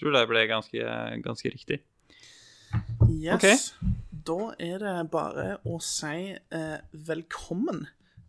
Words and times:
Tror 0.00 0.14
det 0.16 0.28
ble 0.30 0.46
ganske, 0.48 0.84
ganske 1.20 1.50
riktig. 1.52 1.76
Yes. 3.12 3.74
Da 4.08 4.54
er 4.56 4.80
det 4.80 4.94
bare 5.12 5.58
å 5.68 5.76
si 5.84 6.30
eh, 6.32 6.78
velkommen 7.08 7.82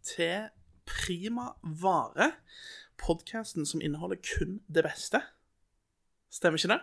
til 0.03 0.49
Prima 0.83 1.53
Vare. 1.63 2.33
Podkasten 2.99 3.63
som 3.63 3.79
inneholder 3.79 4.19
kun 4.19 4.60
det 4.67 4.83
beste. 4.83 5.23
Stemmer 6.28 6.60
ikke 6.60 6.73
det? 6.73 6.81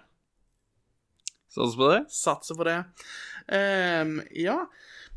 Satser 1.52 1.76
på 1.76 1.92
det? 1.92 2.02
Satser 2.08 2.56
på 2.56 2.70
det. 2.72 2.80
Um, 3.52 4.18
ja. 4.32 4.58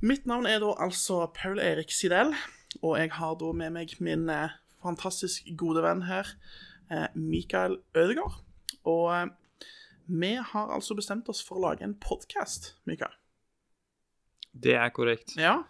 Mitt 0.04 0.28
navn 0.28 0.52
er 0.52 0.60
da 0.60 0.76
altså 0.84 1.30
Paul 1.32 1.64
Erik 1.64 1.96
Sidel, 1.96 2.36
og 2.82 3.00
jeg 3.00 3.16
har 3.16 3.40
da 3.40 3.56
med 3.56 3.78
meg 3.80 3.96
min 4.04 4.28
eh, 4.34 4.60
fantastisk 4.84 5.48
gode 5.56 5.88
venn 5.88 6.10
her, 6.12 6.36
eh, 6.92 7.08
Mikael 7.16 7.80
Ødegaard. 7.95 8.41
Og 8.84 9.13
eh, 9.16 9.30
vi 10.05 10.36
har 10.36 10.72
altså 10.73 10.96
bestemt 10.98 11.30
oss 11.32 11.41
for 11.46 11.60
å 11.60 11.66
lage 11.70 11.86
en 11.86 11.98
podkast, 12.02 12.76
Mikael. 12.90 13.14
Det 14.52 14.76
er 14.76 14.92
korrekt. 14.94 15.36
Ja. 15.40 15.62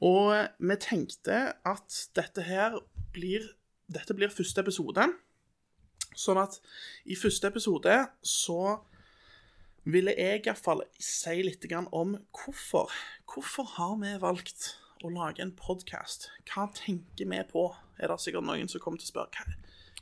Og 0.00 0.32
vi 0.58 0.76
tenkte 0.80 1.40
at 1.66 2.04
dette 2.16 2.46
her 2.46 2.80
blir 3.14 3.56
Dette 3.90 4.14
blir 4.14 4.30
første 4.30 4.62
episode. 4.62 5.02
Sånn 6.14 6.38
at 6.38 6.60
i 7.10 7.16
første 7.18 7.48
episode 7.50 7.96
så 8.22 8.76
ville 9.82 10.14
jeg 10.14 10.44
iallfall 10.44 10.84
si 11.02 11.40
litt 11.42 11.66
om 11.90 12.14
hvorfor. 12.30 12.94
Hvorfor 13.26 13.66
har 13.74 13.96
vi 13.98 14.12
valgt 14.22 14.76
å 15.02 15.10
lage 15.10 15.42
en 15.42 15.50
podkast? 15.58 16.28
Hva 16.46 16.68
tenker 16.70 17.26
vi 17.26 17.42
på? 17.50 17.64
Er 17.98 18.14
det 18.14 18.20
sikkert 18.22 18.46
noen 18.46 18.70
som 18.70 18.78
kommer 18.78 19.02
til 19.02 19.10
å 19.10 19.14
spørre 19.14 19.34
hva 19.34 19.58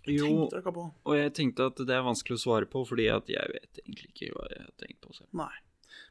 Jo, 0.06 0.26
tenkte 0.26 0.56
dere 0.60 0.72
på? 0.72 0.84
og 1.04 1.16
jeg 1.18 1.32
tenkte 1.36 1.66
at 1.72 1.80
det 1.88 1.94
er 1.96 2.04
vanskelig 2.06 2.38
å 2.38 2.42
svare 2.42 2.68
på, 2.70 2.84
fordi 2.88 3.08
at 3.12 3.28
jeg 3.28 3.50
vet 3.54 3.80
egentlig 3.82 4.12
ikke 4.12 4.30
hva 4.36 4.46
jeg 4.52 4.62
har 4.62 4.70
tenkt 4.84 5.00
på 5.04 5.16
selv. 5.16 5.28
Nei. 5.36 5.50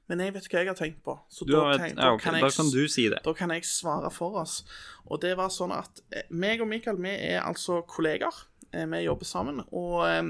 Men 0.07 0.21
jeg 0.23 0.33
vet 0.35 0.45
hva 0.47 0.59
jeg 0.61 0.67
har 0.69 0.77
tenkt 0.79 0.99
på. 1.03 1.15
Så 1.29 1.45
Du 1.45 1.51
da, 1.53 1.63
har 1.65 1.73
et, 1.75 1.95
da, 1.95 2.05
ja, 2.09 2.13
okay. 2.13 2.23
kan 2.23 2.37
kan 2.37 2.45
da 2.45 2.51
kan 2.55 2.69
du 2.71 2.87
si 2.87 3.07
det. 3.11 3.21
da 3.25 3.33
kan 3.33 3.51
jeg 3.51 3.65
svare 3.67 4.11
for 4.13 4.37
oss. 4.39 4.61
Og 5.07 5.19
det 5.23 5.33
var 5.39 5.49
sånn 5.51 5.73
at 5.75 5.99
eh, 6.11 6.27
meg 6.31 6.61
og 6.63 6.69
Mikael 6.71 6.99
vi 7.01 7.11
er 7.11 7.41
altså 7.43 7.81
kollegaer. 7.87 8.35
Eh, 8.71 8.85
Vi 8.85 9.01
jobber 9.03 9.25
sammen. 9.27 9.63
Og 9.71 10.05
eh, 10.07 10.23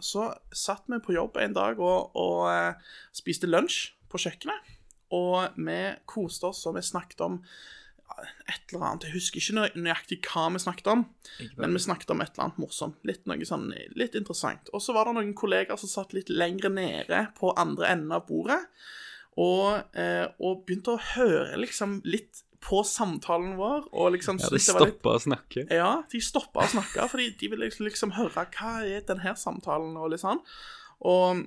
så 0.00 0.32
satt 0.52 0.84
vi 0.92 0.98
på 1.00 1.14
jobb 1.16 1.36
en 1.40 1.54
dag 1.56 1.80
og, 1.80 2.12
og 2.16 2.50
eh, 2.52 2.74
spiste 3.16 3.48
lunsj 3.48 3.94
på 4.12 4.20
kjøkkenet. 4.20 4.74
Og 5.14 5.56
vi 5.56 5.78
koste 6.10 6.50
oss, 6.50 6.66
og 6.66 6.74
vi 6.76 6.82
snakket 6.82 7.20
om 7.24 7.40
et 8.46 8.72
eller 8.72 8.86
annet. 8.86 9.06
Jeg 9.08 9.16
husker 9.16 9.40
ikke 9.40 9.80
nøyaktig 9.80 10.20
hva 10.28 10.46
vi 10.54 10.62
snakket 10.62 10.90
om, 10.92 11.04
men 11.58 11.76
vi 11.76 11.82
snakket 11.82 12.12
om 12.14 12.22
et 12.22 12.32
eller 12.34 12.46
annet 12.46 12.60
morsomt. 12.62 12.98
Litt, 13.08 13.24
sånn, 13.48 13.68
litt 13.98 14.18
interessant. 14.18 14.70
Og 14.76 14.82
så 14.84 14.94
var 14.96 15.08
det 15.08 15.16
noen 15.18 15.34
kollegaer 15.38 15.80
som 15.80 15.90
satt 15.90 16.14
litt 16.16 16.32
lengre 16.32 16.70
nede 16.72 17.26
på 17.38 17.54
andre 17.60 17.90
enden 17.94 18.14
av 18.14 18.26
bordet, 18.28 18.60
og, 19.40 19.82
eh, 19.98 20.28
og 20.38 20.62
begynte 20.66 20.94
å 20.94 21.02
høre 21.16 21.56
liksom 21.58 21.98
litt 22.06 22.44
på 22.64 22.80
samtalen 22.86 23.56
vår, 23.58 23.88
og 23.92 24.14
liksom 24.14 24.38
Ja, 24.40 24.48
de 24.48 24.56
litt 24.56 24.68
stoppa 24.68 25.16
å 25.18 25.20
snakke. 25.20 25.66
ja, 25.70 25.90
de 26.10 26.20
stoppa 26.20 26.64
å 26.64 26.70
snakke, 26.70 27.08
fordi 27.10 27.36
de 27.40 27.50
ville 27.52 27.66
liksom, 27.66 27.84
liksom 27.84 28.14
høre 28.16 28.46
hva 28.46 28.76
er 28.86 29.04
denne 29.04 29.34
samtalen, 29.36 29.96
og 30.00 30.14
litt 30.14 30.22
sånn. 30.22 30.40
Og, 31.04 31.44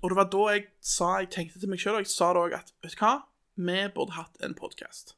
og 0.00 0.08
det 0.10 0.16
var 0.16 0.30
da 0.32 0.46
jeg 0.56 0.64
sa 0.80 1.18
Jeg 1.20 1.30
tenkte 1.30 1.60
til 1.60 1.70
meg 1.70 1.78
sjøl, 1.78 2.00
og 2.00 2.02
jeg 2.06 2.10
sa 2.10 2.32
det 2.32 2.42
òg, 2.42 2.56
at 2.58 2.72
vet 2.82 2.96
du 2.96 3.04
hva, 3.04 3.14
vi 3.56 3.88
burde 3.94 4.16
hatt 4.16 4.42
en 4.42 4.56
podkast. 4.56 5.14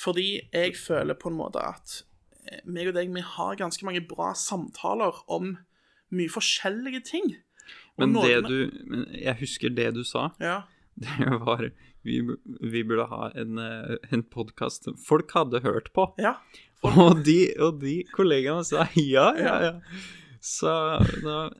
Fordi 0.00 0.40
jeg 0.52 0.76
føler 0.78 1.18
på 1.18 1.30
en 1.30 1.38
måte 1.40 1.62
at 1.64 2.00
eh, 2.46 2.62
meg 2.64 2.90
og 2.90 2.96
deg, 2.96 3.12
vi 3.12 3.24
har 3.36 3.58
ganske 3.60 3.84
mange 3.86 4.02
bra 4.08 4.32
samtaler 4.38 5.22
om 5.30 5.54
mye 6.14 6.32
forskjellige 6.32 7.04
ting. 7.10 7.34
Og 7.98 8.06
Men 8.06 8.16
det 8.18 8.38
du 8.48 8.56
men 8.88 9.04
Jeg 9.14 9.36
husker 9.42 9.72
det 9.74 9.92
du 9.94 10.04
sa. 10.04 10.30
Ja. 10.40 10.62
Det 11.00 11.30
var 11.40 11.70
Vi, 12.04 12.16
vi 12.72 12.82
burde 12.84 13.06
ha 13.08 13.30
en, 13.36 13.58
eh, 13.60 13.96
en 14.12 14.22
podkast 14.24 14.88
folk 15.06 15.32
hadde 15.36 15.60
hørt 15.64 15.92
på. 15.96 16.12
ja. 16.18 16.38
Og 16.80 17.18
de, 17.26 17.52
og 17.60 17.80
de 17.82 17.98
kollegaene 18.16 18.64
sa 18.64 18.86
ja, 18.96 19.26
ja, 19.36 19.56
ja. 19.66 19.72
Så 20.40 20.70
da 21.20 21.50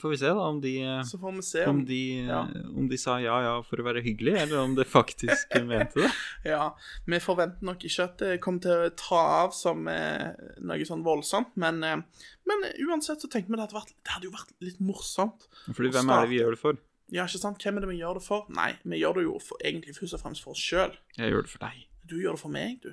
får 0.00 0.10
vi 0.12 0.16
se 0.20 0.28
da 0.28 0.42
om 0.44 0.58
de 0.60 0.72
Så 1.08 1.18
får 1.18 1.32
vi 1.32 1.42
se 1.42 1.62
om 1.64 1.78
om 1.78 1.84
de, 1.88 2.00
ja. 2.28 2.42
om 2.76 2.88
de 2.88 2.98
sa 3.00 3.14
ja, 3.20 3.36
ja 3.44 3.54
for 3.64 3.80
å 3.80 3.86
være 3.86 4.02
hyggelig, 4.04 4.34
eller 4.42 4.60
om 4.60 4.74
de 4.76 4.84
faktisk 4.84 5.56
mente 5.70 6.02
det. 6.02 6.10
Ja, 6.44 6.66
vi 7.08 7.20
forventer 7.24 7.64
nok 7.64 7.86
ikke 7.88 8.04
at 8.04 8.20
det 8.20 8.34
kommer 8.44 8.64
til 8.64 8.84
å 8.86 8.90
ta 9.00 9.22
av 9.38 9.56
som 9.56 9.88
eh, 9.88 10.36
noe 10.60 10.88
sånn 10.88 11.04
voldsomt, 11.06 11.54
men, 11.60 11.80
eh, 11.80 12.26
men 12.48 12.68
uansett 12.84 13.24
så 13.24 13.32
tenkte 13.32 13.54
vi 13.54 13.56
det 13.56 13.64
hadde, 13.64 13.78
vært, 13.78 13.96
det 14.04 14.18
hadde 14.18 14.28
jo 14.28 14.36
vært 14.36 14.52
litt 14.68 14.84
morsomt. 14.84 15.48
Fordi 15.70 15.94
hvem 15.96 16.12
er 16.12 16.26
det 16.26 16.32
vi 16.34 16.42
gjør 16.42 16.58
det 16.58 16.62
for? 16.66 16.84
Ja, 17.08 17.24
ikke 17.24 17.40
sant? 17.40 17.62
Hvem 17.62 17.80
er 17.80 17.86
det 17.86 17.92
vi 17.94 18.00
gjør 18.02 18.20
det 18.20 18.26
for? 18.26 18.46
Nei, 18.52 18.70
vi 18.84 19.00
gjør 19.00 19.20
det 19.20 19.26
jo 19.30 19.40
for, 19.48 19.64
egentlig 19.64 19.96
først 19.96 20.18
og 20.18 20.24
fremst 20.26 20.44
for 20.44 20.56
oss 20.56 20.68
sjøl. 20.68 20.96
Jeg 21.16 21.32
gjør 21.32 21.48
det 21.48 21.54
for 21.56 21.64
deg. 21.64 21.84
Du 22.04 22.18
gjør 22.20 22.36
det 22.36 22.44
for 22.44 22.52
meg, 22.52 22.78
du. 22.84 22.92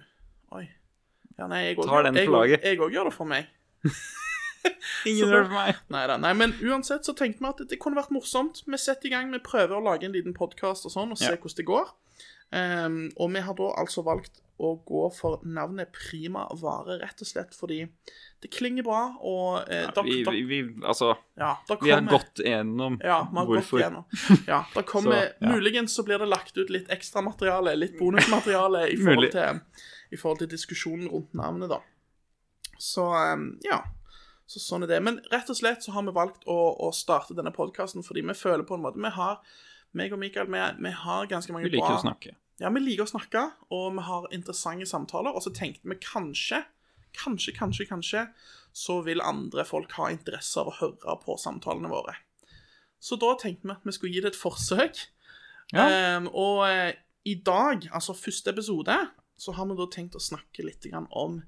Oi. 0.56 0.68
Ja, 1.36 1.50
nei, 1.50 1.66
òg. 1.76 2.60
Jeg 2.62 2.80
òg 2.80 2.94
gjør 2.94 3.10
det 3.10 3.18
for 3.20 3.28
meg. 3.28 3.52
Ingen 5.10 5.30
hører 5.30 5.50
på 5.50 5.58
meg. 5.58 5.82
Nei 6.24 6.34
men 6.40 6.54
uansett 6.64 7.06
så 7.08 7.16
tenkte 7.18 7.44
vi 7.44 7.50
at 7.52 7.66
det 7.70 7.80
kunne 7.82 8.00
vært 8.00 8.14
morsomt. 8.16 8.64
Vi 8.68 8.78
setter 8.82 9.10
i 9.10 9.14
gang, 9.16 9.32
vi 9.34 9.40
prøver 9.44 9.76
å 9.80 9.84
lage 9.84 10.08
en 10.08 10.16
liten 10.16 10.34
podkast 10.38 10.86
og 10.90 10.94
sånn, 10.96 11.12
og 11.16 11.20
se 11.20 11.32
Ja. 11.34 11.38
hvordan 11.38 11.60
det 11.62 11.68
går. 11.72 11.92
Um, 12.54 12.98
og 13.18 13.32
vi 13.34 13.42
har 13.42 13.56
da 13.58 13.68
altså 13.82 14.04
valgt 14.06 14.36
å 14.62 14.76
gå 14.86 15.00
for 15.16 15.40
navnet 15.50 15.90
Prima 15.96 16.44
Vare, 16.62 17.00
rett 17.02 17.24
og 17.24 17.26
slett 17.28 17.56
fordi 17.58 17.80
det 18.44 18.52
klinger 18.54 18.86
bra, 18.86 19.00
og 19.26 19.64
eh, 19.66 19.88
dere- 19.90 20.04
Vi, 20.06 20.20
vi, 20.28 20.44
vi, 20.46 20.60
altså, 20.86 21.16
ja, 21.42 21.56
der 21.68 21.80
vi 21.82 21.90
har 21.90 22.06
gått 22.06 22.44
gjennom 22.46 23.00
ja, 23.02 23.24
har 23.34 23.48
hvorfor. 23.50 23.80
gått 23.80 23.82
gjennom. 23.82 24.06
Ja, 24.46 24.60
da 24.76 24.84
kommer, 24.94 25.32
Så, 25.34 25.42
ja. 25.42 25.56
Muligens 25.56 25.96
så 25.98 26.06
blir 26.06 26.22
det 26.22 26.30
lagt 26.30 26.56
ut 26.62 26.70
litt 26.70 26.94
ekstramateriale, 26.94 27.74
litt 27.82 27.98
bonusmateriale 27.98 28.86
i 28.94 29.00
forhold 29.02 29.32
til, 29.34 29.60
i 30.14 30.22
forhold 30.22 30.44
til 30.46 30.52
diskusjonen 30.54 31.10
rundt 31.10 31.34
navnet, 31.34 31.74
da. 31.74 31.82
Så 32.78 33.10
um, 33.34 33.50
ja. 33.66 33.82
Så 34.50 34.60
sånn 34.60 34.86
er 34.86 34.92
det. 34.92 35.00
Men 35.04 35.22
rett 35.32 35.50
og 35.50 35.58
slett 35.58 35.86
så 35.86 35.94
har 35.96 36.06
vi 36.08 36.16
valgt 36.16 36.44
å, 36.52 36.58
å 36.84 36.92
starte 36.96 37.36
denne 37.38 37.54
podkasten 37.56 38.04
fordi 38.06 38.26
vi 38.28 38.36
føler 38.38 38.66
på 38.68 38.78
en 38.78 38.84
måte 38.84 39.02
Vi 39.02 39.14
har 39.16 39.40
meg 39.98 40.14
og 40.14 40.20
Mikael, 40.22 40.50
vi, 40.50 40.62
vi 40.84 40.92
har 41.04 41.30
ganske 41.30 41.54
mange 41.54 41.70
bra 41.70 41.72
Vi 41.72 41.78
liker 41.78 41.94
bra 41.94 42.00
å 42.00 42.06
snakke. 42.08 42.36
Ja, 42.62 42.70
vi 42.74 42.82
liker 42.84 43.06
å 43.06 43.10
snakke, 43.10 43.44
og 43.74 43.88
vi 43.98 44.06
har 44.08 44.28
interessante 44.36 44.88
samtaler. 44.90 45.34
Og 45.34 45.46
så 45.46 45.54
tenkte 45.54 45.90
vi 45.90 45.98
kanskje, 46.02 46.64
kanskje, 47.18 47.54
kanskje, 47.58 47.88
kanskje, 47.90 48.28
så 48.74 49.00
vil 49.06 49.22
andre 49.26 49.66
folk 49.70 49.94
ha 50.00 50.10
interesse 50.14 50.62
av 50.62 50.72
å 50.72 50.78
høre 50.80 51.18
på 51.22 51.38
samtalene 51.42 51.92
våre. 51.92 52.16
Så 53.04 53.18
da 53.22 53.34
tenkte 53.40 53.68
vi 53.68 53.76
at 53.76 53.86
vi 53.86 53.96
skulle 53.96 54.16
gi 54.16 54.24
det 54.24 54.34
et 54.34 54.40
forsøk. 54.40 55.02
Ja. 55.74 56.18
Um, 56.18 56.30
og 56.30 56.64
uh, 56.70 56.94
i 57.28 57.36
dag, 57.42 57.88
altså 57.92 58.16
første 58.18 58.54
episode, 58.54 58.96
så 59.38 59.54
har 59.58 59.68
vi 59.70 59.78
da 59.78 59.90
tenkt 59.92 60.18
å 60.18 60.24
snakke 60.24 60.66
litt 60.66 60.86
grann 60.88 61.10
om 61.12 61.42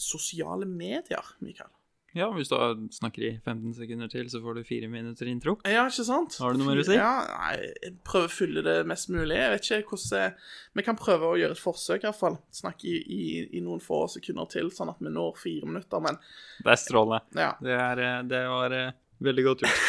sosiale 0.00 0.66
medier, 0.68 1.34
Mikael. 1.44 1.73
Ja, 2.14 2.28
hvis 2.30 2.46
du 2.50 2.54
snakker 2.94 3.24
i 3.26 3.30
15 3.42 3.72
sekunder 3.74 4.10
til, 4.12 4.28
så 4.30 4.38
får 4.42 4.60
du 4.60 4.62
fire 4.68 4.86
minutter 4.90 5.26
intro. 5.26 5.56
Ja, 5.66 5.82
ikke 5.90 6.04
sant? 6.06 6.36
Har 6.38 6.54
du 6.54 6.60
noe 6.60 6.68
mer 6.70 6.82
å 6.82 6.86
si? 6.86 6.94
Ja, 6.94 7.10
nei, 7.26 7.56
jeg 7.82 7.96
prøver 8.06 8.28
å 8.30 8.34
fylle 8.34 8.62
det 8.62 8.76
mest 8.86 9.10
mulig. 9.10 9.34
Jeg 9.34 9.50
vet 9.56 9.66
ikke 9.66 9.96
hvordan 9.96 10.36
Vi 10.78 10.84
kan 10.86 10.98
prøve 11.00 11.32
å 11.32 11.38
gjøre 11.40 11.56
et 11.58 11.62
forsøk, 11.62 12.06
iallfall. 12.06 12.38
Snakke 12.54 12.86
i, 12.86 13.00
i, 13.02 13.24
i 13.58 13.62
noen 13.64 13.82
få 13.82 14.04
sekunder 14.12 14.46
til, 14.52 14.70
sånn 14.74 14.92
at 14.94 15.02
vi 15.02 15.10
når 15.10 15.34
fire 15.42 15.66
minutter. 15.66 16.04
Men 16.06 16.20
Det 16.62 16.70
er 16.76 16.82
strålende. 16.84 17.20
ja. 17.34 17.50
Det, 17.60 17.74
er, 17.88 18.02
eh, 18.06 18.20
det 18.30 18.42
var 18.52 18.76
eh, 18.78 18.92
veldig 19.26 19.44
godt 19.48 19.64
gjort. 19.66 19.82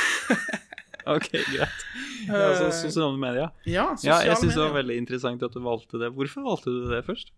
OK, 1.15 1.27
greit. 1.29 1.83
Ja, 2.25 2.39
altså, 2.47 2.71
sosiale 2.87 3.19
medier. 3.21 3.51
Ja, 3.69 3.91
Ja, 3.91 3.91
sosiale 3.93 4.31
jeg 4.31 4.39
syns 4.41 4.55
det 4.57 4.63
var 4.63 4.73
veldig 4.79 4.95
interessant 5.03 5.45
at 5.45 5.53
du 5.53 5.61
valgte 5.61 6.01
det. 6.01 6.09
Hvorfor 6.17 6.47
valgte 6.47 6.73
du 6.73 6.87
det 6.89 7.03
først? 7.05 7.29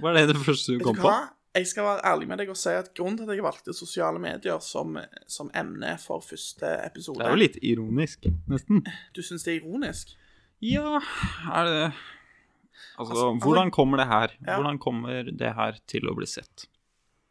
Var 0.00 0.16
det 0.16 0.24
det 0.32 0.38
første 0.40 0.78
du 0.78 0.80
kom 0.86 0.96
på? 0.96 1.04
hva? 1.04 1.18
Jeg 1.54 1.66
skal 1.66 1.82
være 1.84 2.04
ærlig 2.06 2.28
med 2.30 2.38
deg 2.38 2.50
og 2.52 2.56
si 2.58 2.70
at 2.70 2.92
grunnen 2.94 3.16
til 3.18 3.26
at 3.30 3.34
jeg 3.34 3.42
valgte 3.42 3.72
sosiale 3.74 4.20
medier 4.22 4.60
som, 4.62 4.94
som 5.26 5.48
emne 5.58 5.96
for 5.98 6.22
første 6.22 6.68
episode 6.86 7.18
Det 7.18 7.26
er 7.26 7.34
jo 7.34 7.40
litt 7.40 7.56
ironisk, 7.66 8.28
nesten. 8.50 8.84
Du 9.16 9.22
syns 9.26 9.42
det 9.46 9.56
er 9.56 9.60
ironisk? 9.64 10.12
Ja, 10.62 11.00
er 11.50 11.64
det 11.66 11.92
Altså, 13.00 13.12
Altså, 13.12 13.26
altså- 13.26 13.44
hvordan 13.44 13.70
kommer 13.70 13.96
det 13.98 14.06
her? 14.06 14.32
Ja. 14.46 14.56
Hvordan 14.60 14.78
kommer 14.78 15.22
det 15.24 15.54
her 15.56 15.78
til 15.88 16.06
å 16.08 16.14
bli 16.16 16.26
sett? 16.26 16.66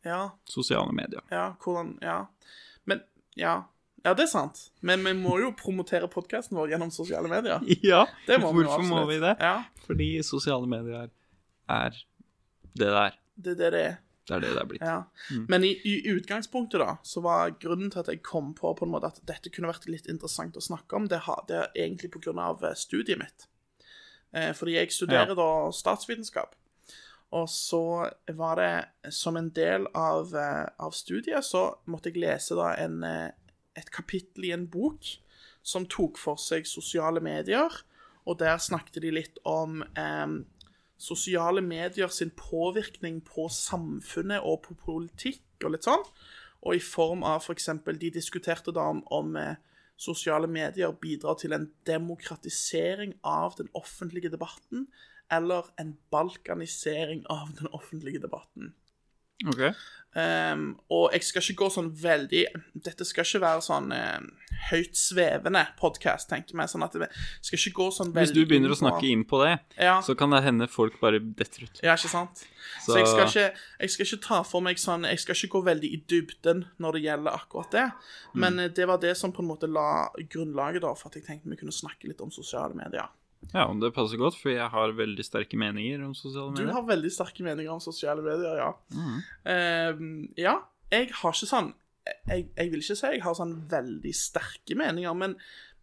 Ja, 0.06 0.30
Sosiale 0.48 0.92
medier. 0.96 1.22
ja, 1.32 1.54
hvordan 1.64 1.98
Ja. 2.02 2.26
Men 2.86 3.02
ja. 3.38 3.64
Ja, 4.06 4.14
det 4.14 4.24
er 4.24 4.32
sant. 4.32 4.70
Men 4.82 5.04
vi 5.04 5.12
må 5.14 5.40
jo 5.42 5.52
promotere 5.52 6.08
podkasten 6.08 6.56
vår 6.58 6.70
gjennom 6.72 6.92
sosiale 6.92 7.28
medier. 7.28 7.60
Ja, 7.84 8.06
Det 8.28 8.40
må 8.40 8.52
hvorfor 8.54 8.84
må 8.88 9.06
vi 9.08 9.20
det? 9.20 9.38
Ja, 9.40 9.64
Fordi 9.86 10.22
sosiale 10.24 10.68
medier 10.68 11.10
er 11.70 11.90
det 12.76 12.88
der. 12.88 13.12
det 13.38 13.52
er 13.52 13.58
det 13.58 13.72
det 13.74 13.86
er. 13.86 13.98
Det 14.30 14.36
er 14.38 14.44
det 14.46 14.54
det 14.54 14.62
er 14.62 14.70
blitt. 14.70 14.86
Ja. 14.86 15.00
Mm. 15.34 15.46
Men 15.50 15.66
i, 15.66 15.74
i 15.90 15.96
utgangspunktet 16.14 16.84
da, 16.84 16.96
så 17.04 17.24
var 17.26 17.56
grunnen 17.62 17.90
til 17.92 18.04
at 18.04 18.12
jeg 18.14 18.22
kom 18.26 18.54
på 18.58 18.76
på 18.78 18.86
en 18.86 18.94
måte 18.94 19.10
at 19.10 19.22
dette 19.28 19.52
kunne 19.54 19.72
vært 19.72 19.90
litt 19.90 20.10
interessant 20.12 20.58
å 20.58 20.64
snakke 20.64 20.96
om, 20.96 21.10
det, 21.10 21.24
har, 21.26 21.44
det 21.50 21.58
er 21.64 21.72
egentlig 21.88 22.12
av 22.38 22.64
eh, 22.64 22.78
studiet 22.78 23.20
mitt. 23.20 23.48
Eh, 24.32 24.52
fordi 24.54 24.78
jeg 24.78 24.94
studerer 24.94 25.34
Ja. 25.34 25.40
da 25.42 25.72
statsvitenskap. 25.74 26.56
Og 27.32 27.50
så 27.50 28.10
var 28.34 28.56
det 28.58 29.12
som 29.14 29.38
en 29.38 29.50
del 29.54 29.86
av, 29.94 30.36
eh, 30.36 30.66
av 30.80 30.92
studiet, 30.98 31.46
så 31.46 31.76
måtte 31.86 32.10
jeg 32.10 32.22
lese 32.24 32.56
da 32.58 32.74
en, 32.76 33.04
eh, 33.04 33.32
et 33.76 33.92
kapittel 33.92 34.46
i 34.46 34.52
en 34.52 34.66
bok 34.68 35.06
som 35.62 35.86
tok 35.86 36.18
for 36.18 36.36
seg 36.42 36.66
sosiale 36.66 37.22
medier. 37.22 37.70
Og 38.26 38.40
der 38.40 38.58
snakket 38.58 39.02
de 39.02 39.12
litt 39.12 39.38
om 39.46 39.84
eh, 39.96 40.28
sosiale 41.00 41.62
medier 41.64 42.12
sin 42.12 42.32
påvirkning 42.36 43.22
på 43.26 43.48
samfunnet 43.54 44.44
og 44.44 44.62
på 44.68 44.76
politikk 44.84 45.64
og 45.64 45.74
litt 45.76 45.88
sånn. 45.88 46.04
Og 46.68 46.76
i 46.76 46.84
form 46.84 47.24
av 47.24 47.46
f.eks. 47.46 47.70
De 47.88 48.12
diskuterte 48.12 48.74
da 48.76 48.90
om, 48.92 49.00
om 49.16 49.38
eh, 49.40 49.56
sosiale 50.00 50.48
medier 50.52 50.92
bidrar 50.92 51.40
til 51.40 51.56
en 51.56 51.70
demokratisering 51.88 53.16
av 53.24 53.56
den 53.60 53.72
offentlige 53.74 54.32
debatten, 54.32 54.90
eller 55.32 55.72
en 55.80 55.96
balkanisering 56.12 57.24
av 57.32 57.54
den 57.60 57.72
offentlige 57.76 58.20
debatten. 58.24 58.74
OK. 59.48 59.70
Um, 60.16 60.80
og 60.90 61.12
jeg 61.14 61.22
skal 61.24 61.44
ikke 61.44 61.60
gå 61.60 61.68
sånn 61.70 61.92
veldig 61.94 62.40
Dette 62.82 63.06
skal 63.06 63.22
ikke 63.28 63.42
være 63.44 63.62
sånn 63.62 63.92
uh, 63.94 64.24
høyt 64.72 64.98
svevende 64.98 65.62
podkast, 65.78 66.26
tenker 66.32 66.58
jeg. 66.58 66.72
Sånn 66.72 66.82
at 66.84 66.96
det 66.98 67.10
skal 67.46 67.60
ikke 67.60 67.76
gå 67.78 67.86
sånn 67.94 68.10
veldig 68.16 68.26
Hvis 68.26 68.34
du 68.34 68.42
begynner 68.50 68.74
å 68.74 68.80
snakke 68.80 69.06
inn 69.06 69.22
på 69.30 69.44
det, 69.46 69.60
Ja. 69.78 70.00
så 70.02 70.16
kan 70.18 70.32
det 70.34 70.42
hende 70.44 70.68
folk 70.68 70.98
bare 71.00 71.20
detter 71.22 71.68
ut. 71.68 71.80
Ja, 71.86 71.94
ikke 71.94 72.10
sant? 72.10 72.42
Så, 72.82 72.92
Så- 72.94 72.98
jeg, 72.98 73.08
skal 73.08 73.28
ikke, 73.30 73.60
jeg 73.86 73.90
skal 73.92 74.06
ikke 74.10 74.22
ta 74.26 74.42
for 74.44 74.62
meg 74.62 74.78
sånn 74.78 75.06
Jeg 75.06 75.20
skal 75.20 75.36
ikke 75.36 75.54
gå 75.60 75.64
veldig 75.70 75.94
i 75.94 76.02
dybden 76.10 76.66
når 76.80 76.92
det 76.98 77.04
gjelder 77.06 77.32
akkurat 77.38 77.72
det. 77.72 77.92
Men 78.34 78.54
Mm. 78.58 78.74
det 78.74 78.88
var 78.88 78.98
det 78.98 79.16
som 79.16 79.32
på 79.32 79.40
en 79.46 79.48
måte 79.54 79.70
la 79.72 80.10
grunnlaget 80.18 80.82
da 80.82 80.94
for 80.96 81.10
at 81.10 81.16
jeg 81.22 81.26
tenkte 81.26 81.50
vi 81.50 81.56
kunne 81.56 81.72
snakke 81.72 82.08
litt 82.10 82.20
om 82.22 82.32
sosiale 82.32 82.74
medier. 82.74 83.08
Ja, 83.54 83.66
og 83.66 83.80
det 83.82 83.94
passer 83.96 84.20
godt, 84.20 84.38
for 84.38 84.52
jeg 84.52 84.68
har 84.70 84.96
veldig 84.98 85.24
sterke 85.26 85.58
meninger 85.58 86.04
om 86.06 86.16
sosiale 86.18 86.52
medier. 86.52 86.70
Du 86.70 86.76
har 86.76 86.88
veldig 86.90 87.12
sterke 87.14 87.46
meninger 87.46 87.72
om 87.74 87.82
sosiale 87.84 88.24
medier, 88.26 88.60
ja. 88.60 88.74
Mm. 88.94 89.22
Uh, 89.48 90.34
ja, 90.38 90.58
jeg 90.92 91.12
har 91.22 91.38
ikke 91.38 91.50
sånn 91.50 91.74
jeg, 92.30 92.48
jeg 92.56 92.72
vil 92.72 92.82
ikke 92.82 92.96
si 92.98 93.12
jeg 93.14 93.24
har 93.24 93.36
sånn 93.38 93.56
veldig 93.70 94.14
sterke 94.18 94.78
meninger, 94.80 95.16
men, 95.18 95.36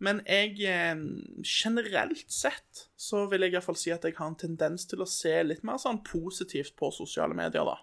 men 0.02 0.22
jeg 0.26 0.56
eh, 0.66 1.02
Generelt 1.46 2.24
sett 2.32 2.86
så 2.98 3.24
vil 3.30 3.46
jeg 3.46 3.56
iallfall 3.56 3.78
si 3.78 3.92
at 3.94 4.06
jeg 4.06 4.16
har 4.18 4.32
en 4.32 4.38
tendens 4.38 4.88
til 4.90 5.04
å 5.04 5.08
se 5.10 5.34
litt 5.46 5.64
mer 5.66 5.78
sånn 5.82 6.02
positivt 6.06 6.74
på 6.78 6.90
sosiale 6.94 7.36
medier, 7.36 7.66
da. 7.68 7.76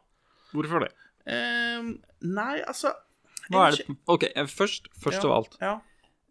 Hvorfor 0.54 0.86
det? 0.86 0.92
Ehm, 1.32 1.96
nei, 2.26 2.58
altså 2.68 2.92
Hva 3.48 3.70
er 3.70 3.80
det? 3.80 3.98
OK, 4.12 4.28
eh, 4.34 4.50
først, 4.50 4.92
først 5.00 5.22
ja, 5.22 5.30
av 5.30 5.38
alt, 5.38 5.58
Ja. 5.62 5.74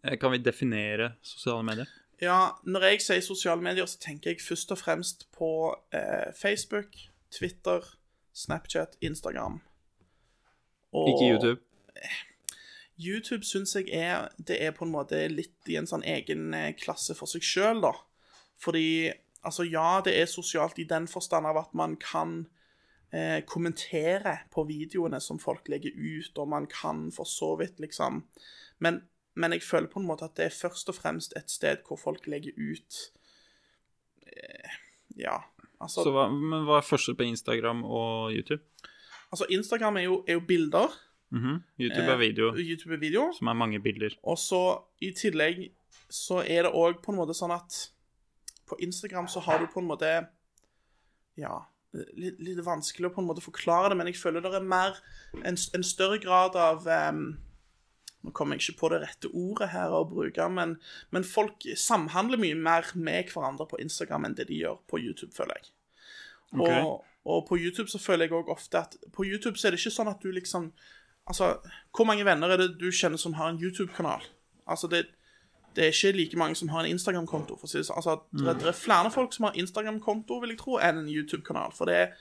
eh, 0.03 0.17
kan 0.21 0.33
vi 0.35 0.43
definere 0.43 1.15
sosiale 1.25 1.65
medier? 1.65 1.89
Ja, 2.21 2.53
når 2.63 2.87
jeg 2.89 3.01
sier 3.01 3.25
sosiale 3.25 3.61
medier, 3.61 3.85
så 3.89 3.99
tenker 4.01 4.33
jeg 4.33 4.41
først 4.41 4.71
og 4.71 4.79
fremst 4.79 5.27
på 5.35 5.49
eh, 5.93 6.29
Facebook, 6.37 6.95
Twitter, 7.31 7.85
Snapchat, 8.33 8.97
Instagram. 9.01 9.61
Og 10.93 11.09
Ikke 11.09 11.33
YouTube. 11.33 11.61
YouTube 12.99 13.43
syns 13.43 13.75
jeg 13.75 13.89
er 13.97 14.27
Det 14.37 14.59
er 14.61 14.71
på 14.71 14.85
en 14.85 14.93
måte 14.93 15.17
litt 15.27 15.69
i 15.69 15.79
en 15.79 15.89
sånn 15.89 16.05
egen 16.05 16.53
eh, 16.53 16.73
klasse 16.77 17.15
for 17.17 17.29
seg 17.29 17.45
sjøl, 17.45 17.81
da. 17.81 17.93
Fordi 18.61 19.13
Altså, 19.43 19.65
ja, 19.67 19.99
det 20.05 20.13
er 20.15 20.29
sosialt 20.31 20.77
i 20.79 20.87
den 20.87 21.07
forstand 21.11 21.47
av 21.49 21.57
at 21.59 21.73
man 21.75 21.97
kan 21.99 22.45
eh, 23.11 23.41
kommentere 23.43 24.37
på 24.53 24.63
videoene 24.69 25.19
som 25.19 25.39
folk 25.39 25.67
legger 25.67 25.91
ut, 25.91 26.37
og 26.39 26.47
man 26.47 26.67
kan 26.71 27.09
for 27.11 27.27
så 27.27 27.53
vidt 27.59 27.81
liksom 27.83 28.23
men, 28.79 29.01
men 29.35 29.51
jeg 29.55 29.63
føler 29.65 29.87
på 29.89 29.99
en 29.99 30.05
måte 30.07 30.25
at 30.27 30.35
det 30.37 30.45
er 30.45 30.55
først 30.55 30.89
og 30.89 30.95
fremst 30.95 31.33
et 31.37 31.49
sted 31.49 31.77
hvor 31.87 31.97
folk 31.97 32.27
legger 32.27 32.53
ut 32.57 32.99
eh, 34.27 34.75
Ja, 35.17 35.37
altså 35.81 36.03
Så 36.05 36.13
hva, 36.13 36.27
men 36.31 36.65
hva 36.67 36.79
er 36.81 36.85
forskjell 36.87 37.17
på 37.19 37.25
Instagram 37.27 37.83
og 37.85 38.33
YouTube? 38.33 38.63
Altså, 39.33 39.47
Instagram 39.49 39.97
er 39.97 40.07
jo, 40.07 40.23
er 40.27 40.33
jo 40.37 40.43
bilder. 40.47 40.93
Mhm. 41.33 41.63
YouTube 41.79 42.05
Eh, 42.05 42.13
er 42.13 42.17
video, 42.21 42.51
YouTube 42.55 42.93
er 42.93 42.97
video. 43.01 43.31
som 43.37 43.47
er 43.47 43.53
mange 43.57 43.79
bilder. 43.81 44.13
Og 44.23 44.37
så 44.37 44.59
i 45.01 45.11
tillegg 45.11 45.71
så 46.09 46.41
er 46.45 46.63
det 46.67 46.71
òg 46.73 47.01
på 47.01 47.11
en 47.11 47.17
måte 47.17 47.33
sånn 47.33 47.51
at 47.53 47.89
på 48.69 48.77
Instagram 48.79 49.27
så 49.27 49.41
har 49.41 49.59
du 49.59 49.67
på 49.67 49.79
en 49.81 49.87
måte 49.89 50.27
Ja, 51.37 51.63
litt, 51.93 52.37
litt 52.39 52.61
vanskelig 52.65 53.09
å 53.09 53.13
på 53.15 53.21
en 53.21 53.27
måte 53.27 53.41
forklare 53.41 53.89
det, 53.89 53.97
men 53.97 54.07
jeg 54.07 54.17
føler 54.21 54.41
det 54.41 54.53
er 54.53 54.61
mer 54.65 54.93
En, 55.43 55.57
en 55.73 55.83
større 55.83 56.19
grad 56.21 56.55
av 56.55 56.85
em, 56.87 57.39
Nå 58.23 58.31
kommer 58.31 58.55
jeg 58.55 58.69
ikke 58.69 58.79
på 58.79 58.89
det 58.93 59.01
rette 59.03 59.31
ordet 59.35 59.69
her 59.73 59.91
å 59.91 60.05
bruke, 60.07 60.47
men, 60.49 60.77
men 61.11 61.25
folk 61.27 61.65
samhandler 61.79 62.39
mye 62.39 62.55
mer 62.55 62.87
med 62.95 63.31
hverandre 63.33 63.67
på 63.67 63.79
Instagram 63.83 64.29
enn 64.29 64.37
det 64.37 64.47
de 64.47 64.61
gjør 64.61 64.79
på 64.87 65.01
YouTube, 65.03 65.33
føler 65.35 65.59
jeg. 65.59 65.73
Og, 66.53 67.03
og 67.25 67.47
på 67.47 67.57
YouTube 67.57 67.89
så 67.91 67.99
føler 67.99 68.27
jeg 68.27 68.35
òg 68.37 68.51
ofte 68.53 68.77
at 68.77 68.95
På 69.09 69.25
YouTube 69.25 69.57
så 69.57 69.67
er 69.67 69.73
det 69.73 69.79
ikke 69.81 69.95
sånn 69.95 70.11
at 70.11 70.21
du 70.21 70.29
liksom 70.29 70.67
Altså, 71.23 71.53
hvor 71.95 72.05
mange 72.05 72.25
venner 72.27 72.51
er 72.51 72.59
det 72.59 72.73
du 72.81 72.89
kjenner 72.91 73.17
som 73.17 73.37
har 73.39 73.47
en 73.49 73.59
YouTube-kanal? 73.61 74.25
Altså, 74.67 74.89
det, 74.91 75.05
det 75.75 75.85
er 75.85 75.93
ikke 75.93 76.17
like 76.17 76.39
mange 76.39 76.57
som 76.59 76.67
har 76.73 76.83
en 76.83 76.91
Instagram-konto. 76.91 77.55
for 77.55 77.63
å 77.63 77.71
si 77.71 77.77
det 77.79 77.85
sånn. 77.87 77.95
Altså, 78.01 78.17
det, 78.35 78.57
det 78.59 78.67
er 78.67 78.75
flere 78.75 79.11
folk 79.11 79.31
som 79.31 79.47
har 79.47 79.55
Instagram-konto, 79.55 80.41
vil 80.43 80.51
jeg 80.51 80.59
tro, 80.59 80.75
enn 80.83 80.99
en 80.99 81.07
YouTube-kanal. 81.07 81.71
For 81.77 81.87
det, 81.87 82.17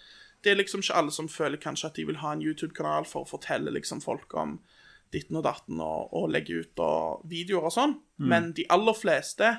det 0.47 0.53
er 0.53 0.61
liksom 0.61 0.85
ikke 0.85 1.01
alle 1.01 1.15
som 1.15 1.31
føler 1.31 1.59
kanskje 1.59 1.91
at 1.91 1.99
de 1.99 2.07
vil 2.13 2.21
ha 2.23 2.31
en 2.37 2.45
YouTube-kanal 2.47 3.11
for 3.11 3.27
å 3.27 3.31
fortelle 3.33 3.75
liksom 3.75 4.05
folk 4.07 4.39
om 4.39 4.61
ditten 5.13 5.39
og 5.41 5.45
datten 5.47 5.81
og, 5.85 6.13
og 6.17 6.31
legge 6.33 6.63
ut 6.63 6.83
og 6.83 7.27
videoer 7.29 7.69
og 7.69 7.75
sånn. 7.75 7.97
Men 8.23 8.53
de 8.57 8.65
aller 8.73 8.97
fleste, 8.97 9.51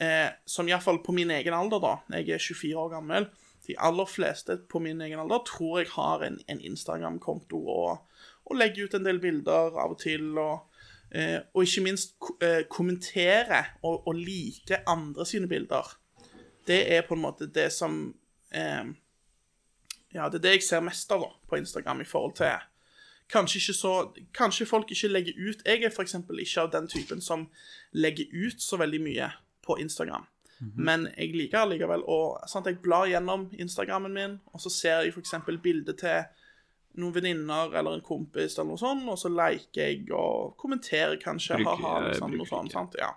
eh, 0.00 0.28
som 0.46 0.68
iallfall 0.68 1.00
på 1.04 1.14
min 1.16 1.32
egen 1.34 1.56
alder, 1.56 1.82
da, 1.82 1.94
jeg 2.20 2.36
er 2.36 2.42
24 2.42 2.84
år 2.84 2.92
gammel, 2.98 3.28
de 3.64 3.78
aller 3.80 4.08
fleste 4.10 4.58
på 4.68 4.82
min 4.84 5.00
egen 5.00 5.22
alder 5.22 5.40
tror 5.48 5.80
jeg 5.80 5.88
har 5.94 6.22
en, 6.26 6.36
en 6.52 6.60
Instagram-konto 6.60 7.62
og, 7.64 8.24
og 8.44 8.58
legger 8.60 8.86
ut 8.86 8.98
en 8.98 9.06
del 9.06 9.22
bilder 9.22 9.78
av 9.80 9.96
og 9.96 10.00
til. 10.04 10.34
og 10.36 10.68
Eh, 11.14 11.38
og 11.54 11.62
ikke 11.62 11.84
minst 11.84 12.16
eh, 12.42 12.64
kommentere 12.66 13.60
og, 13.86 14.06
og 14.08 14.16
like 14.18 14.80
andre 14.90 15.26
sine 15.26 15.46
bilder. 15.48 15.86
Det 16.66 16.80
er 16.96 17.04
på 17.06 17.14
en 17.14 17.22
måte 17.22 17.46
det 17.46 17.70
som 17.72 18.08
eh, 18.50 18.84
Ja, 20.14 20.28
det 20.30 20.38
er 20.38 20.42
det 20.42 20.54
jeg 20.56 20.62
ser 20.66 20.82
mest 20.82 21.10
av 21.14 21.22
da, 21.22 21.30
på 21.50 21.58
Instagram 21.58 22.02
i 22.02 22.08
forhold 22.08 22.34
til 22.38 22.50
Kanskje 23.32 23.58
ikke 23.60 23.74
så 23.78 23.92
Kanskje 24.36 24.66
folk 24.68 24.90
ikke 24.92 25.08
legger 25.08 25.32
ut 25.48 25.62
Jeg 25.66 25.82
er 25.82 25.90
f.eks. 25.90 26.14
ikke 26.14 26.60
av 26.62 26.70
den 26.74 26.86
typen 26.88 27.20
som 27.24 27.46
legger 27.92 28.26
ut 28.32 28.60
så 28.60 28.76
veldig 28.78 29.00
mye 29.00 29.30
på 29.64 29.78
Instagram. 29.80 30.26
Men 30.76 31.08
jeg 31.16 31.32
liker 31.34 31.58
allikevel 31.64 32.04
å 32.08 32.18
sant, 32.48 32.66
Jeg 32.66 32.78
blar 32.82 33.06
gjennom 33.10 33.48
Instagrammen 33.58 34.12
min, 34.12 34.40
og 34.52 34.60
så 34.60 34.70
ser 34.70 35.02
jeg 35.02 35.12
f.eks. 35.14 35.34
bilde 35.62 35.92
til 35.98 36.22
noen 37.00 37.12
venninner 37.16 37.72
eller 37.74 37.96
en 37.98 38.04
kompis, 38.06 38.54
eller 38.58 38.68
noe 38.70 38.78
sånt, 38.78 39.02
og 39.10 39.18
så 39.18 39.28
liker 39.32 39.80
jeg 39.82 40.04
og 40.14 40.54
kommenterer 40.56 41.16
kanskje. 41.20 41.56
Bruker- 41.58 41.80
ha-ha, 41.82 42.04
jeg 42.04 42.12
liksom, 42.14 42.36
noe 42.38 42.46
sånt, 42.46 42.72
sant? 42.72 42.94
Ja. 43.00 43.10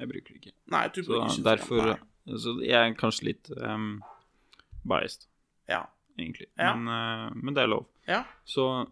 Jeg 0.00 0.08
bruker 0.10 0.34
det 0.34 0.40
ikke. 0.42 0.52
Nei, 0.74 0.82
du 0.88 0.98
Så 1.02 1.06
bruker 1.12 1.30
ikke 1.30 1.46
derfor 1.52 1.84
Nei. 1.92 2.38
Så 2.42 2.56
jeg 2.64 2.74
er 2.90 2.94
kanskje 2.98 3.24
litt 3.28 3.50
um, 3.60 4.02
biased, 4.88 5.28
Ja. 5.68 5.84
egentlig. 6.18 6.48
Ja. 6.58 6.74
Men, 6.74 6.88
uh, 6.88 7.30
men 7.36 7.54
det 7.54 7.62
er 7.62 7.70
lov. 7.70 7.86
ja. 8.08 8.24
Så 8.44 8.88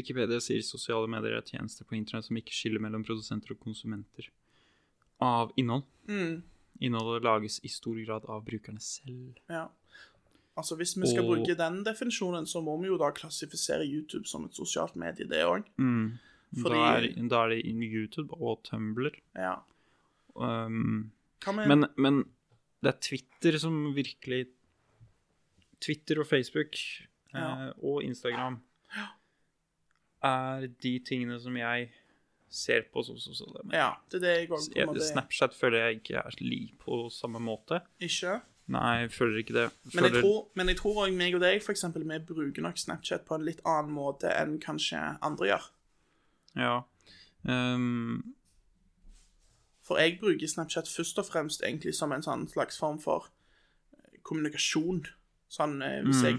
Wikipedia 0.00 0.40
sier 0.42 0.62
sosiale 0.66 1.06
medier 1.10 1.36
er 1.38 1.42
tjenester 1.46 1.84
på 1.88 1.96
internett 1.98 2.26
som 2.26 2.36
ikke 2.40 2.54
skiller 2.56 2.80
mellom 2.82 3.04
produsenter 3.06 3.52
og 3.54 3.60
konsumenter 3.60 4.28
av 5.20 5.52
innhold. 5.60 5.84
Mm, 6.08 6.42
Innholdet 6.80 7.24
lages 7.26 7.58
i 7.62 7.68
stor 7.68 7.98
grad 8.06 8.24
av 8.28 8.44
brukerne 8.46 8.80
selv. 8.80 9.36
ja. 9.50 9.68
Altså, 10.56 10.76
Hvis 10.76 10.96
vi 10.98 11.06
skal 11.06 11.24
Og- 11.24 11.36
bruke 11.38 11.54
den 11.56 11.84
definisjonen, 11.84 12.44
så 12.46 12.60
må 12.62 12.74
vi 12.80 12.88
jo 12.88 12.96
da 12.98 13.10
klassifisere 13.12 13.84
YouTube 13.86 14.26
som 14.26 14.44
et 14.44 14.52
sosialt 14.52 14.96
medie, 14.96 15.24
det 15.28 15.44
òg. 15.46 15.64
Mm. 15.78 16.18
Fordi- 16.56 16.74
Da, 16.74 16.96
er, 16.96 17.28
da 17.28 17.44
er 17.44 17.48
det 17.50 17.64
YouTube 17.66 18.32
og 18.40 18.62
Tumblr. 18.64 19.14
Ja. 19.36 19.60
Um, 20.34 21.12
men, 21.46 21.86
men 21.96 22.24
det 22.82 22.94
er 22.94 22.98
Twitter 23.00 23.58
som 23.58 23.94
virkelig 23.94 24.48
Twitter 25.80 26.20
og 26.20 26.26
Facebook 26.26 26.74
Ja. 27.32 27.68
eh, 27.68 27.72
og 27.82 28.02
Instagram 28.02 28.60
er 30.22 30.66
de 30.82 30.98
tingene 30.98 31.40
som 31.40 31.56
jeg 31.56 31.90
ser 32.50 32.82
på 32.92 33.04
som 33.06 33.16
sosiale 33.18 33.62
medier. 33.64 33.78
Ja, 33.80 33.90
det 34.10 34.16
er 34.18 34.20
det 34.26 34.32
jeg 34.40 34.48
òg 34.50 34.56
på 34.58 34.72
en 34.72 34.76
Jeg- 34.76 34.88
måte 34.88 35.06
Snapchat 35.12 35.54
føler 35.54 35.78
jeg 35.86 36.00
ikke 36.02 36.16
er 36.18 36.30
lik 36.40 36.78
på 36.78 37.10
samme 37.10 37.38
måte. 37.40 37.80
ikke. 38.00 38.40
Nei, 38.70 39.00
jeg 39.00 39.10
føler 39.10 39.38
ikke 39.42 39.54
det. 39.54 39.70
Men 39.94 40.04
jeg 40.04 40.12
Føler- 40.12 40.20
tror, 40.22 40.48
men 40.54 40.68
jeg 40.68 40.76
tror 40.76 40.94
også 41.06 41.16
meg 41.16 41.34
og 41.34 41.40
deg, 41.40 41.62
for 41.62 41.72
eksempel, 41.72 42.04
vi 42.06 42.18
bruker 42.34 42.62
nok 42.62 42.76
Snapchat 42.78 43.24
på 43.26 43.34
en 43.34 43.44
litt 43.44 43.60
annen 43.66 43.90
måte 43.92 44.30
enn 44.30 44.60
kanskje 44.60 45.18
andre 45.22 45.46
gjør. 45.46 45.70
Ja. 46.56 46.82
Um, 47.44 48.34
For 49.82 49.98
jeg 49.98 50.20
bruker 50.20 50.46
Snapchat 50.46 50.86
først 50.86 51.18
og 51.18 51.24
fremst 51.26 51.62
egentlig 51.62 51.94
som 51.96 52.12
en 52.12 52.22
sånn 52.22 52.48
slags 52.48 52.78
form 52.78 52.98
for 53.00 53.26
eh, 53.94 54.18
kommunikasjon. 54.22 55.04
Sånn 55.50 55.80
eh, 55.82 55.96
hvis 56.06 56.20
jeg 56.22 56.36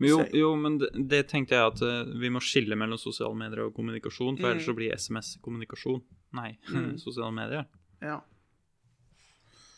men 0.00 0.08
jo, 0.08 0.18
jo, 0.32 0.50
men 0.56 0.78
det, 0.80 0.88
det 1.10 1.18
tenkte 1.28 1.52
jeg 1.58 1.66
at 1.74 1.82
uh, 1.84 2.12
vi 2.16 2.30
må 2.32 2.40
skille 2.40 2.78
mellom 2.80 2.96
sosiale 2.96 3.36
medier 3.36 3.66
og 3.66 3.74
kommunikasjon, 3.76 4.38
for 4.38 4.46
Mm. 4.48 4.50
ellers 4.54 4.64
så 4.70 4.74
blir 4.78 4.94
SMS 4.96 5.34
kommunikasjon. 5.44 6.00
Nei, 6.32 6.54
Mm. 6.72 6.94
sosiale 6.98 7.32
medier. 7.36 7.66
Ja. 8.00 8.20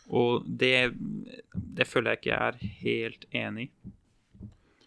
Og 0.08 0.44
det, 0.46 0.92
det 1.52 1.86
føler 1.90 2.14
jeg 2.14 2.20
ikke 2.20 2.30
jeg 2.30 2.46
er 2.46 2.58
helt 2.84 3.26
enig 3.34 3.66
i. 3.66 3.92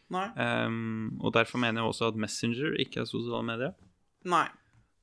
Um, 0.09 1.19
og 1.21 1.33
derfor 1.35 1.59
mener 1.61 1.81
jeg 1.83 1.89
også 1.91 2.07
at 2.09 2.15
Messenger 2.17 2.77
ikke 2.81 3.01
er 3.03 3.05
sosiale 3.05 3.43
medier. 3.45 3.75
Nei. 4.25 4.45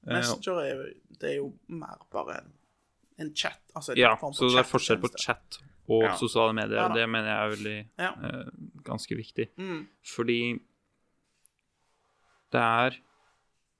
Eh, 0.06 0.16
Messenger 0.16 0.62
er 0.64 0.80
det 1.20 1.30
er 1.30 1.36
jo 1.42 1.52
mer 1.68 2.00
bare 2.12 2.40
en 2.40 2.52
en 3.18 3.30
chat. 3.34 3.60
Altså 3.74 3.92
en 3.94 3.98
Ja, 4.00 4.10
så 4.32 4.48
det 4.50 4.58
er 4.60 4.66
forskjell 4.68 4.98
på 5.00 5.08
chat 5.16 5.60
og 5.88 6.02
Ja. 6.02 6.14
sosiale 6.16 6.52
medier. 6.54 6.76
Ja 6.80 6.88
og 6.88 6.94
det 6.96 7.08
mener 7.08 7.28
jeg 7.28 7.38
er 7.44 7.56
veldig 7.56 7.88
Ja. 7.98 8.10
eh, 8.28 8.50
ganske 8.84 9.16
viktig. 9.16 9.48
Mm. 9.56 9.86
Fordi 10.02 10.40
det 12.52 12.60
er 12.60 12.96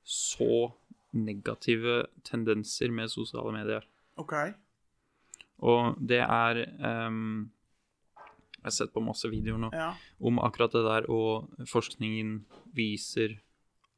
så 0.04 0.72
negative 1.12 2.06
tendenser 2.24 2.90
med 2.92 3.08
sosiale 3.10 3.52
medier. 3.52 3.84
OK. 4.16 4.32
Og 5.58 5.96
det 6.06 6.20
er 6.20 7.06
um, 7.08 7.50
Jeg 8.56 8.64
har 8.72 8.74
sett 8.74 8.92
på 8.92 9.00
masse 9.04 9.28
videoer 9.30 9.58
nå 9.62 9.68
om 10.26 10.38
akkurat 10.42 10.72
det 10.72 10.82
der, 10.82 11.04
og 11.12 11.48
forskningen 11.70 12.40
viser 12.74 13.36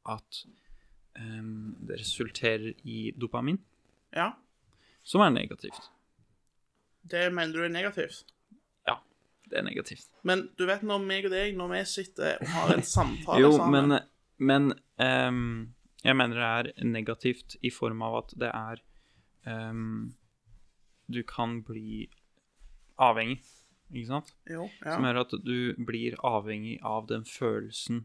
at 0.05 0.43
um, 1.17 1.75
det 1.87 1.97
resulterer 1.99 2.73
i 2.85 3.11
dopamin, 3.17 3.57
ja. 4.13 4.31
som 5.03 5.21
er 5.21 5.31
negativt. 5.33 5.89
Det 7.01 7.29
mener 7.33 7.53
du 7.53 7.63
er 7.63 7.71
negativt? 7.73 8.33
Ja, 8.87 8.99
det 9.49 9.61
er 9.61 9.65
negativt. 9.67 10.07
Men 10.27 10.47
du 10.59 10.65
vet 10.69 10.83
når 10.85 11.03
meg 11.03 11.27
og 11.29 11.33
deg, 11.33 11.57
når 11.57 11.73
vi 11.73 11.81
sitter 11.89 12.39
og 12.41 12.53
har 12.55 12.73
en 12.75 12.85
samtale 12.85 13.43
Jo, 13.43 13.51
sammen 13.57 13.93
men, 13.93 14.07
men 14.39 14.71
um, 14.99 15.75
jeg 16.03 16.15
mener 16.15 16.39
det 16.39 16.49
er 16.49 16.87
negativt 16.87 17.57
i 17.65 17.71
form 17.73 18.03
av 18.05 18.21
at 18.23 18.35
det 18.39 18.51
er 18.51 18.83
um, 19.47 20.11
Du 21.09 21.23
kan 21.27 21.59
bli 21.65 22.09
avhengig, 22.99 23.39
ikke 23.89 24.09
sant? 24.11 24.33
Jo, 24.49 24.67
ja. 24.83 24.93
Som 24.93 25.07
gjør 25.07 25.23
at 25.23 25.33
du 25.41 25.57
blir 25.87 26.17
avhengig 26.27 26.77
av 26.85 27.07
den 27.09 27.23
følelsen 27.25 28.03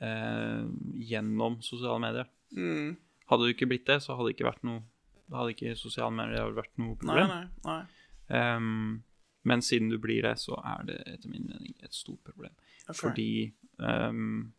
uh, 0.00 0.64
gjennom 0.94 1.58
sosiale 1.66 2.00
medier. 2.02 2.30
Mm. 2.54 2.96
Hadde 3.28 3.44
du 3.44 3.52
ikke 3.52 3.68
blitt 3.68 3.88
det, 3.90 3.98
så 4.00 4.16
hadde 4.16 4.30
det 4.30 4.38
ikke 4.38 4.48
vært 4.48 4.64
noe 4.64 4.86
Da 5.28 5.42
hadde 5.42 5.54
ikke 5.54 5.76
sosiale 5.76 6.14
medier 6.14 6.54
vært 6.56 6.74
noe 6.80 6.96
problem. 6.96 7.28
nei, 7.28 7.44
nei. 7.66 7.82
Ehm, 8.28 9.02
men 9.48 9.62
siden 9.64 9.88
du 9.92 9.98
blir 10.00 10.24
det, 10.24 10.34
så 10.40 10.58
er 10.64 10.88
det 10.88 10.98
etter 11.06 11.32
min 11.32 11.46
mening 11.48 11.74
et 11.84 11.94
stort 11.94 12.22
problem. 12.26 12.52
Okay. 12.88 12.98
Fordi 13.00 13.30
um, 13.78 14.52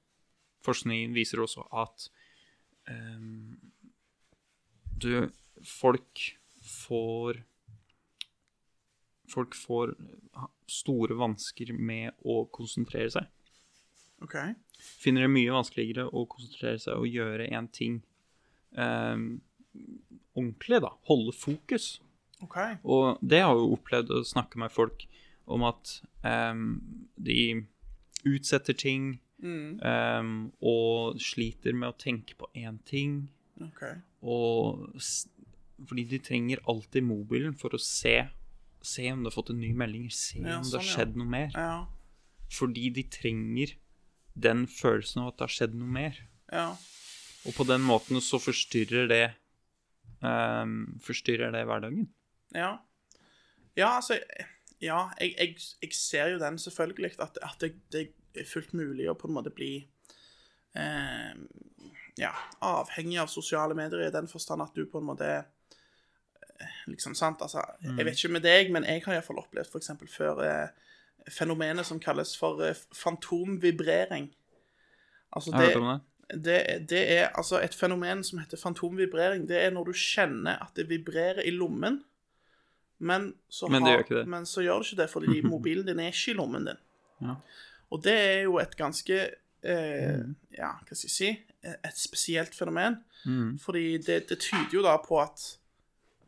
forskningen 0.66 1.14
viser 1.18 1.42
også 1.44 1.66
at 1.84 2.10
um, 2.90 3.58
du 5.02 5.30
Folk 5.66 6.22
får 6.64 7.42
Folk 9.30 9.58
får 9.60 9.92
store 10.72 11.18
vansker 11.20 11.74
med 11.76 12.16
å 12.26 12.40
konsentrere 12.50 13.12
seg. 13.14 13.28
OK. 14.26 14.38
Finner 14.80 15.28
det 15.28 15.34
mye 15.34 15.54
vanskeligere 15.54 16.08
å 16.08 16.24
konsentrere 16.32 16.80
seg 16.82 16.98
og 16.98 17.12
gjøre 17.12 17.46
én 17.54 17.68
ting 17.76 18.00
ehm, 18.74 19.28
ordentlig, 20.36 20.82
da. 20.82 20.92
Holde 21.10 21.34
fokus. 21.36 22.00
Okay. 22.44 22.78
Og 22.84 23.18
det 23.22 23.42
har 23.44 23.54
jeg 23.56 23.64
jo 23.66 23.74
opplevd 23.76 24.12
å 24.16 24.24
snakke 24.28 24.60
med 24.62 24.72
folk 24.72 25.06
om 25.50 25.64
at 25.68 25.96
um, 26.24 26.80
de 27.18 27.66
utsetter 28.28 28.74
ting 28.78 29.18
Mm. 29.40 29.80
um, 29.80 30.32
og 30.60 31.16
sliter 31.24 31.72
med 31.72 31.88
å 31.94 31.96
tenke 31.96 32.36
på 32.36 32.50
én 32.60 32.76
ting. 32.84 33.30
Okay. 33.64 34.02
Og 34.20 34.90
fordi 35.88 36.04
de 36.10 36.20
trenger 36.20 36.60
alltid 36.68 37.06
mobilen 37.08 37.56
for 37.56 37.72
å 37.72 37.80
se 37.80 38.18
Se 38.84 39.06
om 39.12 39.24
du 39.24 39.28
har 39.30 39.36
fått 39.36 39.50
en 39.52 39.60
ny 39.60 39.74
melding, 39.76 40.10
se 40.12 40.40
Ja, 40.40 40.58
om 40.58 40.64
det 40.64 40.70
sånn, 40.72 40.80
har 40.80 40.86
ja. 40.86 40.92
skjedd 40.96 41.16
noe 41.20 41.28
mer. 41.28 41.50
Ja. 41.56 41.86
Fordi 42.52 42.90
de 42.96 43.04
trenger 43.12 43.74
den 44.40 44.68
følelsen 44.68 45.22
av 45.24 45.28
at 45.34 45.38
det 45.38 45.46
har 45.48 45.56
skjedd 45.56 45.74
noe 45.76 45.88
mer. 45.98 46.20
Ja. 46.52 46.68
Og 47.48 47.56
på 47.56 47.66
den 47.68 47.82
måten 47.88 48.20
så 48.24 48.40
forstyrrer 48.40 49.08
det 49.12 49.22
Forstyrrer 51.06 51.54
det 51.56 51.66
hverdagen. 51.68 52.10
Ja. 52.56 52.78
Ja, 53.78 53.96
altså 53.96 54.20
Ja, 54.82 55.10
jeg, 55.20 55.34
jeg, 55.38 55.56
jeg 55.82 55.94
ser 55.96 56.34
jo 56.34 56.40
den 56.40 56.58
selvfølgelig, 56.60 57.12
at, 57.20 57.38
at 57.44 57.56
det, 57.62 57.74
det 57.92 58.06
er 58.36 58.48
fullt 58.48 58.74
mulig 58.74 59.10
å 59.12 59.16
på 59.20 59.28
en 59.28 59.36
måte 59.36 59.52
bli 59.52 59.74
eh, 60.76 61.34
ja, 62.20 62.32
avhengig 62.64 63.20
av 63.20 63.32
sosiale 63.32 63.76
medier 63.76 64.06
i 64.08 64.14
den 64.14 64.28
forstand 64.32 64.64
at 64.64 64.76
du 64.76 64.86
på 64.90 65.02
en 65.02 65.10
måte 65.12 65.30
eh, 65.36 66.78
Liksom, 66.88 67.16
sant? 67.16 67.42
Altså, 67.44 67.64
jeg 67.84 68.06
vet 68.06 68.18
ikke 68.18 68.34
med 68.36 68.44
deg, 68.44 68.72
men 68.76 68.84
jeg 68.88 69.04
har 69.06 69.16
iallfall 69.16 69.40
opplevd 69.40 69.70
f.eks. 69.70 69.92
før 70.12 70.42
eh, 70.44 70.90
fenomenet 71.32 71.88
som 71.88 72.02
kalles 72.04 72.34
for 72.40 72.64
eh, 72.66 72.80
fantomvibrering. 72.96 74.28
Altså, 75.32 75.54
det, 75.54 75.70
det? 76.34 76.86
det, 76.90 77.02
er 77.18 77.32
altså 77.34 77.60
et 77.64 77.76
fenomen 77.76 78.24
som 78.24 78.40
heter 78.42 78.58
fantomvibrering. 78.58 79.48
Det 79.50 79.58
er 79.64 79.74
når 79.74 79.90
du 79.90 79.98
kjenner 79.98 80.62
at 80.64 80.76
det 80.78 80.90
vibrerer 80.90 81.42
i 81.46 81.54
lommen, 81.56 82.04
men 83.00 83.34
så, 83.50 83.68
Men 83.72 83.88
har, 83.88 84.04
gjør. 84.04 84.26
Men 84.28 84.46
så 84.46 84.62
gjør 84.62 84.82
det 84.84 84.92
ikke 84.92 85.02
det, 85.02 85.10
fordi 85.10 85.42
mobilen 85.54 85.88
din 85.88 86.00
er 86.00 86.12
ikke 86.12 86.34
i 86.34 86.40
lommen 86.40 86.68
din. 86.68 86.82
Ja. 87.24 87.36
Og 87.90 88.04
det 88.04 88.16
er 88.16 88.42
jo 88.48 88.60
et 88.60 88.76
ganske 88.78 89.22
eh, 89.24 89.36
Mm. 89.60 90.36
Ja, 90.56 90.70
hva 90.88 90.96
skal 90.96 91.10
jeg 91.10 91.12
si 91.12 91.30
Et 91.68 91.98
spesielt 92.00 92.56
fenomen. 92.56 93.02
Mm. 93.26 93.58
Fordi 93.60 93.98
det, 93.98 94.30
det 94.30 94.38
tyder 94.40 94.74
jo 94.74 94.84
da 94.86 94.96
på 95.04 95.20
at 95.22 95.60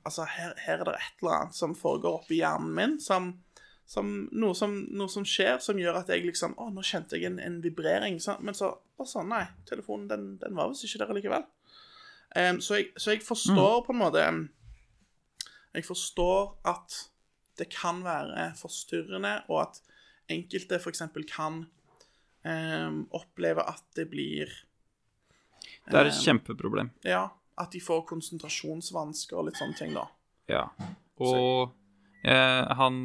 Altså, 0.05 0.25
her, 0.25 0.53
her 0.57 0.79
er 0.81 0.83
det 0.83 0.93
et 0.97 1.19
eller 1.21 1.35
annet 1.35 1.55
som 1.55 1.75
foregår 1.77 2.23
oppi 2.23 2.39
hjernen 2.39 2.71
min, 2.73 2.95
som, 2.99 3.27
som, 3.85 4.07
noe 4.31 4.55
som 4.55 4.75
Noe 4.95 5.11
som 5.11 5.25
skjer 5.27 5.59
som 5.63 5.79
gjør 5.79 6.01
at 6.01 6.11
jeg 6.13 6.23
liksom 6.23 6.53
Å, 6.61 6.69
nå 6.73 6.83
kjente 6.85 7.17
jeg 7.17 7.27
en, 7.31 7.39
en 7.43 7.59
vibrering. 7.63 8.19
Så, 8.23 8.37
men 8.39 8.57
så 8.57 8.71
Å, 8.71 9.07
sånn, 9.07 9.31
nei. 9.33 9.43
Telefonen, 9.67 10.07
den, 10.11 10.27
den 10.41 10.55
var 10.57 10.71
visst 10.71 10.87
ikke 10.87 11.03
der 11.03 11.17
likevel. 11.17 11.47
Um, 12.31 12.61
så, 12.63 12.77
jeg, 12.79 12.93
så 12.95 13.11
jeg 13.15 13.23
forstår 13.25 13.81
på 13.83 13.91
en 13.91 13.99
måte 13.99 14.23
Jeg 15.75 15.83
forstår 15.87 16.53
at 16.71 17.01
det 17.59 17.67
kan 17.73 17.99
være 18.05 18.53
forstyrrende, 18.57 19.33
og 19.51 19.59
at 19.65 19.81
enkelte 20.31 20.79
f.eks. 20.79 21.03
kan 21.29 21.59
um, 22.47 23.01
oppleve 23.13 23.65
at 23.67 23.83
det 23.99 24.07
blir 24.09 24.49
Det 25.85 25.99
er 25.99 26.09
et 26.09 26.23
kjempeproblem. 26.23 26.89
ja, 27.05 27.27
at 27.59 27.75
de 27.75 27.81
får 27.83 28.05
konsentrasjonsvansker 28.09 29.37
og 29.37 29.49
litt 29.49 29.59
sånne 29.59 29.77
ting, 29.77 29.93
da. 29.93 30.07
Ja. 30.49 30.63
Og 31.21 31.75
eh, 32.23 32.71
han 32.79 32.95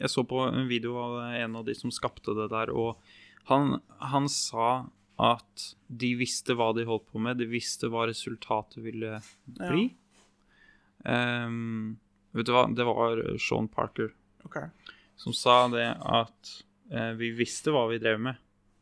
Jeg 0.00 0.12
så 0.12 0.24
på 0.26 0.40
en 0.46 0.68
video 0.70 0.96
av 1.00 1.18
en 1.36 1.58
av 1.60 1.66
de 1.68 1.76
som 1.76 1.92
skapte 1.92 2.34
det 2.36 2.48
der, 2.52 2.72
og 2.72 3.00
han, 3.50 3.78
han 4.00 4.28
sa 4.32 4.88
at 5.20 5.64
de 5.86 6.14
visste 6.16 6.56
hva 6.56 6.70
de 6.76 6.86
holdt 6.88 7.10
på 7.12 7.20
med, 7.20 7.40
de 7.40 7.48
visste 7.50 7.90
hva 7.92 8.06
resultatet 8.08 8.80
ville 8.80 9.18
bli. 9.58 9.90
Ehm, 11.04 11.98
vet 12.32 12.48
du 12.48 12.54
hva, 12.56 12.64
det 12.72 12.86
var 12.88 13.20
Sean 13.40 13.68
Parker 13.68 14.12
okay. 14.48 14.72
som 15.20 15.36
sa 15.36 15.62
det 15.72 15.90
at 16.00 16.54
uh, 16.92 17.12
vi 17.20 17.34
visste 17.36 17.72
hva 17.74 17.86
vi 17.92 18.00
drev 18.00 18.20
med, 18.24 18.40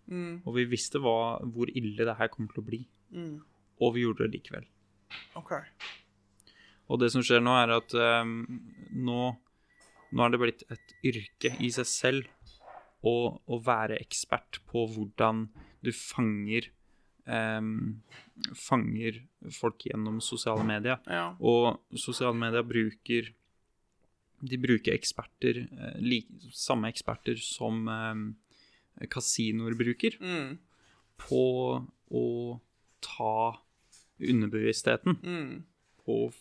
Mm, 0.09 0.41
og 0.49 0.55
vi 0.57 0.65
visste 0.69 1.01
hva, 1.05 1.37
hvor 1.53 1.69
ille 1.77 2.07
det 2.07 2.17
her 2.17 2.31
kommer 2.33 2.55
til 2.55 2.63
å 2.63 2.69
bli, 2.69 2.81
mm, 3.13 3.35
og 3.85 3.95
vi 3.95 4.07
gjorde 4.07 4.25
det 4.25 4.39
likevel. 4.39 4.65
Okay. 5.37 5.69
Og 6.89 7.01
det 7.03 7.11
som 7.13 7.25
skjer 7.25 7.43
nå, 7.45 7.53
er 7.61 7.75
at 7.77 7.93
um, 8.25 8.39
nå, 8.97 9.25
nå 10.13 10.25
er 10.25 10.31
det 10.35 10.41
blitt 10.41 10.65
et 10.73 10.95
yrke 11.05 11.55
i 11.61 11.71
seg 11.75 11.87
selv 11.87 12.29
å, 13.07 13.39
å 13.47 13.59
være 13.63 13.99
ekspert 14.03 14.61
på 14.71 14.87
hvordan 14.95 15.49
du 15.85 15.93
fanger 15.95 16.73
Um, 17.29 17.99
fanger 18.57 19.19
folk 19.53 19.85
gjennom 19.85 20.15
sosiale 20.25 20.63
medier. 20.65 20.97
Ja. 21.13 21.35
Og 21.45 21.77
sosiale 22.01 22.33
medier 22.33 22.65
bruker 22.65 23.27
De 24.41 24.57
bruker 24.57 24.95
eksperter, 24.95 25.59
eh, 25.69 25.99
lik, 26.01 26.31
samme 26.57 26.89
eksperter 26.89 27.37
som 27.43 27.85
um, 27.91 28.23
kasinoer 29.13 29.77
bruker, 29.77 30.17
Mm, 30.23 30.57
på 31.21 31.43
å 32.17 32.25
ta 33.05 33.61
underbevisstheten 34.23 35.19
mm, 35.21 35.53
på 36.07 36.17
å 36.25 36.33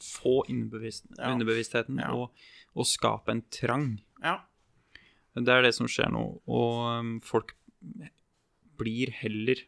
få 0.00 0.46
underbevisst, 0.48 1.10
Ja. 1.18 1.34
underbevisstheten 1.34 1.98
Ja. 2.00 2.08
og, 2.14 2.30
og 2.74 2.86
skape 2.88 3.32
en 3.34 3.44
trang. 3.52 4.00
ja. 4.22 4.38
Det 5.34 5.48
er 5.48 5.62
det 5.64 5.70
som 5.72 5.86
skjer 5.88 6.10
nå, 6.12 6.20
og 6.44 6.72
um, 7.00 7.12
folk 7.24 7.54
blir 8.76 9.08
heller 9.16 9.62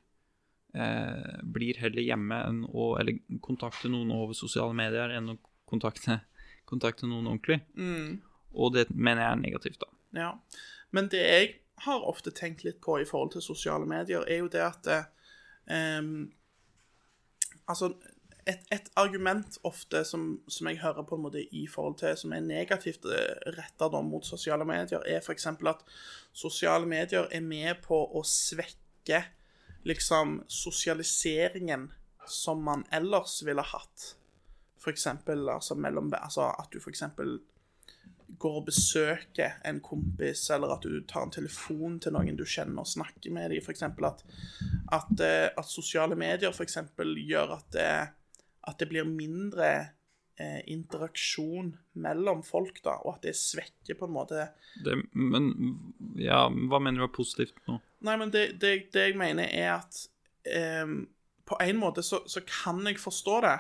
eh, 0.77 1.39
blir 1.41 1.79
heller 1.81 2.05
hjemme 2.05 2.37
enn 2.51 2.59
å 2.69 2.91
Eller 3.01 3.17
kontakte 3.41 3.89
noen 3.89 4.11
over 4.13 4.37
sosiale 4.37 4.77
medier 4.77 5.15
enn 5.17 5.33
å 5.33 5.39
kontakte, 5.65 6.19
kontakte 6.71 7.09
noen 7.09 7.31
ordentlig. 7.33 7.63
Mm, 7.81 8.21
Og 8.53 8.75
det 8.77 8.91
mener 8.93 9.23
jeg 9.25 9.31
er 9.33 9.41
negativt, 9.41 9.81
da. 9.81 9.89
ja. 10.21 10.31
Men 10.93 11.09
det 11.09 11.23
jeg 11.25 11.49
har 11.89 12.05
ofte 12.07 12.31
tenkt 12.31 12.63
litt 12.65 12.83
på 12.85 13.01
i 13.01 13.09
forhold 13.09 13.33
til 13.33 13.43
sosiale 13.43 13.89
medier, 13.89 14.23
er 14.29 14.45
jo 14.45 14.53
det 14.53 14.63
at 14.69 14.87
eh, 14.93 16.13
Altså, 17.65 17.95
et, 18.47 18.65
et 18.75 18.91
argument 19.01 19.59
ofte 19.65 20.03
som, 20.05 20.27
som 20.49 20.69
jeg 20.69 20.81
hører 20.83 21.07
på 21.09 21.17
en 21.17 21.25
måte 21.27 21.45
i 21.57 21.65
forhold 21.71 21.97
til 22.01 22.17
som 22.19 22.35
er 22.37 22.45
negativt 22.45 23.07
retta 23.57 23.89
mot 24.05 24.27
sosiale 24.27 24.67
medier, 24.69 25.03
er 25.07 25.23
f.eks. 25.23 25.47
at 25.47 25.85
sosiale 26.33 26.89
medier 26.89 27.29
er 27.33 27.45
med 27.45 27.81
på 27.85 27.97
å 27.97 28.25
svekke 28.27 29.23
liksom 29.85 30.43
sosialiseringen 30.49 31.91
som 32.29 32.63
man 32.65 32.85
ellers 32.93 33.43
ville 33.45 33.65
hatt. 33.65 34.15
eksempel 34.93 35.49
altså, 35.49 35.77
altså, 36.21 36.49
at 36.59 36.73
du 36.73 36.81
for 36.81 36.93
går 38.41 38.59
og 38.59 38.67
besøker 38.67 39.59
en 39.65 39.81
kompis, 39.85 40.49
eller 40.51 40.75
at 40.75 40.85
du 40.85 41.01
tar 41.09 41.27
en 41.27 41.33
telefon 41.33 41.99
til 42.03 42.15
noen 42.17 42.37
du 42.37 42.45
kjenner 42.49 42.83
og 42.83 42.91
snakker 42.91 43.33
med 43.33 43.53
dem. 43.53 43.63
F.eks. 43.63 43.85
At, 43.85 44.25
at, 44.97 45.15
eh, 45.21 45.49
at 45.53 45.71
sosiale 45.71 46.17
medier 46.19 46.53
for 46.53 46.67
gjør 47.21 47.57
at 47.59 47.69
det, 47.77 47.89
at 48.69 48.81
det 48.81 48.89
blir 48.91 49.07
mindre 49.09 49.71
eh, 50.41 50.61
interaksjon 50.73 51.73
mellom 52.01 52.43
folk, 52.47 52.81
da, 52.85 52.97
og 53.05 53.17
at 53.17 53.29
det 53.29 53.37
svekker 53.39 53.99
på 53.99 54.09
en 54.09 54.15
måte 54.17 54.49
Det, 54.85 54.97
men 55.13 55.51
ja, 56.21 56.47
hva 56.49 56.81
mener 56.83 57.03
du 57.03 57.09
er 57.09 57.15
positivt 57.15 57.59
nå? 57.69 57.79
Nei, 58.05 58.17
men 58.21 58.33
det, 58.35 58.47
det, 58.61 58.75
det 58.93 59.09
jeg 59.09 59.19
mener, 59.21 59.49
er 59.49 59.79
at 59.79 60.01
eh, 60.49 60.85
på 61.45 61.61
en 61.61 61.81
måte 61.81 62.05
så, 62.05 62.23
så, 62.29 62.43
kan 62.49 62.83
jeg 62.89 63.01
forstå 63.01 63.41
det, 63.45 63.57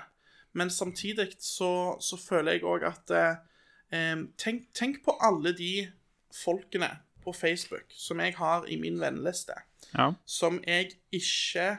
men 0.54 0.70
samtidig 0.70 1.32
så, 1.42 1.96
så 2.00 2.18
føler 2.20 2.56
jeg 2.56 2.68
òg 2.68 2.86
at 2.88 3.14
eh, 3.14 4.24
tenk, 4.40 4.68
tenk, 4.76 5.02
på 5.04 5.16
alle 5.20 5.54
de 5.56 5.88
folkene 6.34 6.90
på 7.24 7.32
Facebook 7.32 7.92
som 7.96 8.20
jeg 8.20 8.36
har 8.36 8.66
i 8.68 8.76
min 8.80 8.98
venneliste, 9.00 9.56
ja. 9.94 10.12
som 10.26 10.60
jeg 10.66 10.96
ikke 11.12 11.70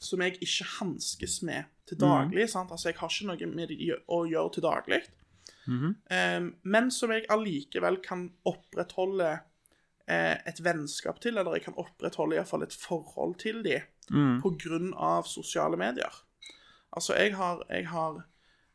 Som 0.00 0.22
jeg 0.24 0.38
ikke 0.40 0.64
hanskes 0.78 1.42
med 1.42 1.64
til 1.86 1.98
daglig. 2.00 2.46
Mm. 2.54 2.70
Altså, 2.72 2.88
jeg 2.88 2.98
har 2.98 3.08
ikke 3.12 3.26
noe 3.28 3.54
med 3.54 3.68
det 3.68 3.98
å 4.08 4.24
gjøre 4.30 4.52
til 4.54 4.62
daglig. 4.62 5.02
Mm 5.66 5.78
-hmm. 5.78 6.36
um, 6.38 6.54
men 6.62 6.90
som 6.90 7.10
jeg 7.10 7.26
allikevel 7.28 7.96
kan 8.02 8.32
opprettholde 8.44 9.40
eh, 10.08 10.36
et 10.46 10.64
vennskap 10.64 11.20
til, 11.20 11.38
eller 11.38 11.52
jeg 11.52 11.62
kan 11.62 11.74
opprettholde 11.76 12.36
iallfall 12.36 12.62
et 12.62 12.72
forhold 12.74 13.38
til 13.38 13.62
dem 13.64 13.80
mm. 14.10 14.42
på 14.42 14.50
grunn 14.58 14.94
av 14.96 15.22
sosiale 15.22 15.76
medier. 15.76 16.24
Altså, 16.92 17.14
jeg 17.14 17.34
har, 17.36 17.62
jeg 17.70 17.86
har 17.88 18.22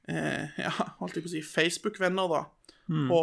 eh, 0.10 0.50
ja, 0.66 0.72
holdt 1.00 1.16
jeg 1.16 1.24
på 1.24 1.32
å 1.32 1.36
si, 1.36 1.42
Facebook-venner, 1.42 2.28
da. 2.32 2.44
Mm. 2.88 3.08
På, 3.10 3.20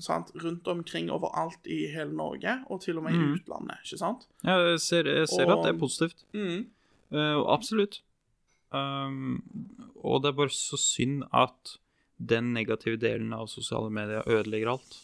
sant, 0.00 0.30
rundt 0.40 0.68
omkring 0.68 1.10
overalt 1.12 1.66
i 1.68 1.82
hele 1.92 2.14
Norge, 2.16 2.54
og 2.72 2.80
til 2.80 2.96
og 2.96 3.04
med 3.04 3.12
i 3.12 3.18
Mm. 3.18 3.34
utlandet. 3.34 3.82
ikke 3.84 3.98
sant? 3.98 4.24
Ja, 4.44 4.56
jeg 4.70 4.80
ser, 4.80 5.04
jeg 5.04 5.28
ser 5.28 5.44
Og- 5.44 5.58
at 5.58 5.66
det 5.66 5.74
er 5.74 5.78
positivt. 5.78 6.24
Mm. 6.32 6.70
Eh, 7.14 7.40
absolutt. 7.54 8.00
Um, 8.74 9.44
og 10.02 10.22
det 10.24 10.32
er 10.32 10.38
bare 10.40 10.50
så 10.50 10.76
synd 10.80 11.22
at 11.32 11.76
den 12.18 12.52
negative 12.56 12.98
delen 12.98 13.32
av 13.36 13.46
sosiale 13.52 13.90
medier 13.94 14.26
ødelegger 14.26 14.72
alt. 14.74 14.96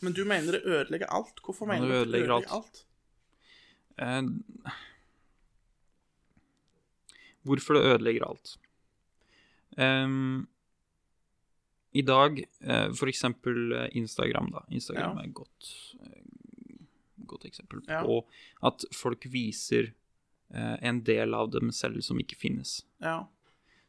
Men 0.00 0.14
du 0.16 0.22
mener 0.24 0.52
det 0.56 0.62
ødelegger 0.64 1.10
alt? 1.12 1.40
Hvorfor 1.44 1.66
mener 1.68 1.84
du 1.84 1.92
det 1.92 2.00
ødelegger 2.06 2.32
alt? 2.38 2.52
alt? 2.52 2.84
Uh, 3.98 4.22
hvorfor 7.44 7.74
det 7.74 7.84
ødelegger 7.92 8.24
alt? 8.28 8.56
Um, 9.78 10.48
I 11.92 12.02
dag, 12.02 12.38
eh, 12.60 12.90
for 12.94 13.08
eksempel 13.08 13.72
eh, 13.72 13.88
Instagram, 13.96 14.50
da. 14.52 14.58
Instagram 14.70 15.16
Ja. 15.16 15.22
er 15.22 15.28
et 15.28 15.34
godt, 15.34 15.68
eh, 16.02 16.22
godt 17.26 17.44
eksempel 17.48 17.80
Ja. 17.88 18.02
på 18.04 18.24
at 18.62 18.84
folk 18.92 19.24
viser 19.32 19.84
eh, 19.88 19.92
en 20.50 21.02
del 21.04 21.34
av 21.36 21.50
dem 21.52 21.70
selv 21.76 22.00
som 22.04 22.18
ikke 22.20 22.36
finnes. 22.40 22.78
Ja. 23.04 23.26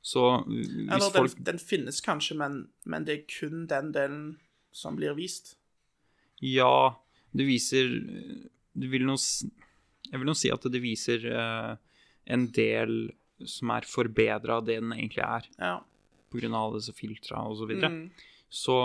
Så 0.01 0.23
hvis 0.47 0.69
Eller 0.87 1.11
folk 1.11 1.35
den, 1.37 1.43
den 1.53 1.59
finnes 1.59 1.99
kanskje, 2.03 2.35
men, 2.39 2.57
men 2.85 3.05
det 3.07 3.13
er 3.15 3.25
kun 3.31 3.65
den 3.67 3.91
delen 3.95 4.23
som 4.71 4.95
blir 4.99 5.15
vist. 5.17 5.57
Ja, 6.43 6.95
det 7.35 7.45
viser 7.49 7.89
det 8.79 8.87
vil 8.91 9.03
nå, 9.07 9.15
Jeg 10.09 10.19
vil 10.21 10.27
nå 10.29 10.35
si 10.37 10.51
at 10.53 10.63
det 10.71 10.79
viser 10.83 11.25
uh, 11.31 11.75
en 12.25 12.47
del 12.55 13.11
som 13.47 13.71
er 13.75 13.87
forbedra 13.87 14.57
av 14.59 14.65
det 14.67 14.79
den 14.79 14.91
egentlig 14.95 15.23
er, 15.25 15.47
Ja. 15.59 15.77
på 16.31 16.39
grunn 16.39 16.55
av 16.55 16.69
alle 16.69 16.79
disse 16.79 16.95
filtra 16.95 17.43
og 17.47 17.57
så 17.59 17.67
videre. 17.69 17.89
Mm. 17.89 18.09
Så, 18.49 18.75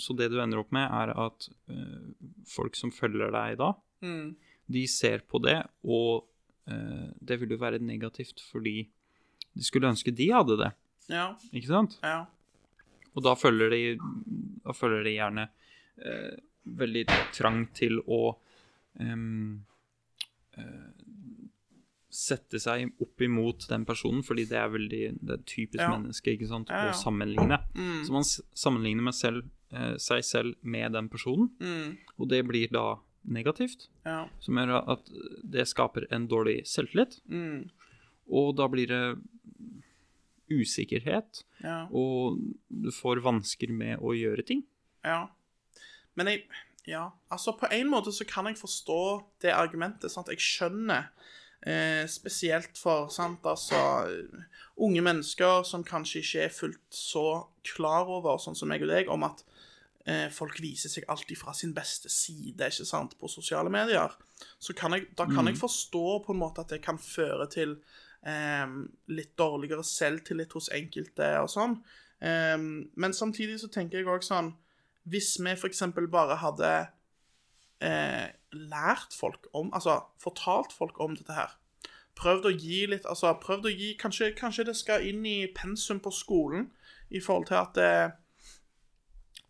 så 0.00 0.14
det 0.16 0.30
du 0.32 0.38
ender 0.40 0.62
opp 0.62 0.70
med, 0.72 0.86
er 0.86 1.12
at 1.14 1.48
uh, 1.70 2.10
folk 2.48 2.78
som 2.78 2.90
følger 2.94 3.30
deg 3.34 3.58
da, 3.62 3.74
Mm. 4.00 4.36
de 4.70 4.86
ser 4.88 5.18
på 5.28 5.36
det, 5.44 5.58
og 5.84 6.22
eh, 6.24 6.29
det 6.66 7.40
ville 7.40 7.56
jo 7.56 7.60
være 7.64 7.78
negativt 7.82 8.40
fordi 8.52 8.88
de 9.56 9.62
skulle 9.64 9.88
ønske 9.90 10.12
de 10.14 10.28
hadde 10.30 10.56
det, 10.60 10.72
Ja. 11.10 11.34
ikke 11.52 11.66
sant? 11.66 11.98
Ja. 12.02 12.26
Og 13.16 13.22
da 13.24 13.34
følger 13.34 13.70
de, 13.70 13.98
da 14.64 14.72
følger 14.72 15.02
de 15.04 15.14
gjerne 15.16 15.48
eh, 15.98 16.36
veldig 16.64 17.06
trang 17.34 17.64
til 17.74 17.98
å 18.06 18.36
eh, 19.00 20.86
sette 22.10 22.58
seg 22.58 22.90
opp 23.02 23.22
imot 23.22 23.66
den 23.70 23.84
personen, 23.86 24.22
fordi 24.26 24.44
det 24.50 24.58
er 24.58 24.70
veldig 24.72 25.02
det 25.20 25.34
er 25.36 25.44
typisk 25.46 25.82
Ja. 25.82 25.90
menneske 25.96 26.32
ikke 26.36 26.48
sant, 26.48 26.68
Ja, 26.68 26.86
ja. 26.86 26.90
å 26.92 26.94
sammenligne. 27.02 27.58
Mm. 27.74 28.04
Så 28.04 28.10
man 28.12 28.22
sammenligner 28.24 29.02
med 29.02 29.14
selv, 29.14 29.44
eh, 29.72 29.96
seg 29.96 30.22
selv 30.24 30.54
med 30.62 30.92
den 30.92 31.08
personen, 31.08 31.50
Mm. 31.60 31.98
og 32.18 32.28
det 32.28 32.44
blir 32.46 32.68
da 32.70 32.98
negativt, 33.24 33.88
Ja. 34.06 34.28
som 34.40 34.54
gjør 34.56 34.88
at 34.88 35.10
det 35.44 35.66
skaper 35.68 36.06
en 36.10 36.26
dårlig 36.28 36.62
selvtillit, 36.66 37.20
Mm. 37.28 37.70
og 38.30 38.56
da 38.56 38.66
blir 38.68 38.86
det 38.86 39.18
usikkerhet, 40.50 41.44
Ja. 41.62 41.86
og 41.92 42.38
du 42.70 42.90
får 42.90 43.20
vansker 43.22 43.68
med 43.70 43.98
å 44.00 44.14
gjøre 44.16 44.44
ting. 44.46 44.64
Ja. 45.04 45.28
Men 46.16 46.26
jeg 46.26 46.44
Ja, 46.86 47.10
altså 47.30 47.52
på 47.58 47.68
en 47.70 47.88
måte 47.90 48.06
så 48.10 48.26
kan 48.26 48.46
jeg 48.46 48.56
forstå 48.56 49.22
det 49.42 49.52
argumentet. 49.52 50.10
sant? 50.10 50.26
Jeg 50.28 50.38
skjønner 50.38 51.08
eh, 51.62 52.06
spesielt 52.06 52.76
for 52.78 53.08
sant, 53.08 53.42
altså 53.44 53.76
unge 54.78 55.02
mennesker 55.02 55.62
som 55.62 55.84
kanskje 55.84 56.22
ikke 56.22 56.44
er 56.44 56.48
fullt 56.48 56.90
så 56.90 57.46
klar 57.62 58.06
over, 58.08 58.38
sånn 58.38 58.56
som 58.56 58.66
meg 58.68 58.80
og 58.82 58.88
deg, 58.88 59.08
om 59.10 59.22
at 59.24 59.44
folk 60.32 60.56
viser 60.64 60.88
seg 60.88 61.04
alltid 61.12 61.36
fra 61.36 61.52
sin 61.54 61.74
beste 61.76 62.08
side 62.08 62.70
ikke 62.72 62.86
sant, 62.88 63.12
på 63.20 63.28
sosiale 63.28 63.70
medier. 63.70 64.14
Så 64.58 64.72
kan 64.74 64.96
jeg, 64.96 65.10
da 65.18 65.26
kan 65.28 65.46
jeg 65.46 65.58
forstå 65.60 66.06
på 66.24 66.32
en 66.32 66.40
måte 66.40 66.64
at 66.64 66.72
det 66.72 66.80
kan 66.82 66.98
føre 66.98 67.46
til 67.52 67.76
eh, 68.26 68.66
litt 69.12 69.34
dårligere 69.38 69.84
selvtillit 69.86 70.56
hos 70.56 70.70
enkelte 70.74 71.30
og 71.42 71.50
sånn. 71.52 71.76
Eh, 72.20 72.56
men 72.60 73.16
samtidig 73.16 73.60
så 73.62 73.70
tenker 73.72 74.00
jeg 74.00 74.10
òg 74.10 74.24
sånn 74.26 74.52
Hvis 75.08 75.38
vi 75.40 75.54
f.eks. 75.54 75.80
bare 76.12 76.36
hadde 76.42 76.72
eh, 77.80 78.26
lært 78.52 79.16
folk 79.16 79.48
om 79.56 79.70
Altså 79.72 80.02
fortalt 80.20 80.74
folk 80.76 81.00
om 81.00 81.16
dette 81.16 81.32
her. 81.36 81.54
Prøvd 82.20 82.50
å 82.50 82.52
gi 82.52 82.82
litt 82.92 83.08
Altså 83.08 83.32
prøvd 83.40 83.70
å 83.70 83.72
gi 83.72 83.94
Kanskje, 84.00 84.34
kanskje 84.36 84.68
det 84.68 84.76
skal 84.76 85.06
inn 85.08 85.24
i 85.24 85.38
pensum 85.56 86.02
på 86.04 86.12
skolen 86.12 86.68
i 87.10 87.18
forhold 87.18 87.48
til 87.48 87.56
at 87.58 87.78
eh, 87.82 88.12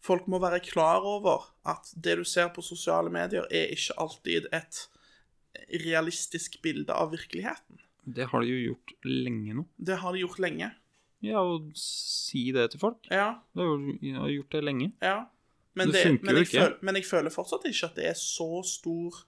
folk 0.05 0.27
må 0.33 0.39
være 0.41 0.61
klar 0.65 1.05
over 1.07 1.49
at 1.69 1.91
det 1.97 2.17
du 2.21 2.25
ser 2.25 2.49
på 2.55 2.63
sosiale 2.65 3.11
medier, 3.13 3.45
er 3.51 3.73
ikke 3.75 3.97
alltid 4.01 4.47
et 4.57 4.87
realistisk 5.85 6.61
bilde 6.63 6.95
av 6.95 7.13
virkeligheten. 7.13 7.81
Det 8.05 8.27
har 8.33 8.43
de 8.43 8.49
jo 8.55 8.61
gjort 8.73 8.95
lenge 9.07 9.55
nå. 9.61 9.65
Det 9.77 9.99
har 10.03 10.15
de 10.17 10.23
gjort 10.25 10.41
lenge. 10.43 10.71
Ja, 11.21 11.43
å 11.45 11.59
si 11.77 12.47
det 12.57 12.71
til 12.73 12.81
folk. 12.81 13.05
Ja, 13.13 13.35
De 13.53 14.15
har 14.17 14.31
jo 14.31 14.41
gjort 14.41 14.57
det 14.57 14.65
lenge. 14.65 14.93
ja. 15.05 15.19
Men, 15.79 15.87
Det 15.87 15.95
det, 15.95 16.03
funker 16.03 16.25
men, 16.27 16.35
jo 16.35 16.43
ikke. 16.43 16.59
føler, 16.59 16.79
men 16.83 16.97
jeg 16.99 17.05
føler 17.07 17.31
fortsatt 17.31 17.67
ikke 17.71 17.87
at 17.87 17.95
det 18.01 18.07
er 18.11 18.17
så 18.19 18.47
stor 18.67 19.21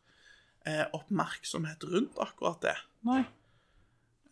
eh, 0.66 0.88
oppmerksomhet 0.92 1.84
rundt 1.86 2.18
akkurat 2.18 2.58
det. 2.64 2.72
Nei. 3.06 3.20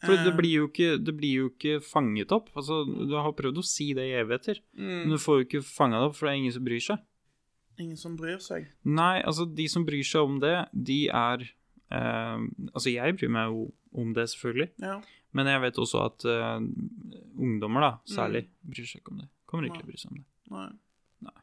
For 0.01 0.17
det 0.17 0.33
Eh. 0.33 0.37
blir, 0.37 0.53
jo 0.63 0.69
ikke, 0.69 1.05
det 1.05 1.13
blir 1.17 1.35
jo 1.37 1.49
ikke 1.51 1.81
fanget 1.85 2.33
opp. 2.33 2.49
Altså, 2.57 2.85
du 2.87 3.15
har 3.17 3.33
prøvd 3.37 3.59
å 3.61 3.65
si 3.65 3.93
det 3.93 4.07
i 4.09 4.15
evigheter, 4.23 4.61
Mm. 4.77 5.05
men 5.05 5.09
du 5.11 5.17
får 5.19 5.41
jo 5.41 5.45
ikke 5.45 5.65
fanga 5.65 6.01
det 6.01 6.09
opp, 6.09 6.17
for 6.17 6.27
det 6.27 6.33
er 6.33 6.39
ingen 6.41 6.53
som 6.53 6.65
bryr 6.65 6.81
seg. 6.81 6.99
Ingen 7.79 7.97
som 7.97 8.17
bryr 8.17 8.39
seg. 8.41 8.67
Nei, 8.85 9.23
altså, 9.23 9.45
de 9.55 9.67
som 9.69 9.85
bryr 9.85 10.03
seg 10.05 10.23
om 10.23 10.39
det, 10.41 10.69
de 10.73 11.09
er 11.09 11.51
eh, 11.93 12.39
Altså, 12.75 12.93
jeg 12.95 13.17
bryr 13.19 13.29
meg 13.31 13.49
jo 13.51 13.73
om 13.95 14.13
det, 14.15 14.29
selvfølgelig, 14.29 14.71
Ja. 14.81 15.01
men 15.35 15.47
jeg 15.47 15.61
vet 15.61 15.75
også 15.75 16.05
at 16.07 16.25
eh, 16.25 16.61
ungdommer, 17.39 17.81
da, 17.81 17.99
særlig, 18.07 18.47
bryr 18.65 18.87
seg 18.87 19.03
ikke 19.03 19.13
om 19.13 19.19
det. 19.19 19.29
Kommer 19.47 19.65
ikke 19.67 19.75
Mm. 19.75 19.81
Til 19.81 19.87
å 19.87 19.91
bry 19.91 19.97
seg 19.99 20.11
om 20.13 20.17
det. 20.19 20.25
Nei. 20.51 20.71
Nei. 21.23 21.41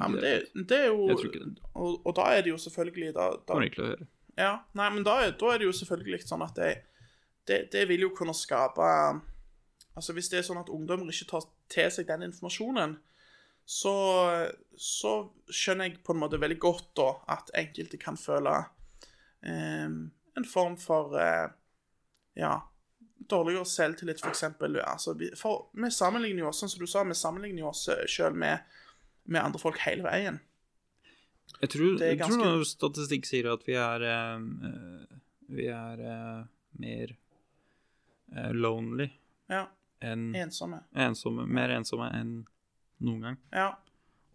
Ja, 0.00 0.08
men 0.08 0.20
det, 0.20 0.32
det 0.68 0.78
er 0.78 0.86
jo 0.88 1.06
Jeg 1.08 1.16
tror 1.16 1.30
ikke 1.32 1.44
det. 1.44 1.58
Og, 1.76 2.06
og 2.06 2.14
da 2.14 2.22
er 2.36 2.42
det 2.42 2.50
jo 2.52 2.56
selvfølgelig 2.56 3.14
da, 3.14 3.30
da 3.30 3.54
Kommer 3.54 3.66
ikke 3.70 3.74
til 3.80 3.84
å 3.84 3.92
høre. 3.96 4.06
Ja, 4.38 4.60
nei, 4.74 4.90
men 4.90 5.02
da, 5.04 5.16
er- 5.26 5.32
da 5.38 5.46
er 5.54 5.58
det 5.58 5.66
jo 5.66 5.72
selvfølgelig 5.72 6.22
sånn 6.28 6.42
at 6.44 6.54
det, 6.54 6.82
det, 7.48 7.58
det 7.72 7.84
vil 7.90 8.06
jo 8.06 8.14
kunne 8.16 8.36
skape 8.36 8.86
Altså 9.98 10.14
Hvis 10.14 10.28
det 10.30 10.38
er 10.38 10.46
sånn 10.46 10.60
at 10.60 10.70
ungdommer 10.70 11.10
ikke 11.10 11.26
tar 11.32 11.46
til 11.72 11.88
seg 11.90 12.06
den 12.06 12.28
informasjonen, 12.28 12.92
så, 13.66 13.94
så 14.78 15.14
skjønner 15.50 15.88
jeg 15.88 15.98
på 16.06 16.14
en 16.14 16.20
måte 16.22 16.38
veldig 16.40 16.58
godt 16.62 16.92
da 16.96 17.08
at 17.34 17.50
enkelte 17.58 17.98
kan 18.00 18.16
føle 18.16 18.54
eh, 19.42 19.90
en 20.38 20.46
form 20.48 20.78
for 20.80 21.18
eh, 21.18 21.50
Ja, 22.38 22.54
dårligere 23.28 23.66
selvtillit, 23.66 24.22
eksempel. 24.24 24.78
Altså, 24.86 25.16
vi, 25.18 25.32
for 25.36 25.66
vi 25.74 25.90
sammenligner 25.90 26.44
jo 26.44 26.52
oss, 26.52 26.62
sånn 26.62 26.70
som 26.70 26.84
du 26.84 26.86
sa, 26.86 27.02
vi 27.02 27.18
sammenligner 27.18 27.64
jo 27.64 27.72
oss 27.72 27.88
sjøl 28.06 28.38
med, 28.38 28.62
med 29.26 29.42
andre 29.42 29.60
folk 29.60 29.82
hele 29.82 30.06
veien. 30.06 30.38
Jeg 31.58 31.72
tror, 31.74 31.96
er 31.98 32.14
jeg 32.14 32.22
tror 32.22 32.62
statistikk 32.68 33.26
sier 33.26 33.48
at 33.50 33.64
vi 33.66 33.74
er 33.80 34.04
eh, 34.06 34.42
eh, 34.68 35.16
Vi 35.58 35.66
er 35.72 36.04
eh, 36.04 36.42
mer 36.78 37.12
eh, 37.12 37.27
lonely. 38.52 39.08
Ja. 39.48 39.66
En, 40.00 40.34
Ensomme. 40.36 40.82
ensomme, 40.94 41.46
mer 41.46 41.72
ensomme 41.74 42.06
enn 42.14 42.32
noen 43.02 43.20
gang. 43.24 43.38
Ja. 43.54 43.68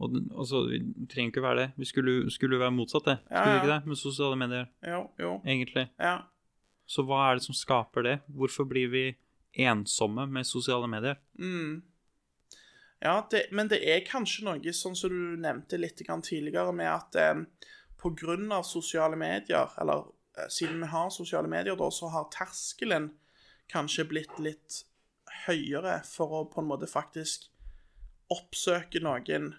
Og 0.04 0.18
og 0.34 0.48
så 0.50 0.64
vi 0.68 0.80
trenger 1.08 1.32
ikke 1.32 1.44
være 1.46 1.60
det. 1.62 1.68
Vi 1.80 1.88
skulle, 1.88 2.32
skulle 2.34 2.60
være 2.60 2.74
motsatt, 2.76 3.06
det. 3.06 3.18
Skulle 3.24 3.44
ja. 3.46 3.54
vi 3.54 3.62
ikke 3.62 3.72
det? 3.74 3.80
Med 3.88 4.00
sosiale 4.02 4.40
medier, 4.40 4.70
Jo, 4.84 5.02
jo. 5.20 5.34
egentlig. 5.46 5.88
Ja. 6.00 6.18
Så 6.86 7.06
hva 7.08 7.30
er 7.30 7.40
det 7.40 7.46
som 7.46 7.56
skaper 7.56 8.04
det? 8.04 8.18
Hvorfor 8.28 8.68
blir 8.68 8.90
vi 8.92 9.06
ensomme 9.64 10.26
med 10.28 10.48
sosiale 10.48 10.90
medier? 10.92 11.20
Mm. 11.40 11.82
Ja, 13.04 13.28
det, 13.32 13.46
men 13.52 13.68
det 13.68 13.82
er 13.84 14.04
kanskje 14.08 14.46
noe 14.48 14.74
sånn 14.76 14.96
som 14.96 15.12
du 15.12 15.40
nevnte 15.40 15.80
litt 15.80 16.00
tidligere, 16.00 16.72
med 16.76 16.88
at 16.88 17.16
eh, 17.20 17.42
av 18.52 18.64
sosiale 18.64 19.16
medier, 19.16 19.70
eller 19.80 20.06
eh, 20.38 20.48
siden 20.50 20.80
vi 20.82 20.88
har 20.88 21.10
sosiale 21.10 21.48
medier, 21.48 21.76
da, 21.76 21.90
så 21.92 22.10
har 22.12 22.30
terskelen 22.32 23.12
kanskje 23.72 24.08
blitt 24.10 24.40
litt 24.42 24.84
høyere 25.46 26.00
for 26.08 26.40
å 26.40 26.46
på 26.50 26.62
en 26.62 26.70
måte 26.70 26.90
faktisk 26.90 27.50
oppsøke 28.34 29.02
noen 29.04 29.54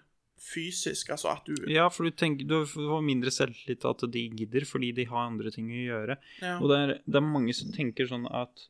fysisk, 0.45 1.09
altså 1.13 1.31
at 1.31 1.47
du 1.47 1.69
Ja, 1.71 1.87
for 1.89 2.07
du 2.07 2.15
tenker 2.15 2.47
du 2.47 2.57
får 2.69 3.03
mindre 3.05 3.31
selvtillit 3.33 3.81
til 3.81 3.91
at 3.91 4.05
de 4.13 4.23
gidder, 4.41 4.67
fordi 4.67 4.91
de 4.99 5.07
har 5.09 5.29
andre 5.29 5.51
ting 5.53 5.71
å 5.71 5.83
gjøre. 5.85 6.17
Ja. 6.43 6.57
Og 6.59 6.69
det 6.71 6.79
er, 6.81 6.93
det 7.05 7.19
er 7.19 7.27
mange 7.27 7.55
som 7.55 7.73
tenker 7.75 8.09
sånn 8.09 8.27
at 8.29 8.67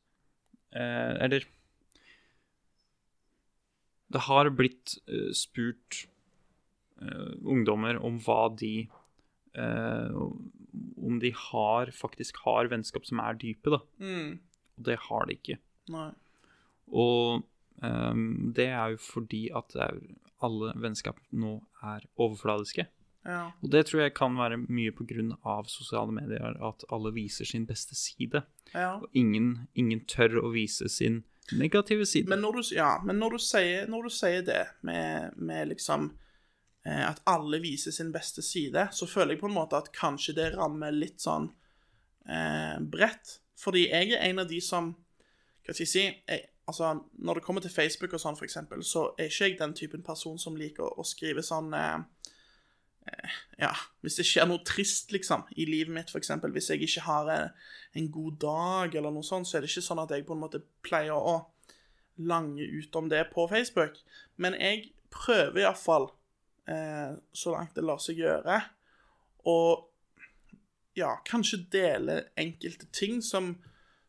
eh, 0.76 1.13
Eller 1.26 1.48
Det 4.13 4.26
har 4.28 4.52
blitt 4.54 4.98
eh, 5.10 5.32
spurt 5.36 6.06
eh, 7.02 7.34
ungdommer 7.43 7.98
om 7.98 8.21
hva 8.24 8.48
de 8.56 8.88
eh, 9.58 10.15
Om 10.15 11.19
de 11.24 11.34
har, 11.50 11.91
faktisk 11.95 12.43
har 12.45 12.69
vennskap 12.71 13.08
som 13.10 13.24
er 13.26 13.41
dype, 13.41 13.74
da. 13.74 13.82
Mm. 14.00 14.38
Og 14.78 14.88
det 14.90 15.00
har 15.08 15.28
de 15.28 15.38
ikke. 15.38 15.60
Nei. 15.94 16.10
Og 16.92 17.46
um, 17.82 18.26
det 18.56 18.70
er 18.70 18.96
jo 18.96 19.02
fordi 19.02 19.48
at 19.56 19.76
alle 20.46 20.74
vennskap 20.82 21.20
nå 21.34 21.58
er 21.84 22.06
overfladiske. 22.16 22.88
Ja. 23.26 23.46
Og 23.64 23.72
det 23.74 23.88
tror 23.88 24.04
jeg 24.04 24.14
kan 24.18 24.36
være 24.38 24.60
mye 24.62 24.94
av 25.44 25.70
sosiale 25.72 26.14
medier, 26.14 26.58
at 26.62 26.86
alle 26.94 27.12
viser 27.16 27.46
sin 27.46 27.66
beste 27.66 27.96
side. 27.96 28.44
ja. 28.74 29.00
Og 29.02 29.08
ingen, 29.14 29.68
ingen 29.74 30.06
tør 30.06 30.44
å 30.44 30.52
vise 30.54 30.90
sin 30.90 31.24
negative 31.52 32.06
side. 32.06 32.30
Men 32.30 32.42
når 32.42 32.60
du, 32.60 32.76
ja, 32.76 33.00
men 33.04 33.20
når 33.20 33.38
du, 33.38 33.40
sier, 33.40 33.90
når 33.90 34.04
du 34.04 34.14
sier 34.14 34.46
det 34.46 34.64
med, 34.82 35.34
med 35.38 35.72
liksom 35.74 36.12
eh, 36.86 37.02
at 37.10 37.22
alle 37.26 37.60
viser 37.64 37.92
sin 37.92 38.12
beste 38.14 38.42
side, 38.46 38.88
så 38.92 39.08
føler 39.10 39.36
jeg 39.36 39.42
på 39.42 39.50
en 39.50 39.58
måte 39.58 39.78
at 39.78 39.92
kanskje 39.96 40.38
det 40.38 40.52
rammer 40.56 40.94
litt 40.94 41.22
sånn 41.22 41.50
eh, 42.30 42.78
bredt. 42.82 43.40
Fordi 43.60 43.88
jeg 43.88 44.13
er 44.13 44.30
en 44.30 44.44
av 44.44 44.50
de 44.50 44.62
som 44.62 44.94
Hva 45.65 45.74
skal 45.74 45.86
jeg 45.86 45.89
si 45.89 46.04
jeg, 46.06 46.44
Altså, 46.68 47.00
når 47.13 47.34
det 47.34 47.44
kommer 47.44 47.62
til 47.62 47.70
Facebook 47.70 48.13
og 48.13 48.22
sånn, 48.22 48.38
for 48.38 48.48
eksempel, 48.48 48.82
så 48.82 49.12
er 49.22 49.30
ikke 49.30 49.50
jeg 49.52 49.58
den 49.60 49.74
typen 49.78 50.02
person 50.06 50.39
som 50.41 50.56
liker 50.58 50.98
å 50.98 51.04
skrive 51.06 51.44
sånn 51.46 51.70
eh, 51.78 52.00
eh, 53.12 53.36
Ja, 53.62 53.70
hvis 54.02 54.18
det 54.18 54.26
skjer 54.26 54.48
noe 54.50 54.63
trist, 54.65 55.13
liksom, 55.13 55.44
i 55.54 55.68
livet 55.70 55.94
mitt, 55.94 56.10
for 56.10 56.18
eksempel, 56.18 56.56
hvis 56.56 56.72
jeg 56.74 56.82
ikke 56.88 57.06
har 57.06 57.30
en, 57.36 57.54
en 58.02 58.10
god 58.18 58.39
dag 58.41 58.98
eller 58.98 59.13
noe 59.13 59.26
sånt, 59.26 59.46
så 59.46 59.60
er 59.60 59.65
det 59.65 59.70
ikke 59.70 59.86
sånn 59.86 60.02
at 60.02 60.15
jeg 60.15 60.26
på 60.26 60.34
en 60.34 60.41
måte 60.41 60.63
pleier 60.86 61.13
å 61.13 61.38
lange 62.15 62.65
ut 62.65 62.98
om 62.98 63.13
det 63.13 63.28
på 63.30 63.46
Facebook. 63.52 64.02
Men 64.41 64.58
jeg 64.58 64.89
prøver 65.13 65.68
iallfall, 65.68 66.10
eh, 66.65 67.13
så 67.30 67.54
langt 67.54 67.78
det 67.78 67.86
lar 67.86 68.02
seg 68.02 68.26
gjøre, 68.26 68.58
å 69.46 69.60
ja, 70.95 71.15
kanskje 71.27 71.63
dele 71.73 72.21
enkelte 72.39 72.88
ting 72.95 73.21
som, 73.25 73.53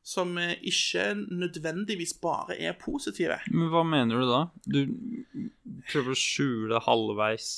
som 0.07 0.37
eh, 0.39 0.55
ikke 0.63 1.09
nødvendigvis 1.31 2.15
bare 2.23 2.59
er 2.63 2.77
positive. 2.81 3.41
Men 3.51 3.73
hva 3.73 3.83
mener 3.87 4.23
du 4.23 4.29
da? 4.31 4.43
Du 4.67 4.81
prøver 5.91 6.15
å 6.15 6.21
skjule 6.21 6.81
halvveis 6.87 7.51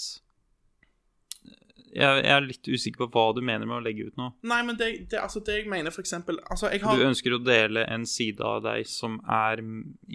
jeg, 1.89 2.23
er 2.29 2.45
litt 2.45 2.69
usikker 2.69 3.07
på 3.07 3.09
hva 3.15 3.33
du 3.37 3.41
mener 3.45 3.69
med 3.69 3.79
å 3.79 3.85
legge 3.85 4.09
ut 4.11 4.19
noe. 4.21 4.35
Nei, 4.49 4.61
men 4.67 4.77
det, 4.79 4.91
det, 5.11 5.21
altså 5.23 5.41
det 5.45 5.61
jeg 5.63 5.71
mener, 5.73 5.93
for 5.95 6.05
eksempel 6.05 6.37
Altså, 6.51 6.69
jeg 6.73 6.83
Du 6.85 7.05
ønsker 7.07 7.35
å 7.37 7.41
dele 7.43 7.85
en 7.89 8.05
side 8.09 8.45
av 8.45 8.63
deg 8.67 8.85
som 8.89 9.19
er, 9.25 9.63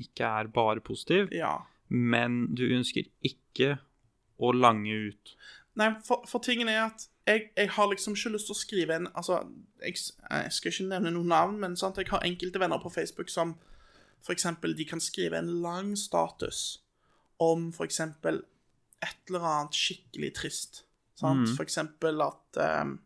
ikke 0.06 0.30
er 0.42 0.52
bare 0.54 0.84
positiv, 0.86 1.32
Ja. 1.34 1.56
men 1.90 2.54
du 2.56 2.66
ønsker 2.70 3.10
ikke 3.26 3.78
å 4.44 4.54
lange 4.56 4.94
ut. 5.10 5.34
Nei, 5.80 5.90
for, 6.06 6.24
for 6.30 6.44
tingen 6.44 6.70
er 6.70 6.84
at 6.86 7.08
jeg, 7.26 7.48
jeg 7.58 7.70
har 7.74 7.88
liksom 7.90 8.14
ikke 8.14 8.34
lyst 8.36 8.50
til 8.50 8.54
å 8.54 8.60
skrive 8.60 8.96
en 9.00 9.08
Altså, 9.16 9.40
jeg, 9.82 9.96
jeg 9.96 10.52
skal 10.54 10.74
ikke 10.74 10.90
nevne 10.92 11.14
noen 11.16 11.32
navn, 11.32 11.60
men 11.62 11.78
sant, 11.80 11.98
jeg 11.98 12.12
har 12.12 12.26
enkelte 12.28 12.62
venner 12.62 12.82
på 12.84 12.92
Facebook 12.94 13.32
som 13.34 13.56
eksempel 14.32 14.76
de 14.78 14.86
kan 14.88 15.02
skrive 15.04 15.38
en 15.38 15.50
lang 15.64 15.98
status 16.00 16.80
om 17.44 17.72
eksempel 17.84 18.44
et 19.04 19.28
eller 19.28 19.44
annet 19.44 19.76
skikkelig 19.76 20.30
trist. 20.38 20.84
Sant? 21.20 21.50
For 21.58 21.66
eksempel 21.66 22.22
at 22.24 22.60
um, 22.84 22.98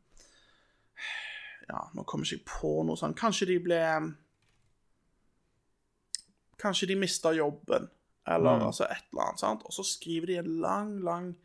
Ja, 1.67 1.81
nå 1.93 2.05
kommer 2.07 2.25
jeg 2.25 2.39
ikke 2.39 2.59
på 2.61 2.71
noe 2.87 2.99
sånt. 2.99 3.17
Kanskje 3.19 3.49
de 3.49 3.57
ble 3.63 3.81
Kanskje 6.57 6.87
de 6.89 6.95
mista 6.97 7.33
jobben, 7.37 7.89
eller 8.25 8.63
altså 8.65 8.87
et 8.87 9.03
eller 9.11 9.27
annet. 9.27 9.41
sant? 9.41 9.65
Og 9.65 9.73
så 9.73 9.83
skriver 9.85 10.31
de 10.31 10.37
en 10.41 10.53
lang, 10.61 10.95
lang 11.05 11.35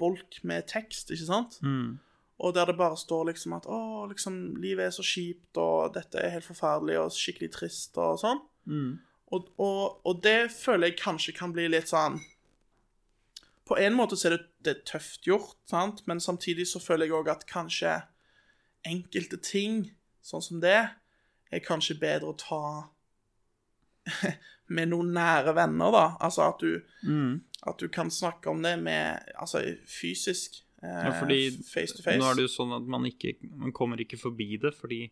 bolk 0.00 0.40
med 0.48 0.66
tekst, 0.70 1.12
ikke 1.12 1.28
sant? 1.28 1.60
Og 2.40 2.54
der 2.56 2.70
det 2.70 2.78
bare 2.80 2.96
står 2.96 3.26
liksom 3.28 3.52
at 3.58 3.66
å, 3.68 4.06
liksom, 4.08 4.56
livet 4.62 4.86
er 4.88 4.94
så 4.96 5.04
kjipt, 5.04 5.58
og 5.60 5.92
dette 5.94 6.18
er 6.24 6.32
helt 6.38 6.46
forferdelig 6.48 6.96
og 7.02 7.12
skikkelig 7.12 7.50
trist 7.52 7.98
og 8.00 8.16
sånn. 8.22 8.40
Og, 9.30 9.50
og, 9.62 10.00
og 10.08 10.22
det 10.24 10.50
føler 10.50 10.90
jeg 10.90 11.02
kanskje 11.02 11.36
kan 11.36 11.52
bli 11.54 11.68
litt 11.70 11.86
sånn 11.92 12.16
På 13.68 13.76
en 13.78 13.94
måte 13.94 14.16
så 14.18 14.26
er 14.26 14.34
det, 14.34 14.46
det 14.66 14.72
er 14.72 14.80
tøft 14.88 15.28
gjort, 15.28 15.54
sant? 15.70 16.00
men 16.10 16.18
samtidig 16.20 16.66
så 16.66 16.80
føler 16.82 17.06
jeg 17.06 17.14
òg 17.20 17.28
at 17.30 17.46
kanskje 17.46 17.92
enkelte 18.88 19.38
ting, 19.38 19.84
sånn 20.24 20.42
som 20.42 20.60
det, 20.64 20.80
er 21.52 21.62
kanskje 21.62 21.98
bedre 22.00 22.32
å 22.32 22.38
ta 22.40 22.64
med 24.70 24.88
noen 24.92 25.12
nære 25.16 25.52
venner, 25.56 25.90
da. 25.94 26.04
Altså 26.22 26.44
at 26.48 26.60
du, 26.62 27.40
at 27.66 27.78
du 27.82 27.88
kan 27.92 28.10
snakke 28.10 28.50
om 28.52 28.62
det 28.62 28.76
med 28.82 29.18
Altså 29.36 29.62
fysisk. 29.90 30.62
Eh, 30.82 30.88
Ja, 30.88 31.10
fordi 31.20 31.50
face 31.66 31.96
to 31.96 32.02
face. 32.02 32.18
nå 32.18 32.24
er 32.30 32.34
det 32.38 32.46
jo 32.46 32.52
sånn 32.54 32.72
at 32.76 32.86
man 32.88 33.04
ikke 33.04 33.34
Man 33.50 33.72
kommer 33.76 34.00
ikke 34.00 34.16
forbi 34.18 34.56
det, 34.62 34.72
fordi 34.74 35.10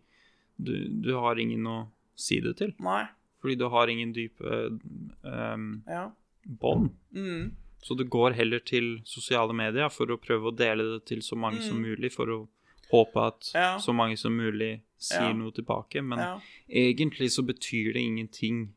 du, 0.59 0.89
du 0.89 1.13
har 1.19 1.37
ingen 1.39 1.67
å 1.67 1.89
si 2.17 2.41
det 2.41 2.57
til. 2.59 2.73
Nei. 2.81 3.05
Fordi 3.43 3.55
du 3.61 3.69
har 3.71 3.87
ingen 3.93 4.13
dype 4.13 4.55
um, 5.23 5.83
Ja. 5.87 6.11
bånd. 6.45 6.91
Mm. 7.15 7.53
Så 7.83 7.95
du 7.97 8.05
går 8.05 8.33
heller 8.35 8.59
til 8.59 9.01
sosiale 9.07 9.55
medier 9.55 9.89
for 9.91 10.07
å 10.11 10.17
prøve 10.19 10.51
å 10.51 10.57
dele 10.57 10.83
det 10.97 11.05
til 11.07 11.21
så 11.23 11.37
mange 11.39 11.61
som 11.63 11.79
mulig, 11.81 12.11
for 12.13 12.27
å 12.27 12.49
håpe 12.91 13.27
at 13.27 13.53
Mm. 13.55 13.61
Ja. 13.61 13.79
så 13.79 13.93
mange 13.95 14.17
som 14.19 14.33
mulig 14.37 14.81
sier 14.99 15.35
noe 15.35 15.53
tilbake. 15.53 16.03
Men 16.03 16.41
egentlig 16.69 17.31
så 17.31 17.43
betyr 17.47 17.93
det 17.95 18.01
ingenting 18.03 18.73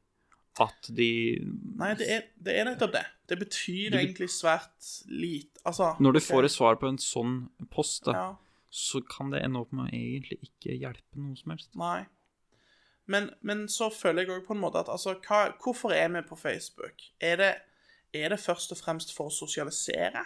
at 0.59 0.89
de 0.91 1.39
Nei, 1.79 1.93
det 1.95 2.07
er, 2.11 2.23
det 2.35 2.55
er 2.59 2.65
nettopp 2.67 2.91
det. 2.97 3.05
Det 3.31 3.37
betyr 3.39 3.91
Du- 3.93 3.97
egentlig 3.97 4.29
svært 4.29 4.89
lite 5.07 5.61
Altså 5.65 5.95
Når 5.99 6.11
du 6.11 6.19
okay. 6.19 6.27
får 6.27 6.43
et 6.43 6.51
svar 6.51 6.75
på 6.75 6.87
en 6.89 6.97
sånn 6.97 7.35
post, 7.69 8.05
da, 8.05 8.11
ja, 8.11 8.35
så 8.69 9.01
kan 9.05 9.31
det 9.31 9.43
ende 9.43 9.59
opp 9.59 9.71
med 9.71 9.87
å 9.87 9.93
egentlig 9.93 10.39
ikke 10.47 10.77
hjelpe 10.79 11.19
noe 11.19 11.35
som 11.35 11.51
helst. 11.51 11.69
Nei. 11.75 12.05
Men, 13.05 13.29
men 13.41 13.67
så 13.67 13.89
føler 13.91 14.23
jeg 14.23 14.31
òg 14.31 14.45
på 14.47 14.55
en 14.55 14.61
måte 14.61 14.79
at 14.79 14.89
altså, 14.89 15.17
hva, 15.27 15.51
hvorfor 15.61 15.91
er 15.91 16.07
vi 16.13 16.21
på 16.27 16.37
Facebook? 16.39 17.03
Er 17.19 17.35
det, 17.41 17.51
er 18.13 18.29
det 18.29 18.39
først 18.39 18.71
og 18.71 18.79
fremst 18.79 19.11
for 19.15 19.27
å 19.27 19.35
sosialisere? 19.35 20.23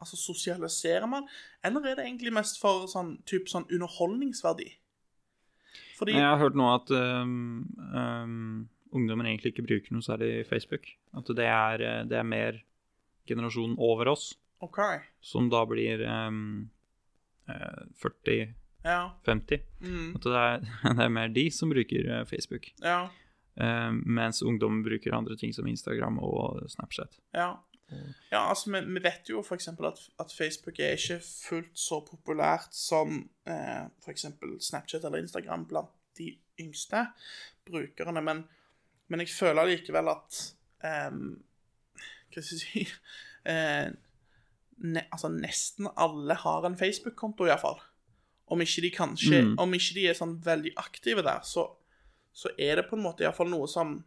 Altså 0.00 0.16
sosialiserer 0.16 1.06
man? 1.08 1.28
Eller 1.64 1.92
er 1.92 1.98
det 1.98 2.06
egentlig 2.06 2.32
mest 2.32 2.60
for 2.60 2.88
sånn, 2.90 3.18
typ 3.28 3.48
sånn 3.52 3.68
underholdningsverdi? 3.70 4.70
Fordi 5.96 6.12
Jeg 6.12 6.24
har 6.24 6.40
hørt 6.40 6.56
nå 6.56 6.66
at 6.74 6.90
um, 6.92 7.64
um, 7.92 8.68
ungdommen 8.96 9.28
egentlig 9.28 9.54
ikke 9.54 9.66
bruker 9.66 9.94
noe 9.94 10.04
særlig 10.04 10.46
Facebook. 10.48 10.88
At 11.16 11.30
det 11.38 11.46
er, 11.48 11.84
eh, 11.84 12.02
det 12.08 12.18
er 12.20 12.26
mer 12.26 12.62
generasjonen 13.26 13.76
over 13.82 14.12
oss, 14.14 14.30
OK. 14.62 14.80
som 15.20 15.50
da 15.52 15.64
blir 15.68 16.02
um, 16.06 16.70
eh, 17.48 17.84
40-50. 18.02 18.54
Ja. 18.86 19.00
Mm, 19.82 20.14
At 20.14 20.26
det 20.26 20.42
er, 20.42 20.66
det 20.98 21.06
er 21.06 21.14
mer 21.14 21.32
de 21.34 21.46
som 21.50 21.72
bruker 21.72 22.10
eh, 22.20 22.26
Facebook. 22.26 22.72
ja. 22.82 23.06
Um, 23.56 24.02
mens 24.04 24.42
ungdommen 24.44 24.82
bruker 24.84 25.14
andre 25.16 25.32
ting 25.40 25.54
som 25.56 25.64
Instagram 25.66 26.18
og 26.20 26.58
Snapchat. 26.68 27.14
Ja. 27.32 27.54
Ja, 28.30 28.48
altså, 28.50 28.70
vi, 28.70 28.80
vi 28.84 29.00
vet 29.02 29.30
jo 29.30 29.40
f.eks. 29.42 29.68
At, 29.68 30.02
at 30.20 30.34
Facebook 30.38 30.78
er 30.82 30.96
ikke 30.98 31.20
fullt 31.24 31.78
så 31.78 32.00
populært 32.04 32.74
som 32.76 33.22
eh, 33.46 33.86
f.eks. 34.04 34.26
Snapchat 34.66 35.04
eller 35.04 35.22
Instagram 35.22 35.64
blant 35.70 35.92
de 36.18 36.32
yngste 36.60 37.06
brukerne, 37.66 38.22
men, 38.24 38.44
men 39.08 39.22
jeg 39.22 39.34
føler 39.34 39.70
likevel 39.70 40.10
at 40.10 40.40
um, 41.10 41.36
Hva 42.32 42.42
skal 42.42 42.56
jeg 42.56 42.62
si 42.62 42.82
uh, 43.46 43.92
ne, 44.94 45.04
Altså, 45.12 45.30
nesten 45.32 45.88
alle 45.96 46.36
har 46.42 46.66
en 46.66 46.78
Facebook-konto, 46.78 47.46
iallfall. 47.46 47.78
Om 48.46 48.62
ikke 48.62 48.84
de 48.86 48.92
kanskje 48.94 49.42
Mm. 49.42 49.56
Om 49.58 49.74
ikke 49.74 49.94
de 49.94 50.08
er 50.10 50.18
sånn 50.18 50.36
veldig 50.44 50.74
aktive 50.78 51.24
der, 51.26 51.42
så, 51.44 51.68
så 52.32 52.52
er 52.58 52.76
det 52.76 52.88
på 52.90 52.96
en 52.98 53.06
måte 53.06 53.26
iallfall 53.26 53.50
noe 53.50 53.68
som 53.70 53.98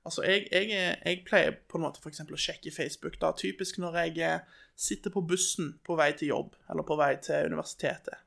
Altså, 0.00 0.22
jeg, 0.24 0.46
jeg, 0.48 0.96
jeg 1.04 1.24
pleier 1.28 1.58
på 1.68 1.76
en 1.76 1.82
måte 1.84 2.00
for 2.00 2.08
eksempel 2.08 2.38
å 2.38 2.40
sjekke 2.40 2.72
Facebook, 2.72 3.18
da, 3.20 3.34
typisk 3.36 3.76
når 3.82 3.98
jeg 3.98 4.22
eh, 4.24 4.62
sitter 4.72 5.12
på 5.12 5.20
bussen 5.28 5.74
på 5.84 5.96
vei 5.98 6.14
til 6.16 6.30
jobb, 6.32 6.54
eller 6.72 6.86
på 6.88 6.96
vei 6.96 7.10
til 7.20 7.50
universitetet. 7.52 8.22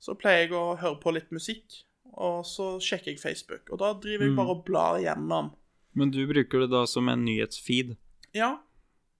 Så 0.00 0.12
pleier 0.20 0.44
jeg 0.44 0.52
å 0.56 0.76
høre 0.80 1.00
på 1.00 1.14
litt 1.16 1.32
musikk, 1.32 1.78
og 2.12 2.46
så 2.46 2.72
sjekker 2.82 3.12
jeg 3.12 3.20
Facebook. 3.22 3.70
Og 3.70 3.80
da 3.82 3.92
driver 4.00 4.26
jeg 4.26 4.36
bare 4.38 4.56
og 4.56 4.64
blar 4.66 4.98
gjennom. 5.02 5.52
Men 5.98 6.12
du 6.14 6.22
bruker 6.30 6.64
det 6.64 6.70
da 6.72 6.84
som 6.86 7.08
en 7.10 7.24
nyhetsfeed, 7.26 7.96
Ja, 8.34 8.60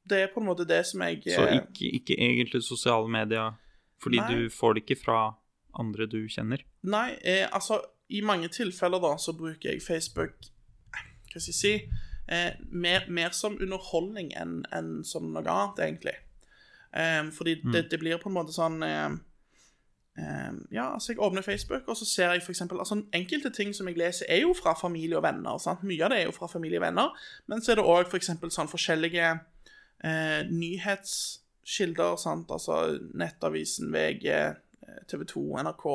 det 0.07 0.21
er 0.23 0.29
på 0.31 0.41
en 0.41 0.47
måte 0.47 0.67
det 0.69 0.85
som 0.87 1.03
jeg 1.03 1.23
så 1.27 1.47
eh, 1.47 1.57
ikke, 1.61 1.89
ikke 1.99 2.17
egentlig 2.19 2.63
sosiale 2.63 3.11
medier, 3.11 3.57
fordi 4.03 4.21
Nei. 4.21 4.29
du 4.31 4.51
får 4.55 4.75
det 4.75 4.85
ikke 4.85 5.01
fra 5.03 5.19
andre 5.79 6.07
du 6.07 6.21
kjenner. 6.31 6.63
Nei, 6.83 7.17
eh, 7.27 7.47
altså 7.51 7.81
i 8.11 8.23
mange 8.27 8.49
tilfeller 8.55 9.03
da 9.03 9.15
så 9.23 9.35
bruker 9.39 9.71
jeg 9.71 9.83
Facebook 9.85 10.49
Hva 11.31 11.39
skal 11.39 11.53
jeg 11.53 11.59
si 11.59 11.75
eh, 12.31 12.57
mer, 12.71 13.07
mer 13.11 13.35
som 13.37 13.59
underholdning 13.61 14.33
enn 14.39 14.61
enn 14.75 15.01
som 15.07 15.31
noe 15.35 15.47
annet, 15.47 15.83
egentlig. 15.87 16.17
Eh, 16.91 17.31
fordi 17.35 17.61
det, 17.71 17.89
det 17.91 18.01
blir 18.03 18.19
på 18.23 18.31
en 18.31 18.39
måte 18.39 18.55
sånn 18.55 18.83
eh, 18.87 19.07
eh, 19.07 19.19
Ja, 20.73 20.93
altså 20.95 21.13
jeg 21.13 21.21
åpner 21.23 21.43
Facebook, 21.43 21.89
og 21.89 21.97
så 21.97 22.05
ser 22.05 22.33
jeg 22.33 22.43
for 22.43 22.53
eksempel 22.53 22.79
altså 22.79 23.03
Enkelte 23.15 23.51
ting 23.51 23.71
som 23.75 23.89
jeg 23.89 23.97
leser, 23.97 24.27
er 24.29 24.43
jo 24.43 24.55
fra 24.63 24.75
familie 24.81 25.17
og 25.17 25.23
venner. 25.23 25.59
Sant? 25.59 25.85
Mye 25.87 26.05
av 26.05 26.11
det 26.13 26.19
er 26.19 26.27
jo 26.29 26.35
fra 26.37 26.49
familie 26.51 26.81
og 26.81 26.85
venner, 26.85 27.15
men 27.47 27.63
så 27.63 27.73
er 27.73 27.81
det 27.81 27.87
òg 27.89 28.11
for 28.11 28.51
sånn 28.51 28.69
forskjellige 28.69 29.29
eh, 30.05 30.43
nyhetskilder, 30.51 32.17
sant? 32.21 32.51
altså 32.51 32.99
Nettavisen, 33.15 33.93
VG, 33.95 34.27
eh, 34.31 35.01
TV 35.09 35.25
2, 35.31 35.45
NRK, 35.65 35.87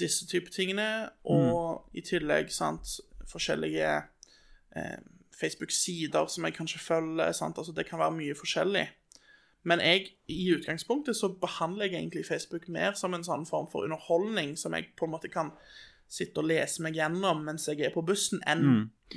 disse 0.00 0.28
type 0.30 0.52
tingene, 0.54 1.08
og 1.24 1.90
i 1.96 2.04
tillegg 2.04 2.52
sant, 2.54 2.98
forskjellige 3.30 3.90
eh, 4.76 4.98
Facebook-sider 5.36 6.30
som 6.32 6.46
jeg 6.46 6.56
kanskje 6.56 6.82
følger, 6.82 7.32
sant? 7.36 7.58
altså 7.58 7.74
det 7.76 7.86
kan 7.88 8.00
være 8.00 8.16
mye 8.20 8.38
forskjellig. 8.38 8.86
Men 9.66 9.82
jeg, 9.82 10.12
i 10.30 10.44
utgangspunktet 10.54 11.18
så 11.18 11.32
behandler 11.42 11.88
jeg 11.88 11.98
egentlig 11.98 12.26
Facebook 12.28 12.68
mer 12.72 12.94
som 12.98 13.16
en 13.16 13.26
sånn 13.26 13.46
form 13.48 13.66
for 13.72 13.86
underholdning, 13.86 14.54
som 14.60 14.76
jeg 14.78 14.92
på 14.98 15.08
en 15.08 15.14
måte 15.16 15.30
kan 15.32 15.50
sitte 16.06 16.38
og 16.38 16.46
lese 16.46 16.84
meg 16.86 16.94
gjennom 16.94 17.40
mens 17.48 17.66
jeg 17.66 17.80
er 17.82 17.94
på 17.94 18.04
bussen, 18.06 18.38
enn 18.46 18.62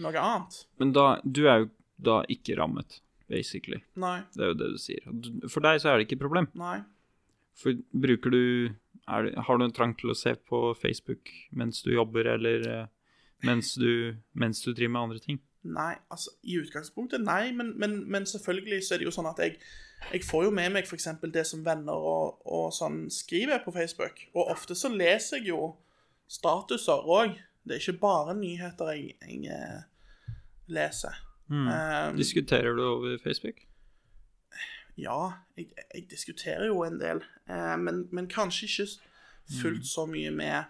noe 0.02 0.18
annet. 0.18 0.64
Men 0.82 0.94
da, 0.98 1.04
du 1.24 1.44
er 1.46 1.66
jo 1.66 1.70
da 2.02 2.22
ikke 2.34 2.56
rammet, 2.58 3.02
basically. 3.30 3.82
Nei, 4.02 4.24
Det 4.34 4.46
er 4.46 4.54
jo 4.54 4.58
det 4.58 4.70
du 4.74 4.80
sier. 4.82 5.06
For 5.52 5.62
deg 5.62 5.82
så 5.84 5.92
er 5.92 6.00
det 6.00 6.08
ikke 6.08 6.18
et 6.18 6.26
problem. 6.26 6.50
nei. 6.58 6.80
For 7.60 7.76
bruker 7.92 8.32
du 8.32 8.44
er, 9.10 9.26
Har 9.36 9.58
du 9.60 9.66
en 9.66 9.74
trang 9.76 9.92
til 10.00 10.14
å 10.14 10.16
se 10.16 10.32
på 10.48 10.74
Facebook 10.80 11.28
mens 11.52 11.82
du 11.84 11.92
jobber, 11.92 12.26
eller 12.38 12.66
eh, 12.72 12.86
mens 13.44 13.74
du, 13.76 14.16
mens 14.34 14.62
du 14.64 14.72
driver 14.72 14.94
med 14.94 15.02
andre 15.02 15.20
ting? 15.20 15.40
Nei, 15.68 15.98
altså 16.08 16.32
i 16.48 16.56
utgangspunktet 16.62 17.20
nei, 17.26 17.52
men, 17.52 17.74
men, 17.78 17.98
men 18.08 18.26
selvfølgelig 18.30 18.80
så 18.88 18.96
er 18.96 19.02
det 19.02 19.10
jo 19.10 19.16
sånn 19.18 19.28
at 19.28 19.42
jeg, 19.44 19.58
jeg 20.14 20.24
får 20.24 20.44
jo 20.48 20.52
med 20.52 20.72
meg 20.74 20.88
f.eks. 20.88 21.08
det 21.34 21.46
som 21.48 21.64
venner 21.66 21.94
og, 21.94 22.40
og 22.46 22.70
sånn 22.74 23.10
skriver 23.14 23.60
på 23.66 23.72
Facebook. 23.76 24.22
Og 24.34 24.50
ofte 24.54 24.76
så 24.76 24.90
leser 24.90 25.38
jeg 25.42 25.52
jo 25.52 25.76
statuser 26.30 27.06
òg. 27.10 27.36
Det 27.66 27.76
er 27.78 27.84
ikke 27.84 28.00
bare 28.02 28.36
nyheter 28.38 28.94
jeg, 28.96 29.16
jeg 29.22 29.84
leser. 30.70 31.12
leser. 31.12 31.20
Um, 31.50 32.16
Diskuterer 32.18 32.76
du 32.78 32.84
over 32.86 33.18
Facebook? 33.24 33.66
ja, 35.00 35.32
jeg, 35.56 35.70
jeg 35.96 36.08
diskuterer 36.12 36.66
jo 36.72 36.82
en 36.84 37.00
del, 37.00 37.22
Uh, 37.50 37.74
men, 37.82 38.04
men 38.14 38.28
kanskje 38.30 38.68
ikke 38.68 38.86
fullt 39.62 39.88
så 39.90 40.04
mye 40.06 40.30
med 40.30 40.68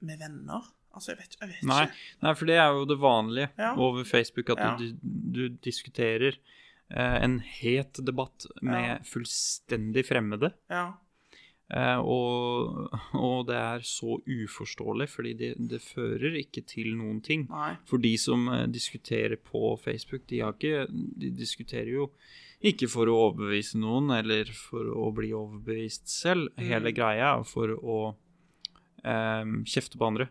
med 0.00 0.18
venner. 0.18 0.64
Altså, 0.94 1.12
jeg 1.12 1.18
vet, 1.20 1.36
jeg 1.40 1.48
vet 1.52 1.68
Nei, 1.68 1.82
ikke. 1.86 1.98
nei, 2.24 2.32
for 2.34 2.48
det 2.50 2.56
er 2.58 2.72
jo 2.74 2.86
det 2.90 2.96
vanlige 2.98 3.48
Ja. 3.58 3.68
over 3.78 4.02
Facebook, 4.04 4.50
at 4.50 4.58
Ja. 4.58 4.72
du, 4.80 4.96
du 5.36 5.48
diskuterer 5.62 6.32
eh, 6.34 6.40
en 6.90 7.36
het 7.44 8.00
debatt 8.02 8.48
med 8.66 9.06
fullstendig 9.06 10.08
fremmede. 10.08 10.50
Ja. 10.72 10.88
Uh, 11.70 12.00
og, 12.02 12.94
og 13.14 13.44
det 13.46 13.54
er 13.54 13.84
så 13.86 14.16
uforståelig, 14.26 15.06
fordi 15.12 15.34
det, 15.38 15.50
det 15.70 15.78
fører 15.84 16.34
ikke 16.40 16.64
til 16.66 16.96
noen 16.98 17.20
ting. 17.22 17.44
Nei. 17.50 17.76
For 17.86 18.02
de 18.02 18.10
som 18.18 18.48
eh, 18.50 18.64
diskuterer 18.66 19.38
på 19.38 19.76
Facebook, 19.78 20.24
de, 20.32 20.40
har 20.42 20.56
ikke, 20.56 20.88
de 20.90 21.30
diskuterer 21.38 21.92
jo 21.92 22.08
ikke 22.66 22.90
for 22.90 23.06
å 23.06 23.20
overbevise 23.28 23.78
noen, 23.78 24.10
eller 24.16 24.50
for 24.50 24.90
å 24.90 25.12
bli 25.14 25.30
overbevist 25.30 26.10
selv. 26.10 26.50
Hele 26.58 26.90
greia 26.96 27.36
er 27.36 27.46
for 27.46 27.76
å 27.78 28.00
eh, 29.06 29.54
kjefte 29.70 30.00
på 30.00 30.10
andre. 30.10 30.26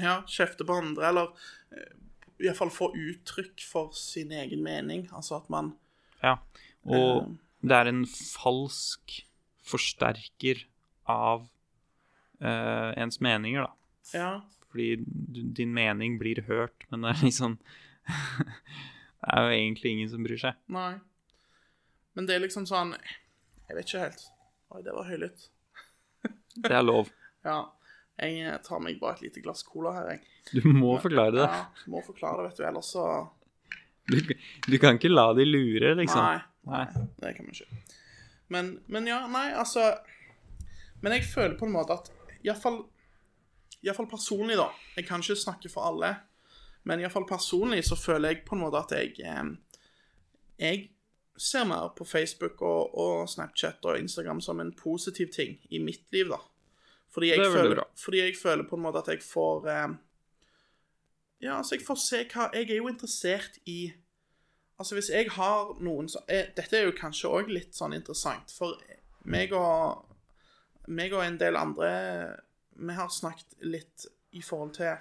Ja, 0.00 0.22
kjefte 0.24 0.64
på 0.64 0.80
andre, 0.80 1.12
eller 1.12 1.52
eh, 1.76 1.92
i 2.40 2.48
hvert 2.48 2.56
fall 2.56 2.72
få 2.72 2.88
uttrykk 2.96 3.68
for 3.68 3.92
sin 3.92 4.32
egen 4.32 4.64
mening. 4.64 5.04
Altså 5.12 5.42
at 5.42 5.52
man 5.52 5.74
Ja. 6.22 6.36
Og 6.84 7.22
Eh. 7.22 7.28
det 7.62 7.76
er 7.76 7.90
en 7.90 8.04
falsk 8.06 9.18
forsterker 9.70 10.64
av 11.06 11.44
uh, 12.42 12.90
ens 12.96 13.20
meninger, 13.20 13.66
da. 13.66 13.72
Ja, 14.14 14.30
Fordi 14.70 14.96
du, 15.04 15.42
din 15.54 15.72
mening 15.74 16.18
blir 16.18 16.40
hørt, 16.48 16.86
men 16.90 17.02
det 17.04 17.10
er 17.14 17.24
liksom 17.26 17.58
Det 19.20 19.28
er 19.36 19.42
jo 19.44 19.50
egentlig 19.52 19.90
ingen 19.92 20.10
som 20.10 20.22
bryr 20.24 20.40
seg. 20.40 20.56
nei. 20.72 20.94
Men 22.16 22.26
det 22.26 22.34
er 22.34 22.40
liksom 22.42 22.64
sånn 22.66 22.94
Jeg 23.68 23.76
vet 23.76 23.86
ikke 23.86 24.00
helt. 24.06 24.22
Oi, 24.74 24.80
det 24.82 24.94
var 24.96 25.06
høylytt. 25.06 25.44
Det 26.64 26.72
er 26.74 26.82
lov. 26.82 27.10
Ja. 27.46 27.60
Jeg 28.20 28.58
tar 28.66 28.80
meg 28.82 28.98
bare 29.00 29.16
et 29.16 29.22
lite 29.28 29.40
glass 29.44 29.62
cola 29.64 29.92
her, 29.94 30.08
jeg. 30.10 30.24
Du 30.52 30.66
må 30.74 30.96
forklare 31.00 31.32
det. 31.36 31.46
Ja, 31.46 31.60
må 31.88 32.02
forklare 32.04 32.42
det, 32.42 32.48
vet 32.50 32.58
du, 32.60 32.64
ellers 32.68 32.90
så 32.92 33.04
Du, 34.10 34.34
du 34.66 34.78
kan 34.82 34.98
ikke 34.98 35.12
la 35.12 35.30
de 35.36 35.46
lure, 35.46 35.94
liksom. 35.98 36.22
Nei. 36.24 36.40
Nei. 36.70 36.84
Det 37.22 37.34
kan 37.36 37.46
man 37.46 37.54
ikke. 37.54 37.98
Men, 38.50 38.70
men 38.90 39.06
ja, 39.06 39.20
nei, 39.30 39.52
altså 39.54 39.92
Men 41.00 41.14
jeg 41.14 41.28
føler 41.30 41.54
på 41.56 41.68
en 41.68 41.76
måte 41.76 41.94
at 41.96 42.10
iallfall 42.42 42.82
Iallfall 43.80 44.10
personlig, 44.10 44.58
da. 44.60 44.66
Jeg 44.98 45.06
kan 45.08 45.22
ikke 45.24 45.38
snakke 45.40 45.70
for 45.72 45.86
alle. 45.88 46.10
Men 46.84 47.00
iallfall 47.00 47.24
personlig 47.28 47.84
så 47.88 47.96
føler 47.96 48.34
jeg 48.34 48.42
på 48.44 48.56
en 48.56 48.64
måte 48.66 48.82
at 48.82 48.92
jeg 48.92 49.14
eh, 49.24 49.52
Jeg 50.60 50.82
ser 51.40 51.64
mer 51.64 51.94
på 51.96 52.04
Facebook 52.04 52.60
og, 52.60 52.92
og 53.00 53.28
Snapchat 53.32 53.86
og 53.88 53.96
Instagram 53.96 54.42
som 54.44 54.60
en 54.60 54.74
positiv 54.76 55.30
ting 55.32 55.56
i 55.70 55.80
mitt 55.80 56.04
liv, 56.12 56.28
da. 56.28 56.36
Fordi 57.10 57.30
jeg, 57.32 57.40
er 57.40 57.54
føler, 57.54 57.80
fordi 57.96 58.20
jeg 58.20 58.36
føler 58.36 58.68
på 58.68 58.76
en 58.76 58.84
måte 58.84 59.00
at 59.00 59.08
jeg 59.14 59.22
får 59.24 59.70
eh, 59.72 59.88
Ja, 61.40 61.56
altså, 61.56 61.74
jeg 61.74 61.86
får 61.86 61.98
se 62.02 62.22
hva 62.28 62.50
Jeg 62.52 62.68
er 62.70 62.80
jo 62.80 62.88
interessert 62.90 63.58
i 63.66 63.92
Altså, 64.80 64.96
hvis 64.96 65.10
jeg 65.12 65.28
har 65.34 65.74
noen 65.84 66.08
som 66.08 66.24
eh, 66.28 66.48
Dette 66.56 66.78
er 66.78 66.88
jo 66.88 66.96
kanskje 66.96 67.28
òg 67.28 67.52
litt 67.52 67.76
sånn 67.76 67.96
interessant, 67.96 68.52
for 68.52 68.80
meg 69.28 69.52
og 69.56 70.06
meg 70.88 71.12
og 71.12 71.24
en 71.24 71.38
del 71.40 71.58
andre 71.60 71.90
Vi 72.80 72.96
har 72.96 73.12
snakket 73.12 73.60
litt 73.64 74.08
i 74.36 74.42
forhold 74.44 74.74
til 74.78 74.96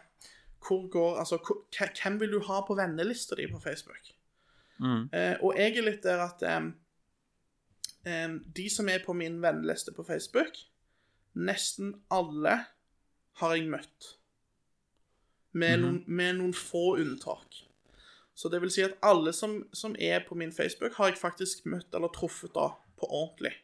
hvor 0.68 0.90
går 0.92 1.22
Altså, 1.22 1.40
hvem 1.72 2.20
vil 2.20 2.36
du 2.36 2.42
ha 2.50 2.62
på 2.68 2.76
vennelista 2.76 3.36
di 3.40 3.48
på 3.48 3.62
Facebook? 3.64 4.12
Mm. 4.80 5.10
Eh, 5.14 5.36
og 5.44 5.56
jeg 5.56 5.78
er 5.78 5.86
litt 5.86 6.04
der 6.04 6.24
at 6.24 6.44
em, 6.44 6.74
de 8.56 8.66
som 8.72 8.90
er 8.92 9.04
på 9.06 9.14
min 9.16 9.42
venneliste 9.44 9.92
på 9.96 10.04
Facebook, 10.04 10.60
nesten 11.36 11.94
alle 12.12 12.56
har 13.40 13.56
jeg 13.56 13.72
møtt. 13.72 14.19
Med, 15.52 15.80
noen, 15.82 16.04
med 16.06 16.36
noen 16.38 16.54
få 16.54 17.00
unntak. 17.02 17.64
Så 18.38 18.50
det 18.50 18.62
vil 18.62 18.72
si 18.72 18.84
at 18.86 18.94
alle 19.04 19.34
som, 19.34 19.64
som 19.74 19.96
er 20.00 20.22
på 20.28 20.36
min 20.38 20.54
Facebook, 20.54 20.94
har 20.96 21.10
jeg 21.10 21.18
faktisk 21.18 21.66
møtt 21.66 21.96
eller 21.96 22.12
truffet 22.14 22.54
da 22.56 22.70
på 23.00 23.10
ordentlig. 23.10 23.56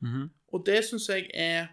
Mhm. 0.00 0.30
Og 0.52 0.66
det 0.66 0.84
syns 0.84 1.08
jeg 1.08 1.30
er 1.34 1.66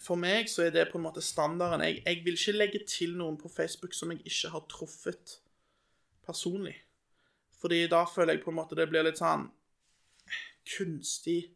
For 0.00 0.14
meg 0.20 0.50
så 0.52 0.66
er 0.66 0.70
det 0.70 0.90
på 0.92 0.98
en 0.98 1.06
måte 1.06 1.22
standarden. 1.24 1.80
Jeg, 1.80 2.02
jeg 2.06 2.20
vil 2.24 2.36
ikke 2.36 2.52
legge 2.52 2.80
til 2.84 3.14
noen 3.16 3.38
på 3.40 3.48
Facebook 3.48 3.94
som 3.94 4.10
jeg 4.12 4.20
ikke 4.28 4.50
har 4.52 4.66
truffet 4.68 5.38
personlig. 6.26 6.74
Fordi 7.60 7.86
da 7.88 8.04
føler 8.04 8.34
jeg 8.34 8.42
på 8.44 8.50
en 8.50 8.58
måte 8.58 8.76
det 8.76 8.88
blir 8.90 9.06
litt 9.06 9.22
sånn 9.22 9.48
kunstig. 10.76 11.46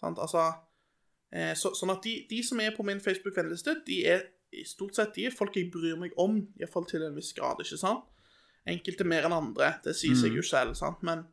Sant? 0.00 0.18
Altså 0.18 0.42
eh, 1.30 1.54
så, 1.54 1.70
Sånn 1.76 1.94
at 1.94 2.02
de, 2.04 2.16
de 2.30 2.42
som 2.42 2.60
er 2.60 2.74
på 2.76 2.86
min 2.86 3.00
Facebook-venneliste, 3.00 3.76
de 3.86 4.00
er 4.10 4.26
stort 4.66 4.96
sett 4.96 5.14
de 5.16 5.28
folk 5.34 5.56
jeg 5.56 5.70
bryr 5.72 5.98
meg 6.00 6.14
om, 6.20 6.38
iallfall 6.60 6.86
til 6.88 7.04
en 7.06 7.16
viss 7.16 7.34
grad, 7.36 7.60
ikke 7.64 7.80
sant? 7.80 8.06
Enkelte 8.68 9.06
mer 9.08 9.28
enn 9.28 9.36
andre, 9.36 9.74
det 9.84 9.94
sier 9.96 10.16
seg 10.18 10.34
jo 10.36 10.44
selv, 10.44 10.74
sant? 10.76 11.00
Men, 11.06 11.24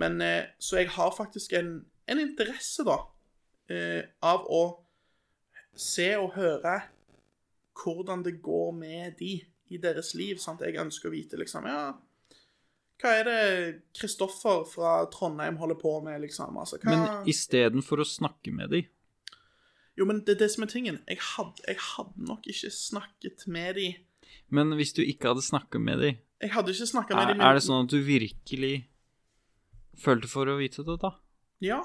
men 0.00 0.20
eh, 0.24 0.52
Så 0.58 0.80
jeg 0.80 0.92
har 0.94 1.12
faktisk 1.16 1.52
en, 1.58 1.74
en 2.08 2.22
interesse, 2.22 2.84
da, 2.88 2.98
eh, 3.72 4.04
av 4.24 4.46
å 4.48 4.62
se 5.72 6.10
og 6.20 6.34
høre 6.36 6.78
hvordan 7.82 8.22
det 8.24 8.38
går 8.44 8.72
med 8.76 9.18
de 9.18 9.34
i 9.72 9.78
deres 9.80 10.12
liv. 10.14 10.40
Sant? 10.40 10.60
Jeg 10.64 10.80
ønsker 10.80 11.08
å 11.08 11.14
vite, 11.14 11.38
liksom 11.40 11.68
Ja, 11.68 11.92
hva 13.02 13.12
er 13.18 13.26
det 13.26 13.38
Kristoffer 13.98 14.62
fra 14.68 14.90
Trondheim 15.10 15.56
holder 15.58 15.78
på 15.80 15.96
med, 16.04 16.20
liksom? 16.22 16.58
Altså, 16.60 16.78
hva 16.82 16.92
Men 16.92 17.30
istedenfor 17.30 18.04
å 18.04 18.06
snakke 18.06 18.52
med 18.54 18.70
dem 18.70 18.90
Jo, 19.98 20.06
men 20.08 20.22
det 20.24 20.36
er 20.36 20.38
det 20.46 20.50
som 20.54 20.64
er 20.64 20.70
tingen. 20.72 21.00
Jeg 21.08 21.18
hadde, 21.20 21.62
jeg 21.68 21.76
hadde 21.76 22.24
nok 22.28 22.46
ikke 22.48 22.70
snakket 22.72 23.46
med 23.46 23.74
de 23.76 23.88
Men 24.50 24.72
hvis 24.76 24.92
du 24.96 25.02
ikke 25.02 25.28
hadde 25.28 25.42
snakket 25.44 25.80
med 25.80 25.98
dem, 26.00 26.16
Jeg 26.42 26.50
hadde 26.52 26.72
ikke 26.72 26.86
snakket 26.88 27.16
med 27.16 27.22
er, 27.24 27.28
dem 27.28 27.38
men- 27.38 27.46
er 27.46 27.54
det 27.54 27.62
sånn 27.62 27.84
at 27.84 27.90
du 27.90 28.00
virkelig 28.02 28.86
følte 30.02 30.28
for 30.28 30.46
å 30.46 30.56
vite 30.58 30.84
det, 30.84 30.98
da? 31.00 31.10
Ja. 31.60 31.82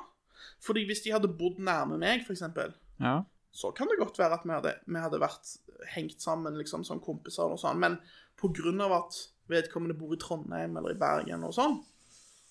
Fordi 0.63 0.85
hvis 0.87 1.03
de 1.03 1.11
hadde 1.11 1.27
bodd 1.37 1.59
nærme 1.59 1.97
meg, 1.99 2.25
for 2.25 2.33
eksempel, 2.33 2.73
Ja. 2.99 3.23
så 3.53 3.73
kan 3.75 3.87
det 3.87 3.99
godt 3.99 4.17
være 4.17 4.33
at 4.33 4.43
vi 4.43 4.49
hadde, 4.51 4.73
vi 4.87 4.99
hadde 4.99 5.19
vært 5.19 5.57
hengt 5.93 6.19
sammen 6.21 6.57
liksom, 6.57 6.83
som 6.85 6.99
kompiser 6.99 7.43
og 7.51 7.59
sånn, 7.59 7.77
men 7.79 7.99
på 8.37 8.49
grunn 8.53 8.81
av 8.81 8.91
at 9.03 9.27
vedkommende 9.49 9.97
bor 9.97 10.13
i 10.13 10.17
Trondheim 10.17 10.75
eller 10.77 10.91
i 10.91 10.97
Bergen 10.99 11.43
og 11.43 11.53
sånn, 11.53 11.83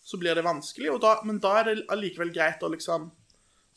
så 0.05 0.19
blir 0.19 0.35
det 0.35 0.45
vanskelig, 0.45 1.01
da, 1.01 1.21
men 1.25 1.39
da 1.41 1.59
er 1.61 1.65
det 1.75 1.87
allikevel 1.89 2.33
greit 2.33 2.61
å 2.63 2.71
liksom 2.71 3.11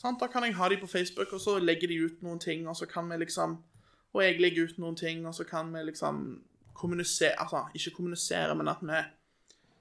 sant? 0.02 0.20
Da 0.22 0.30
kan 0.32 0.46
jeg 0.48 0.58
ha 0.58 0.70
de 0.72 0.80
på 0.82 0.90
Facebook, 0.90 1.34
og 1.36 1.42
så 1.44 1.58
legger 1.60 1.92
de 1.92 2.00
ut 2.06 2.24
noen 2.26 2.40
ting, 2.42 2.68
og 2.68 2.78
så 2.80 2.88
kan 2.90 3.10
vi 3.12 3.20
liksom 3.26 3.60
Og 4.10 4.24
jeg 4.24 4.40
legger 4.42 4.66
ut 4.66 4.80
noen 4.82 4.96
ting, 4.98 5.26
og 5.28 5.36
så 5.38 5.44
kan 5.46 5.70
vi 5.74 5.84
liksom 5.86 6.42
kommunisere 6.74 7.38
Altså, 7.38 7.68
ikke 7.76 7.96
kommunisere, 7.98 8.56
men 8.56 8.68
at 8.68 8.82
vi 8.82 9.02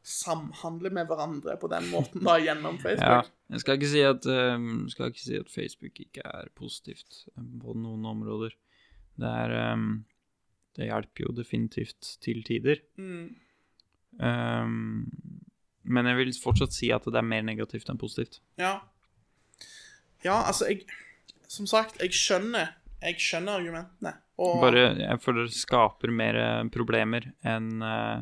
samhandler 0.09 0.93
med 0.95 1.09
hverandre 1.09 1.57
på 1.61 1.69
den 1.69 1.89
måten 1.93 2.25
da 2.25 2.39
gjennom 2.41 2.79
Facebook. 2.85 3.09
ja. 3.09 3.23
Jeg 3.49 3.63
skal 3.63 3.79
ikke 3.79 3.89
si 3.89 4.01
at, 4.05 4.27
um, 4.29 4.89
skal 4.93 5.09
ikke 5.09 5.25
si 5.25 5.37
at 5.41 5.51
Facebook 5.53 6.01
ikke 6.01 6.25
er 6.25 6.51
positivt 6.57 7.23
eh, 7.33 7.45
på 7.63 7.75
noen 7.81 8.05
områder. 8.09 8.53
Det 9.19 9.29
er 9.29 9.73
um, 9.73 10.05
Det 10.77 10.87
hjelper 10.87 11.25
jo 11.25 11.33
definitivt 11.35 12.19
til 12.23 12.43
tider. 12.47 12.77
Mm. 12.97 13.35
Um, 14.21 15.09
men 15.83 16.07
jeg 16.07 16.17
vil 16.21 16.35
fortsatt 16.43 16.77
si 16.77 16.93
at 16.95 17.09
det 17.09 17.19
er 17.19 17.27
mer 17.27 17.43
negativt 17.43 17.89
enn 17.89 17.99
positivt. 17.99 18.39
Ja. 18.61 18.77
Ja, 20.25 20.43
altså, 20.45 20.69
jeg 20.71 20.87
Som 21.49 21.67
sagt, 21.71 22.01
jeg 22.03 22.13
skjønner 22.17 22.75
Jeg 23.03 23.21
skjønner 23.23 23.61
argumentene. 23.61 24.17
Og 24.39 24.61
Bare, 24.63 24.91
jeg 24.99 25.21
føler 25.23 25.47
det 25.47 25.55
skaper 25.59 26.11
mer 26.15 26.37
eh, 26.39 26.65
problemer 26.75 27.31
enn 27.47 27.83
eh, 27.83 28.21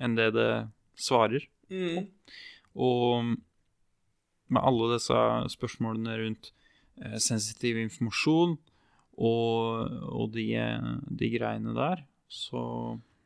enn 0.00 0.14
det 0.16 0.30
det 0.32 0.50
svarer. 0.96 1.44
mm, 1.68 2.06
Og 2.74 3.36
med 4.50 4.62
alle 4.64 4.94
disse 4.94 5.18
spørsmålene 5.52 6.16
rundt 6.22 6.52
eh, 7.04 7.18
sensitiv 7.20 7.76
informasjon 7.82 8.56
og, 9.20 9.92
og 10.08 10.32
de, 10.32 10.46
eh, 10.56 10.88
de 11.20 11.30
greiene 11.36 11.74
der, 11.76 12.04
så 12.32 12.62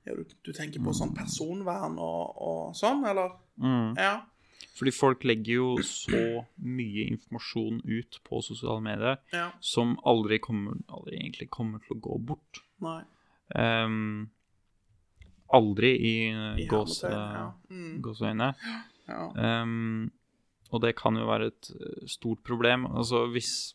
ja, 0.05 0.17
du, 0.19 0.25
du 0.45 0.51
tenker 0.53 0.83
på 0.85 0.93
sånn 0.97 1.15
personvern 1.17 1.95
og, 2.03 2.35
og 2.43 2.75
sånn, 2.77 3.05
eller? 3.09 3.39
mm. 3.63 3.95
Ja. 3.97 4.17
Fordi 4.75 4.93
folk 4.95 5.25
legger 5.29 5.55
jo 5.59 5.67
så 5.85 6.45
mye 6.65 7.07
informasjon 7.13 7.83
ut 7.85 8.19
på 8.27 8.41
sosiale 8.43 8.81
medier 8.85 9.19
Ja. 9.33 9.51
som 9.61 9.97
aldri 10.05 10.39
kommer, 10.39 10.79
aldri 10.89 11.19
egentlig 11.21 11.51
kommer 11.51 11.79
til 11.85 11.97
å 11.97 12.01
gå 12.01 12.19
bort. 12.33 12.63
Ehm, 13.55 14.31
aldri 15.55 15.93
i, 15.99 16.15
I 16.33 16.67
ja. 16.67 17.53
Mm, 17.71 18.01
gåseøyne. 18.03 18.55
ja. 19.09 19.23
Um, 19.63 20.11
og 20.75 20.81
det 20.83 20.97
kan 20.99 21.15
jo 21.15 21.27
være 21.29 21.47
et 21.53 21.69
eh, 21.71 22.07
stort 22.11 22.41
problem. 22.43 22.87
Altså 22.87 23.27
hvis, 23.31 23.75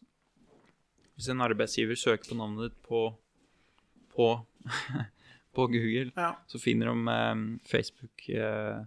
hvis 1.15 1.29
en 1.31 1.39
arbeidsgiver 1.45 1.95
søker 1.95 2.27
på 2.33 2.35
navnet 2.35 2.71
ditt 2.73 2.81
på, 2.83 3.05
på, 4.15 4.27
på 5.55 5.67
Google, 5.71 6.11
så 6.49 6.59
finner 6.59 6.89
de 6.91 7.15
um, 7.31 7.59
Facebook 7.63 8.25
eh, 8.29 8.81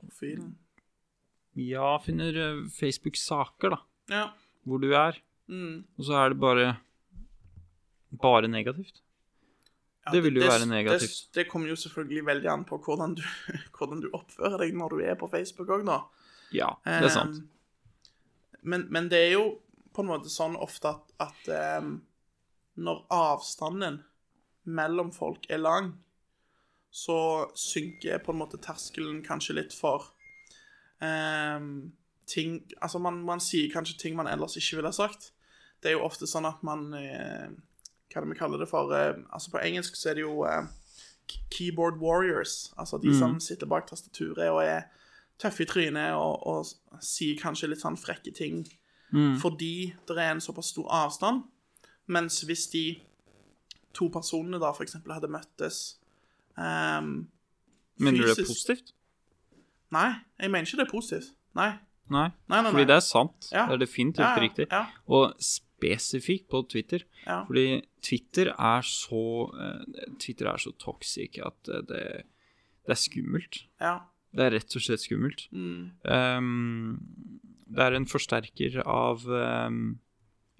Profilen. 0.00 0.54
Ja, 1.54 1.98
finner 2.02 2.34
eh, 2.34 2.64
Facebook-saker, 2.74 3.70
da, 3.76 3.78
Ja. 4.10 4.24
hvor 4.66 4.80
du 4.82 4.88
er. 4.94 5.18
Mm. 5.48 5.84
Og 5.98 6.04
så 6.08 6.16
er 6.24 6.32
det 6.34 6.40
bare 6.40 6.76
bare 8.14 8.48
negativt. 8.48 9.00
Ja, 10.06 10.12
Det 10.12 10.22
vil 10.22 10.34
jo 10.36 10.46
være 10.46 10.66
negativt. 10.68 11.30
det 11.34 11.48
kommer 11.48 11.68
jo 11.68 11.76
selvfølgelig 11.76 12.24
veldig 12.26 12.50
an 12.52 12.64
på 12.64 12.78
hvordan 12.78 13.14
du, 13.16 13.22
hvordan 13.78 14.00
du 14.04 14.10
oppfører 14.12 14.58
deg 14.58 14.74
når 14.76 14.88
du 14.90 15.00
er 15.04 15.14
på 15.14 15.28
Facebook 15.30 15.68
òg, 15.68 15.84
da. 15.86 16.00
Ja, 16.52 16.68
det 16.84 17.04
er 17.08 17.08
sant. 17.08 17.36
Um, 17.42 17.48
Men, 18.62 18.86
men 18.90 19.08
det 19.10 19.18
er 19.18 19.32
jo 19.34 19.58
på 19.92 20.00
en 20.00 20.08
måte 20.08 20.30
sånn 20.32 20.54
ofte 20.56 20.88
at, 20.94 21.10
at 21.20 21.80
um, 21.82 21.98
når 22.80 23.02
avstanden 23.12 23.98
mellom 24.64 25.10
folk 25.12 25.44
er 25.50 25.58
lang, 25.60 25.90
så 26.94 27.18
synker 27.58 28.20
på 28.22 28.30
en 28.30 28.38
måte 28.38 28.60
terskelen 28.62 29.18
kanskje 29.26 29.56
litt 29.58 29.72
for 29.74 30.12
ehm, 31.02 31.90
ting 32.30 32.60
Altså, 32.78 33.00
man, 33.02 33.18
man 33.26 33.42
sier 33.42 33.72
kanskje 33.72 33.98
ting 33.98 34.14
man 34.16 34.30
ellers 34.30 34.54
ikke 34.56 34.78
ville 34.78 34.92
sagt. 34.94 35.32
Det 35.82 35.90
er 35.90 35.96
jo 35.98 36.04
ofte 36.06 36.28
sånn 36.30 36.46
at 36.48 36.62
man 36.64 36.86
eh, 36.94 37.50
Hva 38.12 38.20
er 38.20 38.24
det 38.24 38.30
vi 38.30 38.38
kaller 38.38 38.62
det 38.62 38.70
for? 38.70 38.94
Eh, 38.94 39.18
altså 39.34 39.50
På 39.50 39.60
engelsk 39.60 39.98
så 39.98 40.12
er 40.12 40.20
det 40.20 40.24
jo 40.24 40.44
eh, 40.46 40.70
keyboard 41.50 41.98
warriors. 42.00 42.72
Altså 42.78 43.00
de 43.02 43.10
som 43.18 43.40
sitter 43.42 43.66
bak 43.66 43.88
tastaturet 43.90 44.46
og 44.52 44.62
er 44.62 44.86
tøffe 45.40 45.64
i 45.64 45.66
trynet 45.66 46.14
og, 46.14 46.46
og 46.46 47.02
sier 47.02 47.34
kanskje 47.40 47.72
litt 47.72 47.82
sånn 47.82 47.98
frekke 48.00 48.32
ting 48.34 48.64
Mm. 49.14 49.36
fordi 49.38 49.94
det 50.08 50.16
er 50.18 50.32
en 50.32 50.40
såpass 50.42 50.72
stor 50.72 50.88
avstand. 50.90 51.44
Mens 52.10 52.40
hvis 52.48 52.66
de 52.72 52.98
to 53.94 54.08
personene 54.10 54.58
da 54.58 54.72
eksempel 54.82 55.12
hadde 55.14 55.30
møttes 55.30 56.00
ehm, 56.58 57.14
Mener 58.02 58.20
du 58.20 58.28
det 58.28 58.38
er 58.38 58.48
positivt? 58.48 58.94
Nei, 59.94 60.10
jeg 60.40 60.50
mener 60.50 60.66
ikke 60.66 60.80
det 60.80 60.86
er 60.86 60.90
positivt. 60.90 61.34
Nei. 61.54 61.72
Nei, 62.12 62.28
Nei, 62.50 62.60
nei, 62.60 62.70
fordi 62.74 62.86
det 62.90 62.96
er 62.98 63.04
sant. 63.04 63.46
Ja. 63.52 63.64
Det 63.70 63.78
er 63.78 63.84
definitivt 63.84 64.24
Ja, 64.24 64.32
ja, 64.34 64.42
riktig. 64.42 64.66
Og 65.08 65.36
spesifikt 65.40 66.48
på 66.52 66.60
Twitter. 66.68 67.04
Ja. 67.24 67.42
Fordi 67.48 67.82
Twitter 68.04 68.50
er 68.52 68.84
så 68.84 69.22
eh, 69.54 70.08
Twitter 70.20 70.50
er 70.52 70.60
så 70.60 70.74
toxic 70.80 71.38
at 71.40 71.70
eh, 71.70 71.84
det, 71.88 72.02
det 72.84 72.96
er 72.96 73.00
skummelt. 73.00 73.62
Ja. 73.80 73.98
Det 74.34 74.48
er 74.48 74.56
rett 74.56 74.76
og 74.76 74.82
slett 74.82 75.04
skummelt. 75.04 75.46
Mm. 75.54 75.94
Um, 76.02 76.98
det 77.70 77.84
er 77.86 77.96
en 77.96 78.08
forsterker 78.10 78.80
av 78.82 79.22
um, 79.30 80.00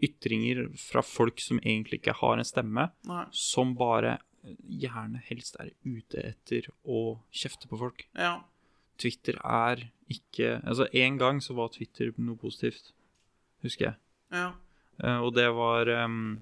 ytringer 0.03 0.69
fra 0.79 1.03
folk 1.05 1.43
som 1.43 1.59
egentlig 1.63 2.01
ikke 2.01 2.15
har 2.21 2.39
en 2.39 2.47
stemme, 2.47 2.87
som 3.35 3.75
bare 3.79 4.19
gjerne 4.69 5.23
helst 5.29 5.57
er 5.61 5.73
ute 5.85 6.21
etter 6.33 6.69
å 6.85 7.21
kjefte 7.35 7.69
på 7.71 7.79
folk. 7.81 8.07
Ja. 8.19 8.43
Twitter 9.01 9.39
er 9.43 9.89
ikke 10.13 10.59
Altså, 10.63 10.87
en 10.93 11.17
gang 11.19 11.41
så 11.43 11.57
var 11.57 11.73
Twitter 11.75 12.13
noe 12.21 12.37
positivt, 12.39 12.93
husker 13.65 13.89
jeg. 13.89 13.97
Ja. 14.35 14.51
Uh, 15.01 15.21
og 15.27 15.33
det 15.35 15.49
var 15.57 15.89
um, 16.05 16.37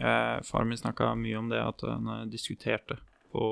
uh, 0.00 0.38
Faren 0.46 0.70
min 0.70 0.80
snakka 0.80 1.12
mye 1.18 1.38
om 1.38 1.50
det, 1.52 1.60
at 1.62 1.84
han 1.86 2.08
eh, 2.14 2.24
diskuterte 2.32 2.98
på 3.28 3.44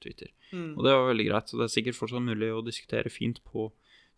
Twitter. 0.00 0.30
Mm. 0.52 0.76
Og 0.76 0.84
det 0.86 0.94
var 0.94 1.08
veldig 1.10 1.26
greit. 1.28 1.50
Så 1.50 1.58
det 1.58 1.66
er 1.66 1.74
sikkert 1.74 1.98
fortsatt 1.98 2.24
mulig 2.24 2.52
å 2.54 2.62
diskutere 2.64 3.12
fint 3.12 3.42
på 3.44 3.68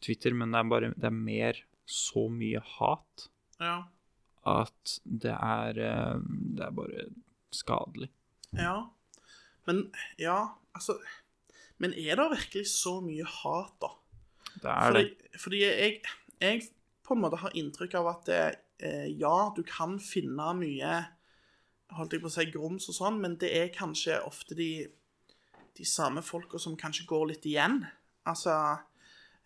Twitter, 0.05 0.37
men 0.37 0.53
det 0.53 0.61
er 0.61 0.68
bare 0.71 0.90
Det 0.94 1.09
er 1.09 1.16
mer 1.16 1.62
så 1.88 2.29
mye 2.31 2.61
hat 2.77 3.29
Ja. 3.59 3.88
at 4.44 4.99
det 5.03 5.33
er 5.33 5.73
Det 5.81 6.66
er 6.66 6.77
bare 6.77 7.09
skadelig. 7.51 8.11
Ja. 8.53 8.90
Men 9.68 9.85
ja, 10.20 10.40
altså 10.74 10.98
Men 11.78 11.92
er 11.94 12.18
det 12.18 12.31
virkelig 12.33 12.64
så 12.72 12.96
mye 13.04 13.26
hat, 13.28 13.76
da? 13.85 13.92
Det 14.59 14.72
er 14.72 14.88
Fordi, 14.88 15.04
det. 15.04 15.40
fordi 15.40 15.61
jeg, 15.62 16.00
jeg 16.42 16.62
på 17.07 17.14
en 17.14 17.22
måte 17.22 17.38
har 17.38 17.54
inntrykk 17.54 17.94
av 18.00 18.09
at 18.11 18.24
det, 18.26 18.40
eh, 18.83 19.07
ja, 19.20 19.52
du 19.54 19.62
kan 19.62 19.94
finne 20.02 20.48
mye 20.59 20.96
holdt 21.96 22.16
jeg 22.16 22.22
på 22.22 22.28
å 22.28 22.35
si 22.35 22.46
grums 22.52 22.88
og 22.90 22.96
sånn, 22.96 23.18
men 23.22 23.37
det 23.40 23.50
er 23.57 23.72
kanskje 23.74 24.18
ofte 24.26 24.57
de, 24.59 24.88
de 25.78 25.88
samme 25.88 26.22
folka 26.24 26.61
som 26.61 26.76
kanskje 26.78 27.07
går 27.09 27.26
litt 27.33 27.48
igjen. 27.48 27.81
Altså 28.28 28.54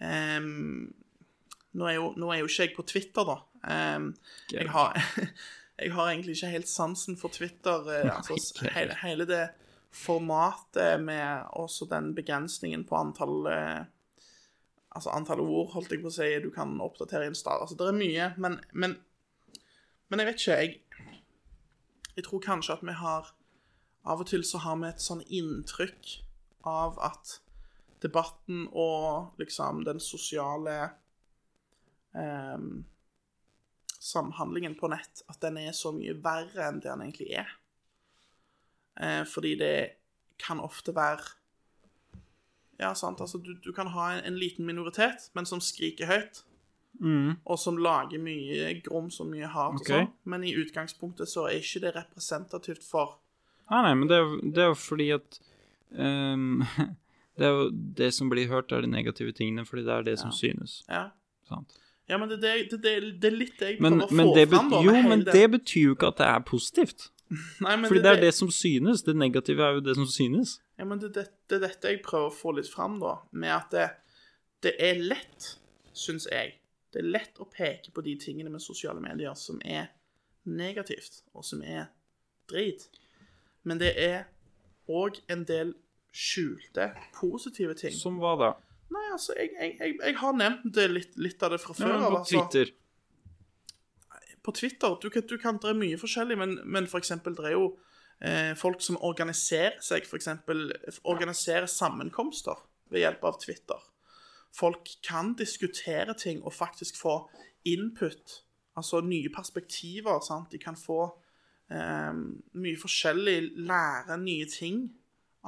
um, 0.03 0.89
nå, 1.79 1.87
er 1.87 1.97
jo, 1.99 2.13
nå 2.19 2.33
er 2.33 2.43
jo 2.43 2.51
ikke 2.51 2.67
jeg 2.67 2.77
på 2.77 2.87
Twitter, 2.89 3.29
da. 3.29 3.39
Um, 3.63 4.11
jeg, 4.51 4.67
har, 4.75 4.99
jeg 5.83 5.95
har 5.95 6.11
egentlig 6.11 6.37
ikke 6.39 6.55
helt 6.57 6.71
sansen 6.71 7.19
for 7.21 7.35
Twitter. 7.35 7.87
Uh, 7.87 8.17
altså, 8.19 8.67
hele, 8.75 8.99
hele 9.05 9.29
det 9.29 9.45
formatet 9.93 11.01
med 11.01 11.49
også 11.59 11.87
den 11.91 12.15
begrensningen 12.17 12.87
på 12.89 12.97
antall 12.97 13.47
eh, 13.53 13.83
Altså 14.93 15.09
antall 15.09 15.41
ord, 15.41 15.71
holdt 15.73 15.95
jeg 15.95 16.03
på 16.03 16.11
å 16.11 16.13
si, 16.13 16.27
du 16.45 16.51
kan 16.53 16.75
oppdatere 16.85 17.25
i 17.25 17.31
en 17.31 17.37
stad. 17.37 17.63
Altså, 17.65 17.79
det 17.81 17.87
er 17.89 17.95
mye, 17.97 18.27
men, 18.37 18.59
men 18.73 18.99
Men 20.13 20.21
jeg 20.21 20.29
vet 20.29 20.41
ikke, 20.41 20.57
jeg 20.61 20.83
Jeg 22.17 22.25
tror 22.27 22.45
kanskje 22.45 22.75
at 22.75 22.85
vi 22.85 22.93
har 22.93 23.31
Av 24.05 24.21
og 24.21 24.27
til 24.29 24.45
så 24.45 24.59
har 24.59 24.77
vi 24.77 24.91
et 24.91 25.01
sånn 25.01 25.23
inntrykk 25.25 26.19
av 26.69 26.99
at 27.01 27.39
debatten 28.03 28.67
og 28.73 29.39
liksom 29.39 29.85
den 29.87 30.01
sosiale 30.03 30.75
ehm, 32.19 32.83
samhandlingen 34.03 34.75
på 34.79 34.91
nett, 34.91 35.23
at 35.31 35.39
den 35.43 35.61
er 35.63 35.73
så 35.77 35.93
mye 35.95 36.17
verre 36.19 36.67
enn 36.67 36.81
det 36.83 36.91
den 36.91 37.05
egentlig 37.07 37.31
er. 37.39 37.53
Eh, 39.01 39.23
fordi 39.25 39.55
det 39.59 39.77
kan 40.43 40.61
ofte 40.61 40.95
være 40.95 41.23
Ja, 42.81 42.95
sant, 42.99 43.21
altså 43.21 43.39
du, 43.39 43.53
du 43.65 43.71
kan 43.73 43.87
ha 43.95 44.09
en, 44.17 44.25
en 44.25 44.39
liten 44.39 44.67
minoritet, 44.67 45.29
men 45.35 45.47
som 45.47 45.61
skriker 45.61 46.07
høyt, 46.11 46.43
Mm. 47.01 47.37
og 47.49 47.57
som 47.59 47.79
lager 47.81 48.21
mye 48.21 48.67
grums 48.85 49.17
og 49.21 49.31
mye 49.31 49.49
hat 49.49 49.79
okay. 49.79 49.81
og 49.81 49.87
sånn, 50.03 50.11
men 50.29 50.43
i 50.45 50.51
utgangspunktet 50.61 51.27
så 51.31 51.47
er 51.49 51.57
ikke 51.63 51.81
det 51.87 51.95
representativt 51.97 52.85
for 52.85 53.15
Nei, 53.71 53.79
nei, 53.87 53.95
men 53.97 54.09
det 54.11 54.19
er, 54.19 54.27
jo- 54.29 54.51
det 54.53 54.61
er 54.61 54.69
jo 54.69 54.75
fordi 54.77 55.07
at 55.17 55.39
um, 55.97 56.61
Det 57.39 57.47
er 57.49 57.55
jo 57.57 57.71
det 57.73 58.11
som 58.13 58.29
blir 58.29 58.47
hørt, 58.51 58.73
er 58.77 58.85
de 58.85 58.91
negative 58.93 59.33
tingene, 59.33 59.65
fordi 59.65 59.87
det 59.87 59.95
er 59.95 60.03
det 60.03 60.19
som 60.21 60.35
synes. 60.37 60.83
Ja. 60.89 61.07
Sant? 61.49 61.79
ja, 62.09 62.19
men 62.21 62.29
det, 62.29 62.43
det, 62.43 62.53
det, 62.71 62.93
det, 63.23 63.31
er 63.31 63.37
litt 63.39 63.55
det 63.59 63.71
jeg 63.71 63.81
Men, 63.81 64.03
prøver 64.03 64.27
å 64.29 64.45
få 64.45 64.53
fram, 64.53 64.73
jo, 64.85 64.93
men 65.09 65.25
det 65.25 65.47
betyr 65.57 65.87
jo 65.87 65.95
ikke 65.97 66.11
at 66.13 66.21
det 66.21 66.27
er 66.29 66.45
positivt. 66.45 67.07
Nei, 67.65 67.77
Fordi 67.87 68.03
det 68.05 68.11
er 68.11 68.21
det 68.21 68.33
som 68.37 68.51
synes. 68.53 69.03
Det 69.07 69.15
negative 69.17 69.65
er 69.65 69.79
jo 69.79 69.85
det 69.85 69.95
som 69.97 70.09
synes. 70.11 70.59
Ja, 70.79 70.87
men 70.89 71.01
det, 71.01 71.13
det, 71.17 71.27
det 71.49 71.59
er 71.59 71.67
dette 71.67 71.93
jeg 71.93 72.03
prøver 72.05 72.29
å 72.29 72.35
få 72.35 72.55
litt 72.57 72.69
fram, 72.71 72.99
da. 73.03 73.17
Med 73.33 73.55
at 73.55 73.73
det, 73.75 73.87
det 74.67 74.75
er 74.83 75.01
lett, 75.01 75.55
syns 75.97 76.29
jeg. 76.31 76.59
Det 76.93 77.01
er 77.01 77.09
lett 77.09 77.41
å 77.41 77.49
peke 77.49 77.95
på 77.95 78.05
de 78.05 78.17
tingene 78.21 78.53
med 78.53 78.63
sosiale 78.65 79.01
medier 79.01 79.37
som 79.39 79.61
er 79.65 79.89
negativt, 80.45 81.23
og 81.33 81.47
som 81.47 81.63
er 81.65 81.89
drit. 82.51 82.89
Men 83.65 83.81
det 83.81 83.95
er 83.97 84.27
òg 84.91 85.23
en 85.33 85.47
del 85.49 85.73
skjulte, 86.13 86.91
positive 87.17 87.77
ting. 87.79 87.95
Som 87.97 88.21
hva 88.21 88.35
da? 88.41 88.53
Nei, 88.93 89.07
altså, 89.15 89.33
jeg, 89.39 89.55
jeg, 89.57 89.77
jeg, 89.81 89.97
jeg 90.03 90.17
har 90.21 90.37
nevnt 90.37 90.69
det 90.77 90.89
litt, 90.91 91.15
litt 91.17 91.45
av 91.47 91.55
det 91.55 91.63
fra 91.63 91.77
før. 91.77 91.95
Ja, 91.95 92.01
på 92.05 92.19
altså. 92.19 92.35
Twitter. 92.35 92.75
På 94.43 94.53
Twitter 94.53 94.97
du 95.03 95.09
kan, 95.11 95.27
du 95.29 95.39
kan, 95.39 95.61
er 95.63 95.79
mye 95.79 95.99
forskjellig, 96.01 96.39
men, 96.39 96.59
men 96.65 96.89
eksempel 96.99 97.37
det 97.39 97.51
er 97.51 97.57
jo 97.57 97.67
eh, 98.21 98.53
folk 98.59 98.83
som 98.83 98.99
organiserer 99.07 99.79
seg, 99.83 100.07
f.eks. 100.07 100.29
organiserer 101.05 101.71
sammenkomster 101.71 102.59
ved 102.93 103.05
hjelp 103.05 103.25
av 103.31 103.39
Twitter. 103.43 103.89
Folk 104.53 104.91
kan 105.07 105.33
diskutere 105.39 106.15
ting 106.19 106.43
og 106.43 106.53
faktisk 106.55 106.99
få 107.01 107.17
input, 107.65 108.43
altså 108.77 109.01
nye 109.07 109.31
perspektiver. 109.33 110.21
sant? 110.21 110.51
De 110.53 110.59
kan 110.61 110.77
få 110.77 111.05
eh, 111.71 112.13
mye 112.13 112.81
forskjellig, 112.81 113.39
lære 113.69 114.19
nye 114.21 114.49
ting 114.51 114.85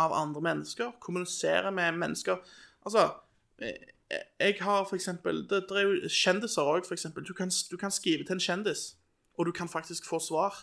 av 0.01 0.15
andre 0.17 0.41
mennesker, 0.43 0.97
kommunisere 1.01 1.71
med 1.75 1.99
mennesker. 1.99 2.41
Altså, 2.87 3.11
eh, 3.59 3.94
jeg 4.11 4.57
har 4.61 4.85
for 4.85 4.95
eksempel 4.97 5.43
Det, 5.49 5.63
det 5.69 5.77
er 5.81 5.83
jo 5.89 6.09
kjendiser 6.09 6.63
òg, 6.63 6.85
for 6.87 6.95
eksempel. 6.95 7.25
Du 7.25 7.33
kan, 7.35 7.51
du 7.71 7.77
kan 7.77 7.91
skrive 7.91 8.25
til 8.25 8.35
en 8.37 8.41
kjendis, 8.41 8.95
og 9.39 9.47
du 9.47 9.53
kan 9.53 9.69
faktisk 9.69 10.05
få 10.07 10.19
svar. 10.21 10.55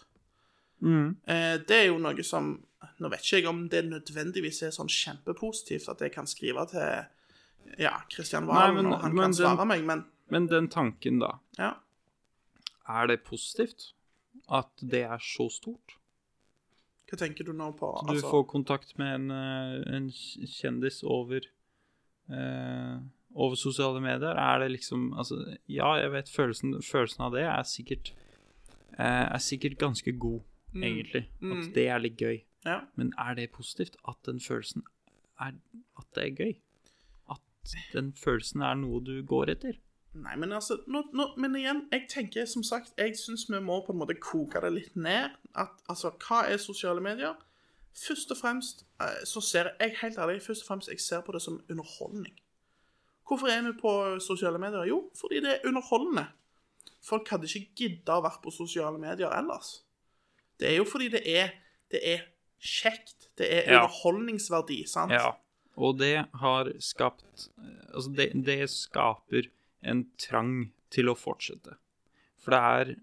Mm. 0.81 1.15
Eh, 1.27 1.57
det 1.67 1.71
er 1.77 1.87
jo 1.91 1.97
noe 2.01 2.23
som 2.23 2.63
Nå 2.99 3.09
vet 3.11 3.21
ikke 3.21 3.37
jeg 3.37 3.45
om 3.47 3.67
det 3.69 3.83
nødvendigvis 3.85 4.63
er 4.65 4.71
sånn 4.73 4.89
kjempepositivt 4.89 5.87
at 5.91 5.99
jeg 6.01 6.11
kan 6.15 6.25
skrive 6.25 6.63
til 6.71 7.05
ja, 7.77 7.91
Kristian 8.09 8.47
Nei, 8.47 8.55
Valen, 8.55 8.75
men- 8.75 8.93
og 8.93 9.01
han 9.03 9.11
kan 9.15 9.21
den- 9.21 9.33
svare 9.37 9.65
meg, 9.67 9.83
men 9.85 10.05
Men 10.29 10.47
den 10.47 10.67
tanken, 10.67 11.19
da. 11.19 11.37
ja. 11.59 11.75
Er 12.89 13.05
det 13.07 13.23
positivt 13.23 13.93
at 14.49 14.69
det 14.81 15.03
er 15.03 15.17
så 15.19 15.49
stort? 15.51 15.97
Hva 17.07 17.17
tenker 17.19 17.43
du 17.45 17.51
nå 17.53 17.71
på? 17.77 17.91
Du 18.07 18.13
Altså, 18.13 18.29
får 18.31 18.47
kontakt 18.49 18.97
med 18.97 19.13
en, 19.15 19.31
eh, 19.31 19.95
en 19.95 20.09
kjendis 20.09 21.03
over 21.03 21.41
eh, 22.31 22.97
over 23.35 23.55
sosiale 23.55 24.01
medier. 24.01 24.35
Er 24.35 24.59
det 24.59 24.71
liksom 24.71 25.13
Altså, 25.17 25.57
ja, 25.69 25.93
jeg 25.93 26.11
vet 26.11 26.29
følelsen, 26.29 26.81
følelsen 26.83 27.23
av 27.23 27.35
det 27.35 27.43
er 27.47 27.63
sikkert 27.63 28.13
eh, 28.99 29.27
er 29.33 29.37
sikkert 29.37 29.77
ganske 29.77 30.11
god, 30.19 30.41
egentlig. 30.75 31.29
Mm. 31.39 31.51
At 31.51 31.75
det 31.75 31.87
er 31.87 31.97
litt 31.99 32.17
gøy. 32.17 32.41
ja. 32.65 32.79
Men 32.95 33.13
er 33.17 33.33
det 33.33 33.51
positivt 33.51 33.95
at 34.07 34.15
den 34.25 34.39
følelsen 34.39 34.83
er 35.39 35.53
At 35.97 36.05
det 36.15 36.23
er 36.23 36.35
gøy? 36.35 36.53
At 37.29 37.75
den 37.93 38.13
følelsen 38.13 38.61
er 38.61 38.75
noe 38.75 39.01
du 39.03 39.23
går 39.25 39.49
etter? 39.55 39.79
Nei, 40.13 40.35
men 40.35 40.51
altså 40.51 40.75
nå, 40.87 41.05
nå, 41.13 41.29
Men 41.37 41.55
igjen, 41.55 41.85
jeg 41.91 42.07
tenker 42.09 42.45
som 42.45 42.63
sagt 42.63 42.91
Jeg 42.97 43.15
syns 43.15 43.45
vi 43.49 43.59
må 43.63 43.79
på 43.85 43.93
en 43.93 44.01
måte 44.01 44.17
koke 44.19 44.59
det 44.61 44.73
litt 44.73 44.95
ned. 44.95 45.37
At 45.55 45.79
altså, 45.89 46.11
hva 46.27 46.43
er 46.51 46.57
sosiale 46.57 47.01
medier? 47.01 47.37
Først 47.95 48.31
og 48.31 48.37
fremst 48.37 48.85
eh, 49.01 49.23
så 49.27 49.41
ser 49.41 49.71
jeg 49.79 49.97
helt 50.01 50.17
ærlig 50.17 50.41
først 50.41 50.63
og 50.63 50.67
fremst 50.67 50.91
jeg 50.91 50.99
ser 50.99 51.23
på 51.25 51.31
det 51.35 51.41
som 51.41 51.61
underholdning. 51.69 52.35
Hvorfor 53.31 53.47
er 53.47 53.61
vi 53.63 53.71
på 53.79 53.91
sosiale 54.19 54.59
medier? 54.59 54.83
Jo, 54.89 55.05
fordi 55.15 55.39
det 55.43 55.53
er 55.53 55.67
underholdende. 55.69 56.25
Folk 57.01 57.29
hadde 57.31 57.47
ikke 57.47 57.71
gidda 57.79 58.17
å 58.19 58.23
være 58.25 58.41
på 58.43 58.51
sosiale 58.53 58.99
medier 58.99 59.31
ellers. 59.33 59.77
Det 60.59 60.67
er 60.69 60.75
jo 60.81 60.83
fordi 60.85 61.07
det 61.15 61.21
er, 61.31 61.53
det 61.93 62.01
er 62.05 62.25
kjekt. 62.59 63.29
Det 63.39 63.47
er 63.47 63.71
Ja. 63.71 63.79
underholdningsverdi, 63.85 64.81
sant? 64.87 65.15
Ja. 65.15 65.31
Og 65.79 65.97
det 66.01 66.25
har 66.41 66.67
skapt 66.83 67.47
eh, 67.57 67.95
Altså, 67.95 68.11
det, 68.15 68.27
det 68.45 68.69
skaper 68.69 69.47
en 69.87 70.03
trang 70.19 70.71
til 70.91 71.07
å 71.09 71.15
fortsette. 71.15 71.77
For 72.37 72.51
det 72.51 72.59
er 72.59 72.95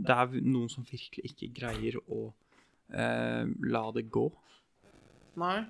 Det 0.00 0.10
er 0.16 0.40
noen 0.46 0.70
som 0.70 0.82
virkelig 0.86 1.30
ikke 1.30 1.50
greier 1.54 1.98
å 2.10 2.32
eh, 2.94 3.44
la 3.70 3.82
det 3.94 4.06
gå. 4.10 4.24
Nei? 5.38 5.64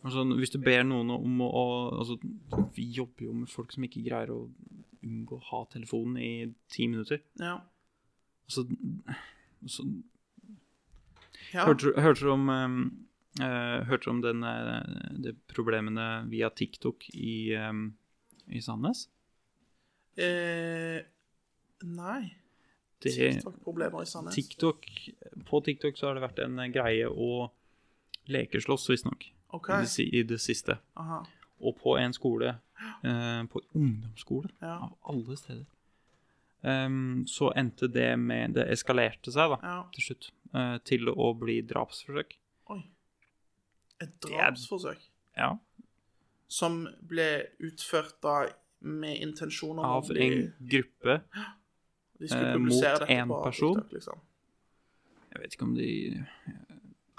Altså, 0.00 0.24
hvis 0.38 0.52
du 0.54 0.58
ber 0.64 0.84
noen 0.86 1.10
om 1.12 1.42
å 1.44 1.64
Altså, 1.98 2.16
vi 2.76 2.86
jobber 2.96 3.26
jo 3.26 3.34
med 3.42 3.50
folk 3.52 3.74
som 3.74 3.84
ikke 3.84 4.04
greier 4.06 4.32
å 4.32 4.44
unngå 5.04 5.36
å 5.36 5.46
ha 5.50 5.60
telefonen 5.72 6.16
i 6.20 6.32
ti 6.72 6.86
minutter. 6.88 7.22
Ja. 7.40 7.58
Altså, 8.48 8.66
så 9.68 9.84
ja. 11.50 11.64
Hørte, 11.66 11.92
hørte 11.98 12.22
du 12.22 12.32
om 12.32 12.48
um, 12.48 12.82
uh, 13.40 13.80
Hørte 13.88 14.06
du 14.06 14.12
om 14.12 14.20
den, 14.22 14.44
eh, 14.46 15.06
de 15.24 15.32
problemene 15.50 16.06
via 16.30 16.50
TikTok 16.54 17.08
i, 17.14 17.56
um, 17.58 17.88
i 18.46 18.62
Sandnes? 18.62 19.08
Eh, 20.20 21.00
nei. 21.86 22.20
TikTok-problemer 23.00 24.04
i 24.04 24.08
Sandnes. 24.10 24.36
TikTok, 24.36 24.86
på 25.48 25.60
TikTok 25.64 25.98
så 25.98 26.10
har 26.10 26.18
det 26.18 26.26
vært 26.26 26.42
en 26.44 26.60
greie 26.74 27.08
å 27.08 27.48
lekeslåss, 28.30 28.90
visstnok, 28.92 29.30
OK. 29.52 29.68
i, 29.98 30.08
i 30.20 30.22
det 30.22 30.40
siste. 30.40 30.78
Aha. 30.96 31.22
Og 31.60 31.76
på 31.76 31.96
en 32.00 32.12
skole, 32.12 32.54
eh, 33.04 33.42
på 33.52 33.60
ungdomsskole, 33.74 34.48
Ja. 34.62 34.78
av 34.88 34.96
alle 35.08 35.36
steder, 35.36 35.64
Um, 36.62 37.24
så 37.26 37.52
endte 37.56 37.88
det 37.88 38.18
med 38.18 38.52
Det 38.52 38.66
eskalerte 38.68 39.32
seg, 39.32 39.48
da, 39.48 39.56
Ja. 39.62 39.82
til 39.94 40.02
slutt, 40.02 40.26
uh, 40.54 40.76
til 40.84 41.08
å 41.08 41.30
bli 41.40 41.62
drapsforsøk. 41.62 42.34
Oi. 42.68 42.82
Et 43.98 44.08
er- 44.10 44.28
drapsforsøk 44.28 44.98
Ja. 45.38 45.56
som 46.48 46.86
ble 47.08 47.46
utført 47.60 48.20
da 48.22 48.50
med 48.82 49.20
intensjon 49.22 49.78
Av 49.78 50.06
bli 50.08 50.20
en 50.42 50.52
gruppe 50.68 51.22
eh, 52.20 52.56
mot 52.58 53.08
én 53.08 53.42
person. 53.44 53.76
TikTok, 53.76 53.92
liksom. 53.92 54.20
Jeg 55.32 55.40
vet 55.40 55.52
ikke 55.54 55.62
om 55.62 55.74
de 55.74 56.08
eh, 56.18 56.54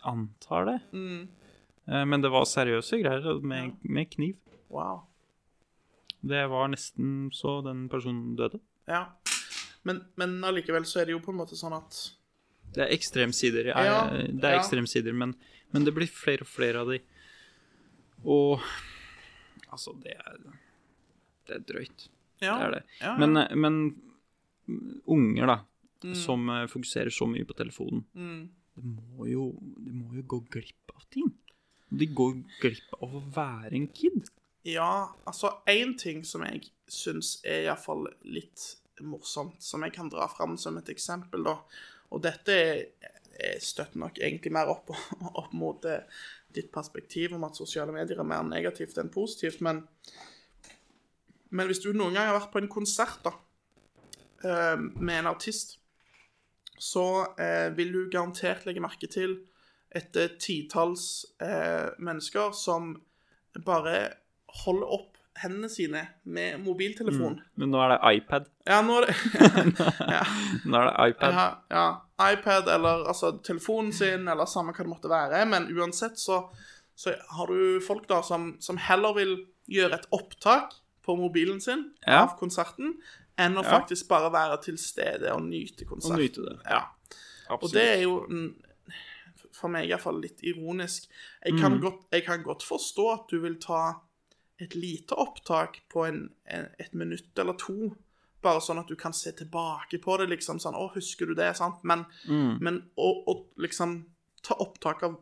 antar 0.05 0.65
det. 0.65 0.81
Mm. 0.93 1.27
Eh, 1.91 2.05
Men 2.07 2.21
det 2.23 2.31
var 2.31 2.45
seriøse 2.47 2.99
greier 3.03 3.41
med, 3.43 3.75
med 3.83 4.09
kniv. 4.13 4.37
Wow. 4.71 5.03
Det 6.21 6.43
var 6.49 6.69
nesten 6.71 7.29
så 7.33 7.59
den 7.65 7.87
personen 7.89 8.35
døde. 8.37 8.59
Ja. 8.87 9.07
Men, 9.83 10.03
men 10.15 10.35
allikevel 10.45 10.85
så 10.85 11.01
er 11.01 11.09
det 11.09 11.15
jo 11.15 11.21
på 11.25 11.31
en 11.33 11.39
måte 11.41 11.57
sånn 11.57 11.73
at 11.73 11.97
Det 12.75 12.83
er 12.85 12.93
ekstremsider. 12.95 13.71
ja, 13.73 13.83
Ja, 13.83 13.97
det 14.13 14.45
er 14.45 14.53
ja. 14.55 14.59
ekstremsider, 14.61 15.13
men, 15.17 15.33
men 15.73 15.83
det 15.87 15.93
blir 15.95 16.07
flere 16.07 16.45
og 16.45 16.51
flere 16.51 16.83
av 16.85 16.91
de. 16.93 16.99
Og 18.23 18.61
altså, 19.73 19.95
det 20.03 20.13
er 20.15 20.37
Det 21.49 21.55
er 21.57 21.65
drøyt. 21.73 22.07
Ja. 22.41 22.55
Det 22.57 22.67
er 22.67 22.71
det. 22.77 22.85
Men, 23.19 23.41
men 23.59 23.81
unger, 25.07 25.45
da, 25.55 25.59
Mm. 26.01 26.15
som 26.17 26.49
eh, 26.49 26.63
fokuserer 26.65 27.11
så 27.13 27.27
mye 27.29 27.45
på 27.45 27.53
telefonen, 27.53 27.99
mm. 28.17 28.37
det 28.73 28.83
må 28.89 29.27
jo, 29.29 29.43
det 29.85 29.91
må 29.93 30.15
jo 30.17 30.23
gå 30.25 30.39
glipp 30.49 30.89
av 30.95 31.03
ting. 31.13 31.27
De 31.91 32.07
går 32.07 32.37
glipp 32.61 32.93
av 33.01 33.15
å 33.17 33.23
være 33.35 33.75
en 33.75 33.87
kid. 33.91 34.29
Ja, 34.67 35.11
altså 35.25 35.55
én 35.69 35.95
ting 35.99 36.21
som 36.27 36.45
jeg 36.45 36.69
syns 36.91 37.39
er 37.47 37.65
iallfall 37.65 38.05
litt 38.23 38.75
morsomt, 39.01 39.57
som 39.63 39.83
jeg 39.85 39.95
kan 39.95 40.11
dra 40.11 40.27
fram 40.29 40.57
som 40.61 40.77
et 40.77 40.91
eksempel, 40.93 41.43
da. 41.47 41.57
Og 42.11 42.21
dette 42.23 42.55
er, 42.55 42.83
er 43.33 43.63
støtter 43.63 43.99
nok 44.03 44.19
egentlig 44.21 44.53
mer 44.53 44.69
opp, 44.71 44.93
opp 45.41 45.53
mot 45.57 45.85
eh, 45.89 46.05
ditt 46.53 46.71
perspektiv 46.73 47.35
om 47.35 47.47
at 47.47 47.57
sosiale 47.57 47.93
medier 47.95 48.21
er 48.21 48.27
mer 48.27 48.43
negativt 48.47 48.99
enn 49.01 49.13
positivt, 49.13 49.61
men 49.61 49.85
Men 51.51 51.67
hvis 51.67 51.81
du 51.83 51.89
noen 51.91 52.13
gang 52.15 52.29
har 52.29 52.37
vært 52.37 52.53
på 52.53 52.59
en 52.61 52.69
konsert 52.71 53.25
da, 53.25 53.33
eh, 54.47 54.77
med 54.79 55.17
en 55.17 55.33
artist, 55.33 55.81
så 56.79 57.35
eh, 57.35 57.67
vil 57.75 57.91
du 57.91 58.05
garantert 58.09 58.63
legge 58.63 58.79
merke 58.79 59.09
til 59.11 59.33
et 59.95 60.15
eh, 60.15 60.29
titalls 60.39 61.25
eh, 61.43 61.89
mennesker 61.99 62.53
som 62.55 62.93
bare 63.65 63.95
holder 64.63 64.93
opp 64.97 65.07
hendene 65.41 65.69
sine 65.71 66.01
med 66.27 66.59
mobiltelefon. 66.61 67.37
Men 67.59 67.71
nå 67.71 67.79
er 67.81 67.93
det 67.93 67.99
iPad. 68.19 68.49
Ja, 68.67 68.81
nå 68.85 68.97
er 68.99 69.07
det 69.07 69.15
ja, 70.17 70.23
Nå 70.67 70.77
er 70.81 70.87
det 70.89 71.07
iPad. 71.13 71.37
ja, 71.39 71.45
ja, 71.71 71.85
iPad 72.33 72.67
eller 72.69 73.05
altså 73.09 73.31
telefonen 73.43 73.93
sin, 73.95 74.27
eller 74.29 74.45
samme 74.49 74.75
hva 74.75 74.83
det 74.85 74.91
måtte 74.91 75.11
være. 75.11 75.41
Men 75.49 75.69
uansett 75.75 76.19
så, 76.19 76.43
så 76.95 77.15
har 77.37 77.47
du 77.51 77.79
folk 77.83 78.07
da 78.11 78.19
som, 78.27 78.53
som 78.61 78.77
heller 78.77 79.15
vil 79.17 79.33
gjøre 79.71 80.01
et 80.01 80.07
opptak 80.15 80.75
på 81.01 81.15
mobilen 81.17 81.61
sin 81.63 81.87
Ja. 82.05 82.25
av 82.27 82.35
konserten, 82.39 82.97
enn 83.39 83.55
å 83.57 83.63
faktisk 83.65 84.07
bare 84.11 84.29
være 84.33 84.59
til 84.67 84.75
stede 84.77 85.31
og 85.33 85.41
nyte 85.47 85.87
konserten. 85.89 86.19
Og 86.19 86.21
nyte 86.27 86.43
det. 86.45 86.57
Ja. 86.69 86.83
Absolutt. 87.47 87.63
Og 87.63 87.73
det 87.73 87.87
er 87.95 88.03
jo 88.03 88.19
mm, 88.29 88.51
for 89.61 89.71
meg 89.73 89.89
iallfall 89.89 90.21
litt 90.23 90.41
ironisk. 90.47 91.07
Jeg 91.45 91.59
kan, 91.59 91.79
godt, 91.83 92.07
jeg 92.13 92.25
kan 92.25 92.43
godt 92.45 92.65
forstå 92.65 93.07
at 93.13 93.27
du 93.31 93.39
vil 93.43 93.59
ta 93.61 94.01
et 94.61 94.75
lite 94.77 95.17
opptak 95.17 95.81
på 95.89 96.05
en, 96.05 96.23
en, 96.45 96.67
et 96.81 96.93
minutt 96.97 97.37
eller 97.41 97.57
to, 97.61 97.93
bare 98.41 98.61
sånn 98.61 98.81
at 98.81 98.89
du 98.89 98.97
kan 98.97 99.13
se 99.13 99.33
tilbake 99.37 99.99
på 100.01 100.17
det, 100.17 100.29
liksom 100.31 100.59
sånn 100.61 100.77
'Å, 100.77 100.91
husker 100.95 101.29
du 101.29 101.35
det?' 101.37 101.55
sant? 101.57 101.83
Men, 101.83 102.05
men 102.61 102.81
å, 102.97 103.09
å 103.29 103.33
liksom 103.61 104.05
ta 104.45 104.57
opptak 104.57 105.03
av 105.05 105.19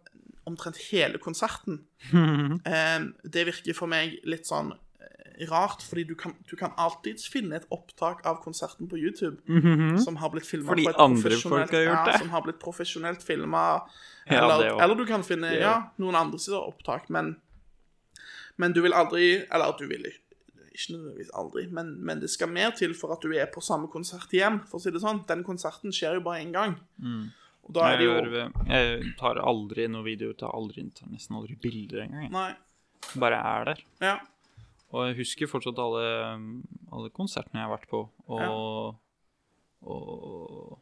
omtrent 0.47 0.79
hele 0.89 1.19
konserten, 1.21 1.83
eh, 2.73 2.99
det 3.23 3.45
virker 3.51 3.75
for 3.77 3.91
meg 3.91 4.19
litt 4.23 4.47
sånn 4.47 4.73
rart, 5.47 5.81
fordi 5.83 6.03
du 6.07 6.15
kan, 6.15 6.33
du 6.49 6.55
kan 6.59 6.73
alltids 6.77 7.27
finne 7.31 7.55
et 7.55 7.65
opptak 7.71 8.25
av 8.27 8.41
konserten 8.43 8.87
på 8.91 8.97
YouTube 8.99 9.37
som 10.03 10.15
har 10.17 10.29
blitt 10.29 10.45
filma 10.45 10.71
på 10.85 10.89
et 10.89 10.95
profesjonelt 11.23 11.69
folk 11.69 11.71
har 11.87 12.07
ja, 12.11 12.17
som 12.19 12.29
har 12.29 12.41
blitt 12.41 12.59
profesjonelt 12.59 13.23
filma. 13.23 13.81
Eller, 14.27 14.65
ja, 14.67 14.77
eller 14.83 14.95
du 14.95 15.05
kan 15.05 15.23
finne 15.23 15.49
Det- 15.49 15.61
ja, 15.61 15.91
noen 15.97 16.15
andre 16.15 16.37
sider 16.39 16.59
opptak, 16.67 17.09
men, 17.09 17.35
men 18.57 18.73
du 18.73 18.81
vil 18.81 18.93
aldri 18.93 19.45
Eller 19.51 19.73
du 19.79 19.87
vil 19.87 20.05
ikke 20.09 20.93
nødvendigvis 20.93 21.31
aldri, 21.35 21.67
men, 21.71 21.95
men 22.05 22.19
det 22.21 22.29
skal 22.29 22.47
mer 22.47 22.71
til 22.71 22.93
for 22.95 23.11
at 23.11 23.21
du 23.21 23.33
er 23.35 23.47
på 23.51 23.59
samme 23.61 23.87
konsert 23.91 24.31
igjen, 24.31 24.61
for 24.69 24.79
å 24.79 24.81
si 24.81 24.91
det 24.91 25.01
sånn. 25.01 25.25
Den 25.27 25.43
konserten 25.43 25.91
skjer 25.91 26.13
jo 26.15 26.21
bare 26.23 26.39
én 26.43 26.53
gang. 26.53 26.77
Og 27.67 27.73
da 27.75 27.89
er 27.91 27.97
det 27.97 28.05
jo 28.05 28.13
jeg 28.69 29.13
tar 29.19 29.35
aldri 29.43 29.87
noen 29.91 30.05
videoer, 30.05 30.33
tar, 30.39 30.53
aldri, 30.55 30.85
tar 30.95 31.09
nesten 31.11 31.35
aldri 31.35 31.57
bilder 31.59 32.05
engang. 32.05 32.31
Bare 33.19 33.35
er 33.35 33.65
der. 33.65 33.81
Ja. 34.01 34.19
Og 34.89 35.05
jeg 35.07 35.19
husker 35.19 35.49
fortsatt 35.51 35.77
alle, 35.77 36.05
alle 36.91 37.09
konsertene 37.13 37.59
jeg 37.61 37.67
har 37.67 37.75
vært 37.75 37.89
på, 37.91 37.99
og, 38.33 38.95
og 39.85 40.79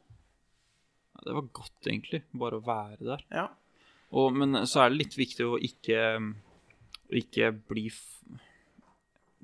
ja, 1.17 1.23
Det 1.25 1.33
var 1.35 1.49
godt, 1.59 1.89
egentlig, 1.91 2.21
bare 2.31 2.59
å 2.61 2.63
være 2.63 3.03
der. 3.03 3.25
Ja. 3.35 3.47
Og, 4.15 4.31
men 4.37 4.55
så 4.69 4.85
er 4.85 4.93
det 4.93 5.01
litt 5.01 5.17
viktig 5.19 5.43
å 5.43 5.57
ikke, 5.59 5.99
ikke 7.11 7.51
bli 7.67 7.89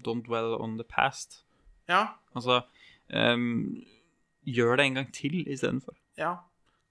Don't 0.04 0.24
dwell 0.28 0.56
on 0.60 0.78
the 0.80 0.84
past. 0.88 1.42
Ja. 1.88 2.16
Altså 2.36 2.62
um, 3.12 3.84
Gjør 4.48 4.76
det 4.80 4.86
en 4.90 4.98
gang 5.02 5.12
til 5.16 5.44
istedenfor. 5.48 5.96
ja. 6.20 6.38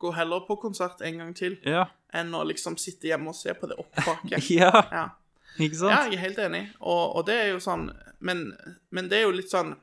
Gå 0.03 0.11
heller 0.17 0.41
på 0.49 0.57
konsert 0.59 0.99
en 1.07 1.21
gang 1.21 1.29
til 1.39 1.53
Ja. 1.63 1.85
enn 2.11 2.33
å 2.35 2.41
liksom 2.43 2.75
sitte 2.77 3.07
hjemme 3.07 3.31
og 3.31 3.37
se 3.39 3.53
på 3.55 3.69
det 3.71 3.77
opptaket. 3.79 4.49
ja. 4.61 4.71
Ja. 4.91 5.05
Ikke 5.59 5.79
sant? 5.79 5.93
Ja, 5.93 6.05
jeg 6.09 6.17
er 6.17 6.25
helt 6.27 6.41
enig. 6.41 6.63
Og, 6.81 7.17
og 7.19 7.27
det 7.29 7.37
er 7.39 7.49
jo 7.53 7.61
sånn 7.63 7.91
men, 8.23 8.53
men 8.95 9.09
det 9.11 9.19
er 9.19 9.27
jo 9.27 9.35
litt 9.35 9.53
sånn 9.53 9.75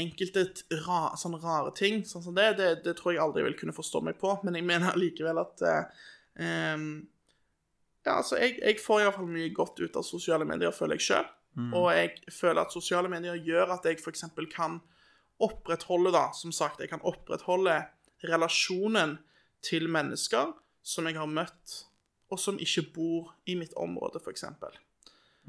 Enkelte 0.00 0.44
ra, 0.84 1.16
sånne 1.18 1.40
rare 1.42 1.72
ting 1.74 2.04
sånn 2.06 2.22
som 2.22 2.34
det, 2.36 2.44
det, 2.60 2.68
det 2.84 2.92
tror 2.96 3.10
jeg 3.10 3.20
aldri 3.24 3.42
vil 3.42 3.56
kunne 3.58 3.74
forstå 3.74 4.04
meg 4.06 4.20
på. 4.20 4.36
Men 4.46 4.54
jeg 4.56 4.64
mener 4.68 4.94
likevel 4.96 5.40
at 5.42 5.64
eh, 5.66 6.04
em, 6.46 6.84
Ja, 8.06 8.20
altså, 8.20 8.38
jeg, 8.38 8.60
jeg 8.62 8.78
får 8.80 9.02
iallfall 9.02 9.26
mye 9.28 9.50
godt 9.52 9.82
ut 9.82 9.98
av 9.98 10.06
sosiale 10.06 10.46
medier, 10.48 10.72
føler 10.72 10.96
jeg 10.96 11.08
sjøl. 11.08 11.26
Og 11.74 11.88
jeg 11.90 12.32
føler 12.32 12.62
at 12.62 12.72
sosiale 12.72 13.10
medier 13.10 13.34
gjør 13.34 13.74
at 13.74 13.84
jeg 13.90 13.98
f.eks. 13.98 14.22
kan 14.54 14.78
opprettholde, 15.42 16.12
da, 16.14 16.28
som 16.38 16.54
sagt, 16.54 16.80
jeg 16.80 16.92
kan 16.92 17.02
opprettholde 17.02 17.74
relasjonen 18.30 19.18
til 19.66 19.90
mennesker 19.90 20.54
som 20.86 21.08
jeg 21.10 21.18
har 21.18 21.28
møtt, 21.28 21.89
og 22.30 22.38
som 22.38 22.58
ikke 22.62 22.86
bor 22.94 23.34
i 23.46 23.56
mitt 23.58 23.74
område, 23.78 24.22
f.eks. 24.22 24.46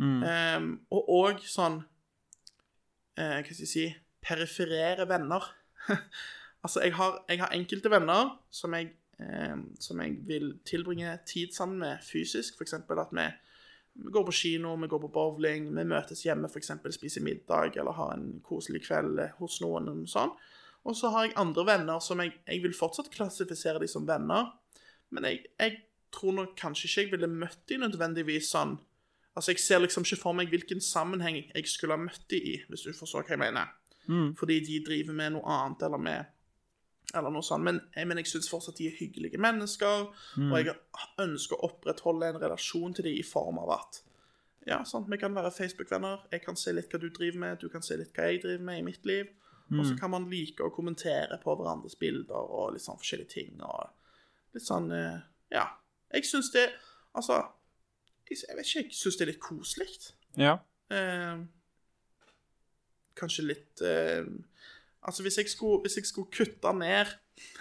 Um, 0.02 0.72
og 0.90 1.10
òg 1.14 1.44
sånn 1.46 1.82
uh, 1.84 3.38
Hva 3.38 3.44
skal 3.44 3.60
jeg 3.60 3.70
si 3.70 3.84
Periferere 4.22 5.08
venner. 5.10 5.46
altså, 6.64 6.84
jeg 6.86 6.94
har, 6.94 7.20
jeg 7.30 7.42
har 7.42 7.54
enkelte 7.58 7.90
venner 7.90 8.36
som 8.54 8.76
jeg, 8.78 8.92
um, 9.18 9.64
som 9.82 10.02
jeg 10.02 10.20
vil 10.30 10.52
tilbringe 10.66 11.16
tid 11.26 11.56
sammen 11.58 11.82
med 11.82 12.04
fysisk. 12.06 12.60
F.eks. 12.60 12.78
at 12.78 13.16
vi, 13.18 13.26
vi 14.06 14.14
går 14.14 14.28
på 14.28 14.36
kino, 14.44 14.76
vi 14.78 14.92
går 14.94 15.02
på 15.08 15.12
bowling, 15.16 15.72
vi 15.74 15.88
møtes 15.90 16.22
hjemme, 16.28 16.50
f.eks. 16.54 16.70
spiser 16.94 17.26
middag 17.26 17.82
eller 17.82 17.98
har 17.98 18.14
en 18.14 18.36
koselig 18.46 18.84
kveld 18.86 19.24
hos 19.40 19.58
noen. 19.66 19.90
og 19.90 20.06
sånn. 20.10 20.38
Og 20.86 20.98
så 20.98 21.10
har 21.14 21.28
jeg 21.28 21.38
andre 21.42 21.66
venner 21.66 22.02
som 22.02 22.22
jeg, 22.22 22.36
jeg 22.46 22.62
vil 22.64 22.78
fortsatt 22.78 23.10
klassifisere 23.14 23.82
de 23.82 23.90
som 23.90 24.06
venner. 24.06 24.54
Men 25.10 25.28
jeg, 25.28 25.44
jeg 25.60 25.82
tror 26.12 26.34
nok 26.38 26.55
kanskje 26.59 26.88
ikke 26.89 27.01
jeg 27.01 27.12
ville 27.12 27.28
møtt 27.28 27.62
de 27.70 27.78
nødvendigvis 27.82 28.51
sånn 28.53 28.78
Altså, 29.32 29.53
jeg 29.53 29.59
ser 29.64 29.80
liksom 29.80 30.03
ikke 30.03 30.18
for 30.20 30.36
meg 30.36 30.49
hvilken 30.51 30.82
sammenheng 30.84 31.38
jeg 31.55 31.68
skulle 31.72 31.95
ha 31.95 32.01
møtt 32.03 32.26
de 32.30 32.36
i, 32.36 32.55
hvis 32.68 32.82
du 32.84 32.89
forstår 32.91 33.24
hva 33.24 33.32
jeg 33.38 33.39
mener. 33.39 33.70
Fordi 34.36 34.57
de 34.59 34.82
driver 34.84 35.14
med 35.16 35.32
noe 35.38 35.45
annet, 35.47 35.84
eller 35.88 35.97
med 35.97 36.26
Eller 37.16 37.30
noe 37.32 37.43
sånt. 37.43 37.64
Men, 37.64 37.80
men 37.95 38.18
jeg 38.20 38.28
syns 38.28 38.49
fortsatt 38.51 38.78
de 38.78 38.88
er 38.88 38.97
hyggelige 38.99 39.39
mennesker, 39.39 40.12
og 40.51 40.57
jeg 40.59 40.76
ønsker 41.20 41.55
å 41.55 41.70
opprettholde 41.70 42.28
en 42.28 42.39
relasjon 42.43 42.93
til 42.93 43.03
de 43.07 43.14
i 43.20 43.24
form 43.24 43.57
av 43.64 43.72
at 43.80 44.01
Ja, 44.68 44.84
sant, 44.84 45.07
vi 45.09 45.18
kan 45.18 45.34
være 45.36 45.51
Facebook-venner, 45.51 46.28
jeg 46.32 46.41
kan 46.43 46.55
se 46.55 46.72
litt 46.76 46.91
hva 46.91 46.99
du 46.99 47.09
driver 47.09 47.39
med, 47.39 47.59
du 47.59 47.70
kan 47.70 47.82
se 47.82 47.95
litt 47.97 48.12
hva 48.16 48.28
jeg 48.30 48.43
driver 48.43 48.64
med 48.64 48.80
i 48.80 48.86
mitt 48.91 49.05
liv. 49.05 49.28
Og 49.72 49.86
så 49.86 49.95
kan 49.97 50.12
man 50.12 50.30
like 50.30 50.59
å 50.64 50.74
kommentere 50.76 51.39
på 51.39 51.55
hverandres 51.55 51.95
bilder 51.95 52.36
og 52.51 52.74
litt 52.74 52.84
sånn 52.84 52.99
forskjellige 52.99 53.30
ting. 53.32 53.62
og 53.62 53.88
litt 54.53 54.68
sånn 54.68 54.91
eh, 54.91 55.22
Ja. 55.51 55.70
Jeg 56.14 56.26
syns 56.28 56.51
det 56.53 56.70
Altså, 57.16 57.41
jeg, 58.30 58.38
jeg 58.47 58.57
vet 58.57 58.66
ikke, 58.66 58.84
jeg 58.88 58.95
syns 58.95 59.18
det 59.20 59.26
er 59.26 59.30
litt 59.34 59.41
koselig. 59.43 59.88
Ja. 60.39 60.53
Eh, 60.91 61.41
kanskje 63.20 63.47
litt 63.49 63.84
eh, 63.84 64.28
Altså, 65.01 65.24
hvis 65.26 65.38
jeg 65.38 65.49
skulle, 65.49 65.82
hvis 65.82 65.97
jeg 65.97 66.05
skulle 66.05 66.32
kutte 66.32 66.74
ned 66.78 67.12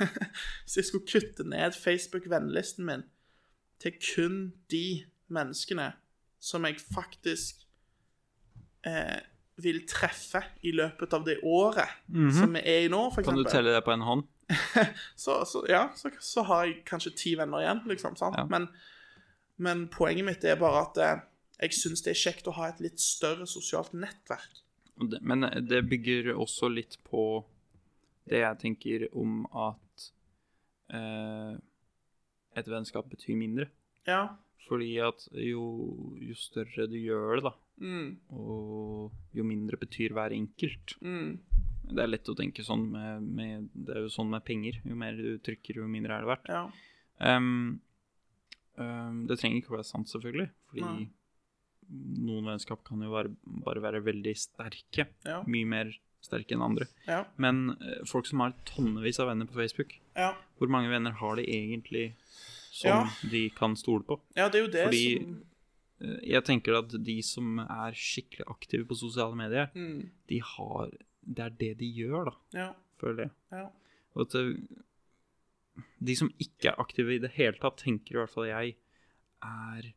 Hvis 0.65 0.77
jeg 0.77 0.85
skulle 0.85 1.09
kutte 1.09 1.47
ned 1.49 1.73
Facebook-vennelisten 1.79 2.87
min 2.87 3.09
til 3.81 3.97
kun 4.15 4.53
de 4.71 5.07
menneskene 5.33 5.93
som 6.41 6.65
jeg 6.69 6.77
faktisk 6.95 7.63
eh, 8.85 9.21
vil 9.57 9.81
treffe 9.89 10.43
i 10.63 10.73
løpet 10.77 11.15
av 11.17 11.25
det 11.25 11.39
året 11.49 11.89
som 12.37 12.53
vi 12.57 12.61
er 12.61 12.85
i 12.85 12.91
nå, 12.93 13.07
for 13.15 13.25
Kan 13.25 13.41
du 13.41 13.49
telle 13.49 13.73
det 13.73 13.81
på 13.87 13.95
en 13.95 14.05
hånd? 14.05 14.27
så, 15.23 15.41
så, 15.47 15.65
ja, 15.69 15.89
så, 15.97 16.11
så 16.21 16.45
har 16.49 16.67
jeg 16.67 16.81
kanskje 16.89 17.15
ti 17.17 17.35
venner 17.39 17.65
igjen, 17.65 17.83
liksom. 17.91 18.17
Ja. 18.21 18.45
Men, 18.51 18.69
men 19.61 19.87
poenget 19.93 20.27
mitt 20.27 20.45
er 20.45 20.61
bare 20.61 20.85
at 20.87 21.01
eh, 21.01 21.23
jeg 21.67 21.79
syns 21.79 22.05
det 22.07 22.15
er 22.15 22.23
kjekt 22.23 22.51
å 22.51 22.57
ha 22.59 22.71
et 22.71 22.83
litt 22.83 23.01
større 23.03 23.49
sosialt 23.51 23.95
nettverk. 23.97 24.63
Men 25.01 25.47
det 25.65 25.85
bygger 25.89 26.35
også 26.35 26.69
litt 26.69 26.99
på 27.09 27.43
det 28.29 28.43
jeg 28.43 28.61
tenker 28.61 29.07
om 29.17 29.43
at 29.57 30.11
eh, 30.93 31.57
et 32.61 32.69
vennskap 32.69 33.09
betyr 33.11 33.39
mindre. 33.39 33.71
Ja. 34.09 34.27
Fordi 34.67 34.93
at 35.03 35.25
jo, 35.33 35.65
jo 36.21 36.37
større 36.37 36.85
du 36.91 36.99
gjør 37.01 37.41
det, 37.41 37.49
da, 37.49 37.55
Mm, 37.81 38.19
og 38.37 39.13
jo 39.33 39.45
mindre 39.49 39.79
betyr 39.81 40.13
hver 40.13 40.35
enkelt 40.37 40.99
mm, 41.01 41.31
Det 41.91 42.03
er 42.05 42.11
lett 42.11 42.29
å 42.31 42.35
tenke 42.39 42.63
sånn 42.67 42.85
med, 42.93 43.23
med 43.37 43.69
Det 43.75 43.95
er 43.97 44.05
jo 44.07 44.11
sånn 44.13 44.31
med 44.33 44.45
penger. 44.47 44.81
Jo 44.87 44.97
mer 44.99 45.17
du 45.19 45.39
trykker, 45.45 45.81
jo 45.83 45.89
mindre 45.91 46.17
er 46.19 46.25
det 46.27 46.31
verdt. 46.35 46.51
ja. 46.53 46.65
Um, 47.21 47.81
um, 48.81 49.27
det 49.29 49.37
trenger 49.41 49.59
ikke 49.61 49.75
å 49.75 49.77
være 49.79 49.85
sant, 49.89 50.09
selvfølgelig. 50.09 50.47
Fordi 50.71 50.85
Nei. 50.87 51.09
noen 52.25 52.47
vennskap 52.49 52.81
kan 52.87 53.03
jo 53.05 53.11
være, 53.13 53.35
bare 53.67 53.83
være 53.85 54.01
veldig 54.07 54.33
sterke. 54.41 55.09
Ja. 55.27 55.43
Mye 55.51 55.69
mer 55.69 55.91
sterke 56.25 56.57
enn 56.57 56.65
andre. 56.65 56.87
Ja. 57.09 57.23
Men 57.41 57.75
uh, 57.81 58.01
folk 58.09 58.29
som 58.31 58.41
har 58.45 58.55
tonnevis 58.69 59.21
av 59.21 59.29
venner 59.33 59.49
på 59.51 59.59
Facebook, 59.61 59.99
Ja. 60.17 60.33
hvor 60.59 60.69
mange 60.73 60.89
venner 60.93 61.13
har 61.21 61.37
de 61.37 61.45
egentlig 61.49 62.15
som 62.73 63.09
de 63.31 63.49
kan 63.57 63.77
stole 63.77 64.05
på? 64.09 64.17
ja, 64.37 64.49
det 64.49 64.61
er 64.61 64.65
jo 64.65 64.73
det 64.73 64.85
Fordi 64.87 65.05
som 65.19 65.39
eh, 66.01 66.19
jeg 66.31 66.45
tenker 66.49 66.77
at 66.79 66.93
de 67.05 67.17
som 67.27 67.59
er 67.61 67.93
skikkelig 67.99 68.47
aktive 68.49 68.87
på 68.89 68.97
sosiale 68.97 69.37
medier, 69.37 69.69
mm, 69.75 70.11
de 70.31 70.39
har 70.41 70.93
Det 71.23 71.45
er 71.45 71.57
det 71.61 71.73
de 71.81 71.89
gjør, 71.95 72.31
da, 72.31 72.37
Ja. 72.59 72.69
føler 73.01 73.23
jeg. 73.29 73.31
Ja. 73.53 73.67
Og 74.15 74.27
at 74.27 74.37
de 76.07 76.17
som 76.17 76.31
ikke 76.41 76.69
er 76.73 76.81
aktive 76.81 77.15
i 77.15 77.19
det 77.23 77.31
hele 77.37 77.57
tatt, 77.61 77.79
tenker 77.79 78.17
i 78.17 78.19
hvert 78.21 78.33
fall 78.33 78.49
jeg, 78.49 78.77
er 79.43 79.91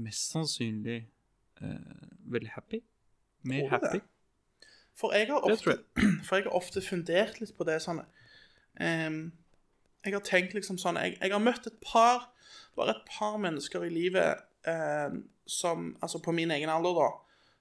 mest 0.00 0.32
sannsynlig 0.32 0.98
eh, 1.62 2.08
veldig 2.32 2.50
happy. 2.54 2.80
Mer 3.42 3.62
det? 3.62 3.70
happy. 3.70 4.00
For 4.94 5.14
jeg 5.16 5.30
har 5.30 5.40
ofte, 5.48 5.78
for 6.26 6.36
jeg 6.36 6.44
har 6.44 6.56
ofte 6.56 6.82
fundert 6.84 7.40
litt 7.40 7.54
på 7.56 7.64
det 7.64 7.78
sånn 7.80 8.02
um, 8.02 9.20
Jeg 10.04 10.12
har 10.12 10.24
tenkt 10.26 10.52
liksom 10.52 10.76
sånn 10.80 10.98
jeg, 11.00 11.14
jeg 11.20 11.32
har 11.32 11.40
møtt 11.40 11.68
et 11.70 11.78
par 11.80 12.26
Bare 12.76 12.92
et 12.98 13.06
par 13.08 13.38
mennesker 13.40 13.86
i 13.86 13.92
livet 13.94 14.42
um, 14.68 15.22
som 15.48 15.94
Altså 16.04 16.20
på 16.20 16.34
min 16.36 16.52
egen 16.52 16.68
alder, 16.68 17.00
da. 17.00 17.08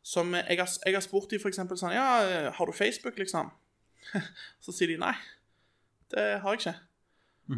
Som 0.06 0.34
jeg 0.38 0.60
har, 0.60 0.70
jeg 0.86 0.95
har 0.95 1.04
spurt 1.04 1.32
dem 1.32 1.41
f.eks. 1.41 1.60
sånn 1.80 1.95
Ja, 1.95 2.52
har 2.56 2.70
du 2.70 2.76
Facebook, 2.76 3.18
liksom? 3.20 3.52
Så 4.64 4.74
sier 4.76 4.93
de 4.93 5.00
nei. 5.02 5.16
Det 6.10 6.39
har 6.41 6.56
jeg 6.56 6.62
ikke. 6.64 6.78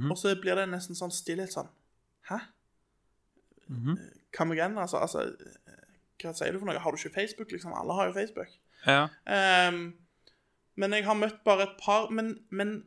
Og 0.10 0.18
så 0.20 0.32
blir 0.40 0.56
det 0.56 0.70
nesten 0.72 0.96
sånn 0.96 1.12
stillhet 1.12 1.52
sånn 1.52 1.68
Hæ? 2.30 2.38
Come 4.36 4.56
again? 4.56 4.78
Altså, 4.80 5.02
altså 5.04 5.26
Hva 6.22 6.32
sier 6.38 6.54
du 6.54 6.62
for 6.62 6.70
noe? 6.70 6.80
Har 6.80 6.96
du 6.96 7.00
ikke 7.00 7.16
Facebook, 7.16 7.52
liksom? 7.52 7.74
Alle 7.76 7.96
har 7.98 8.08
jo 8.08 8.16
Facebook. 8.16 8.52
Ja. 8.88 9.10
Um, 9.28 9.82
men 10.80 10.96
jeg 10.96 11.06
har 11.06 11.18
møtt 11.20 11.42
bare 11.46 11.68
et 11.68 11.76
par 11.82 12.10
Men, 12.14 12.38
men 12.50 12.82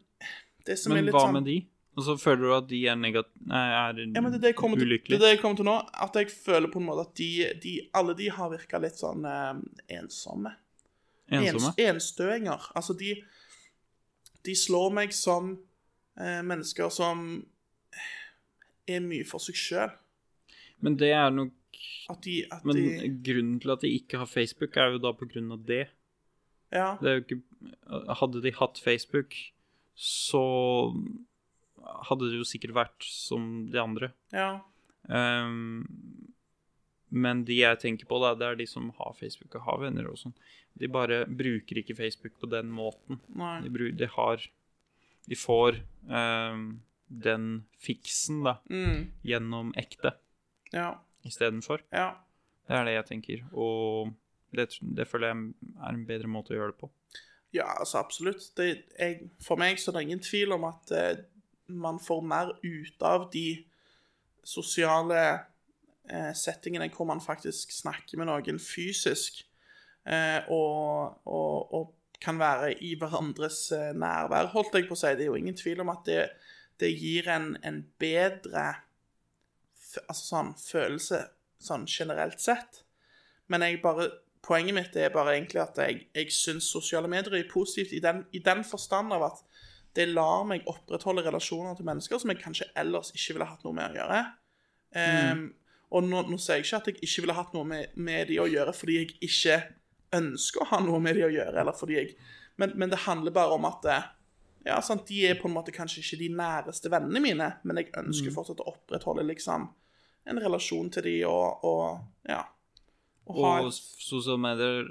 det 0.66 0.78
som 0.80 0.94
er 0.94 1.02
Men 1.02 1.08
litt 1.10 1.16
hva 1.16 1.26
sånn 1.26 1.36
med 1.36 1.48
de? 1.50 1.58
Og 1.94 2.02
så 2.02 2.16
føler 2.18 2.42
du 2.42 2.52
at 2.56 2.66
de 2.70 2.80
er 2.90 2.96
negative 2.98 3.46
Nei, 3.50 3.62
er 3.70 4.00
Ja, 4.02 4.22
men 4.22 4.32
det 4.32 4.40
er 4.40 4.42
det 4.42 4.52
jeg 4.54 4.58
kommer 4.58 4.80
til, 4.80 4.90
det 4.90 5.14
er 5.14 5.22
det 5.22 5.32
jeg 5.36 5.40
kommer 5.42 5.60
til 5.60 5.68
nå. 5.68 5.76
At 6.06 6.18
jeg 6.18 6.32
føler 6.32 6.70
på 6.72 6.82
en 6.82 6.88
måte 6.88 7.06
at 7.06 7.14
de, 7.20 7.30
de 7.62 7.74
alle 7.94 8.16
de 8.18 8.28
har 8.34 8.50
virka 8.50 8.80
litt 8.82 8.98
sånn 8.98 9.26
eh, 9.28 9.52
ensomme. 10.00 10.56
Ensomme. 11.30 11.72
Ens, 11.78 11.84
enstøinger. 11.86 12.70
Altså, 12.74 12.96
de 12.98 13.16
De 14.44 14.52
slår 14.58 14.90
meg 14.92 15.14
som 15.16 15.54
eh, 16.20 16.42
mennesker 16.44 16.90
som 16.92 17.44
er 18.90 19.04
mye 19.04 19.24
for 19.24 19.40
seg 19.40 19.56
sjøl. 19.56 19.94
Men 20.84 20.98
det 21.00 21.14
er 21.16 21.30
nok 21.32 21.54
At 22.12 22.20
de, 22.26 22.42
at 22.52 22.64
Men 22.66 22.76
de 22.76 23.12
grunnen 23.24 23.60
til 23.62 23.72
at 23.72 23.84
de 23.84 23.92
ikke 23.96 24.18
har 24.20 24.28
Facebook, 24.28 24.76
er 24.76 24.96
jo 24.96 25.00
da 25.00 25.14
på 25.16 25.28
grunn 25.30 25.52
av 25.54 25.62
det. 25.64 25.86
Ja. 26.74 26.96
Det 27.00 27.08
er 27.08 27.20
jo 27.20 27.24
ikke 27.24 27.40
Hadde 28.20 28.42
de 28.44 28.52
hatt 28.58 28.80
Facebook, 28.82 29.36
så 29.96 30.42
hadde 32.08 32.30
det 32.30 32.38
jo 32.40 32.46
sikkert 32.48 32.74
vært 32.76 33.06
som 33.08 33.66
de 33.72 33.78
andre. 33.82 34.12
ja. 34.32 34.60
Um, 35.04 35.84
men 37.14 37.44
de 37.46 37.58
jeg 37.60 37.78
tenker 37.78 38.08
på, 38.10 38.16
da, 38.22 38.32
det 38.34 38.46
er 38.48 38.56
de 38.58 38.64
som 38.66 38.88
har 38.96 39.12
Facebook 39.14 39.54
og 39.58 39.66
har 39.68 39.76
venner 39.84 40.08
og 40.10 40.16
sånn. 40.18 40.32
De 40.80 40.88
bare 40.90 41.20
bruker 41.30 41.78
ikke 41.78 41.94
Facebook 41.94 42.34
på 42.40 42.48
den 42.50 42.72
måten. 42.74 43.20
De, 43.62 43.70
bru- 43.70 43.92
de 43.94 44.08
har 44.16 44.42
De 45.28 45.36
får 45.38 45.78
um, 46.10 46.80
den 47.08 47.44
fiksen, 47.80 48.42
da, 48.44 48.56
Mm. 48.68 49.12
gjennom 49.24 49.70
ekte 49.78 50.14
Ja. 50.72 50.98
istedenfor. 51.24 51.80
Ja. 51.92 52.16
Det 52.66 52.74
er 52.76 52.84
det 52.84 52.94
jeg 52.96 53.06
tenker. 53.12 53.44
Og 53.52 54.10
det, 54.52 54.66
det 54.82 55.06
føler 55.08 55.28
jeg 55.30 55.54
er 55.84 55.92
en 55.94 56.04
bedre 56.08 56.26
måte 56.28 56.52
å 56.52 56.58
gjøre 56.58 56.72
det 56.74 56.80
på. 56.80 56.90
Ja, 57.54 57.68
altså 57.78 58.00
absolutt. 58.02 58.50
Det, 58.56 58.84
jeg, 58.98 59.30
for 59.40 59.56
meg 59.56 59.76
så 59.78 59.92
er 59.92 60.00
det 60.00 60.02
ingen 60.08 60.20
tvil 60.24 60.52
om 60.56 60.64
at 60.64 60.90
eh, 60.90 61.22
man 61.66 61.98
får 62.02 62.22
mer 62.26 62.52
ut 62.62 63.02
av 63.02 63.28
de 63.32 63.64
sosiale 64.44 65.20
eh, 66.10 66.32
settingene 66.36 66.90
hvor 66.92 67.08
man 67.08 67.22
faktisk 67.24 67.72
snakker 67.72 68.20
med 68.20 68.28
noen 68.28 68.60
fysisk, 68.60 69.42
eh, 70.04 70.40
og, 70.52 71.20
og, 71.24 71.74
og 71.74 71.92
kan 72.24 72.38
være 72.40 72.74
i 72.84 72.94
hverandres 73.00 73.66
eh, 73.76 73.92
nærvær, 73.96 74.52
holdt 74.54 74.76
jeg 74.78 74.88
på 74.88 74.96
å 74.96 75.00
si. 75.00 75.12
Det 75.16 75.26
er 75.26 75.32
jo 75.32 75.38
ingen 75.40 75.56
tvil 75.58 75.84
om 75.84 75.92
at 75.92 76.04
det, 76.08 76.20
det 76.80 76.92
gir 76.92 77.28
en, 77.32 77.54
en 77.64 77.82
bedre 78.00 78.66
altså 80.08 80.24
sånn, 80.24 80.52
følelse 80.58 81.20
sånn 81.62 81.86
generelt 81.88 82.42
sett. 82.42 82.82
Men 83.52 83.64
jeg 83.64 83.82
bare, 83.84 84.08
poenget 84.44 84.76
mitt 84.76 84.96
er 85.00 85.12
bare 85.14 85.36
egentlig 85.36 85.62
at 85.62 85.78
jeg, 85.80 86.06
jeg 86.16 86.32
syns 86.34 86.68
sosiale 86.72 87.08
medier 87.10 87.38
er 87.38 87.50
positivt 87.50 87.94
i 87.96 88.02
den, 88.04 88.24
i 88.36 88.42
den 88.44 88.64
forstand 88.66 89.14
av 89.16 89.28
at 89.30 89.44
det 89.94 90.08
lar 90.10 90.44
meg 90.48 90.66
opprettholde 90.70 91.22
relasjoner 91.26 91.76
til 91.78 91.86
mennesker 91.86 92.18
som 92.18 92.32
jeg 92.32 92.40
kanskje 92.42 92.66
ellers 92.80 93.12
ikke 93.14 93.36
ville 93.36 93.46
hatt 93.46 93.62
noe 93.66 93.76
med 93.76 93.92
å 93.92 94.00
gjøre. 94.00 94.22
Ehm, 94.98 95.44
Og 95.94 96.02
nå, 96.02 96.24
nå 96.26 96.38
sier 96.42 96.58
jeg 96.58 96.64
ikke 96.64 96.78
at 96.80 96.86
jeg 96.90 96.96
ikke 97.06 97.22
ville 97.22 97.36
hatt 97.36 97.52
noe 97.54 97.66
med, 97.70 97.92
med 97.94 98.26
de 98.26 98.40
å 98.42 98.48
gjøre 98.50 98.72
fordi 98.74 98.96
jeg 98.96 99.12
ikke 99.22 99.58
ønsker 100.16 100.64
å 100.64 100.68
ha 100.72 100.80
noe 100.82 100.98
med 101.02 101.14
de 101.14 101.22
å 101.26 101.30
gjøre, 101.30 101.60
eller 101.60 101.76
fordi 101.76 101.98
jeg 102.00 102.16
Men, 102.56 102.72
men 102.78 102.90
det 102.90 103.00
handler 103.02 103.32
bare 103.34 103.54
om 103.54 103.64
at 103.66 103.80
det, 103.82 103.96
ja, 104.66 104.76
sant, 104.82 105.08
de 105.08 105.24
er 105.26 105.34
på 105.34 105.48
en 105.48 105.54
måte 105.56 105.72
kanskje 105.74 106.00
ikke 106.04 106.18
de 106.20 106.28
næreste 106.38 106.90
vennene 106.90 107.20
mine, 107.20 107.48
men 107.64 107.80
jeg 107.80 107.90
ønsker 107.98 108.30
fortsatt 108.30 108.62
å 108.62 108.68
opprettholde 108.70 109.24
liksom 109.26 109.68
en 110.30 110.38
relasjon 110.40 110.90
til 110.94 111.02
de 111.02 111.16
og, 111.26 111.64
og 111.66 112.30
ja. 112.30 112.44
Og 113.26 113.40
ha 113.42 113.56
Og 113.64 113.72
sosiale 113.74 114.38
medier 114.38 114.90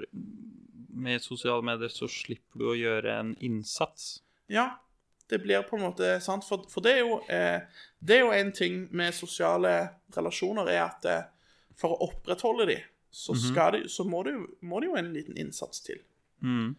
Med 0.94 1.22
sosiale 1.22 1.62
medier 1.64 1.88
så 1.88 2.06
slipper 2.10 2.58
du 2.60 2.68
å 2.68 2.76
gjøre 2.76 3.16
en 3.18 3.32
innsats. 3.40 4.20
Ja, 4.52 4.76
det 5.30 5.38
blir 5.38 5.62
på 5.62 5.76
en 5.76 5.86
måte 5.86 6.20
sant. 6.20 6.44
For, 6.44 6.66
for 6.70 6.84
det 6.84 6.98
er 6.98 7.02
jo 7.02 7.20
eh, 7.32 7.60
Det 7.98 8.18
er 8.18 8.24
jo 8.26 8.32
en 8.36 8.52
ting 8.52 8.88
med 8.92 9.14
sosiale 9.16 9.88
relasjoner, 10.16 10.68
er 10.68 10.82
at 10.84 11.08
eh, 11.08 11.22
for 11.80 11.94
å 11.94 12.10
opprettholde 12.10 12.66
de, 12.68 12.78
så, 13.10 13.34
skal 13.38 13.72
de, 13.72 13.88
så 13.88 14.04
må, 14.06 14.22
det 14.26 14.34
må 14.62 14.80
det 14.80 14.90
jo 14.90 14.96
en 14.98 15.12
liten 15.14 15.38
innsats 15.38 15.80
til. 15.86 16.02
Mm. 16.42 16.74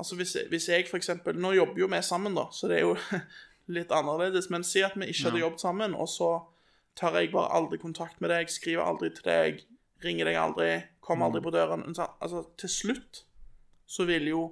Altså 0.00 0.16
hvis, 0.16 0.36
hvis 0.48 0.68
jeg 0.68 0.86
eksempel 0.96 1.36
Nå 1.36 1.50
jobber 1.56 1.82
jo 1.82 1.88
vi 1.90 2.00
sammen, 2.04 2.36
da, 2.36 2.46
så 2.52 2.70
det 2.70 2.78
er 2.78 2.86
jo 2.86 2.94
litt 3.76 3.92
annerledes. 3.92 4.48
Men 4.52 4.64
si 4.64 4.84
at 4.86 4.96
vi 4.96 5.10
ikke 5.10 5.28
hadde 5.28 5.42
jobbet 5.42 5.64
sammen, 5.64 5.96
og 5.96 6.08
så 6.08 6.30
tar 6.98 7.16
jeg 7.18 7.32
bare 7.34 7.52
aldri 7.56 7.80
kontakt 7.80 8.20
med 8.20 8.32
deg, 8.32 8.50
skriver 8.52 8.86
aldri 8.86 9.10
til 9.16 9.26
deg, 9.26 9.60
ringer 10.04 10.30
deg 10.30 10.38
aldri, 10.40 10.70
kommer 11.04 11.28
aldri 11.28 11.42
på 11.44 11.52
døren 11.54 11.84
Altså, 11.90 12.44
til 12.60 12.72
slutt 12.72 13.24
så 13.90 14.06
vil 14.08 14.28
jo 14.30 14.42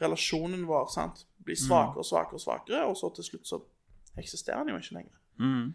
relasjonen 0.00 0.64
vår 0.68 0.90
sant, 0.94 1.26
bli 1.48 1.56
svakere 1.58 2.02
og 2.04 2.06
svakere 2.08 2.38
og 2.38 2.44
svakere, 2.44 2.84
og 2.88 2.96
så 3.00 3.10
til 3.16 3.26
slutt 3.30 3.48
så 3.48 3.58
eksisterer 4.20 4.64
den 4.66 4.74
jo 4.76 4.80
ikke 4.82 4.96
lenger. 4.98 5.16
Mm. 5.40 5.66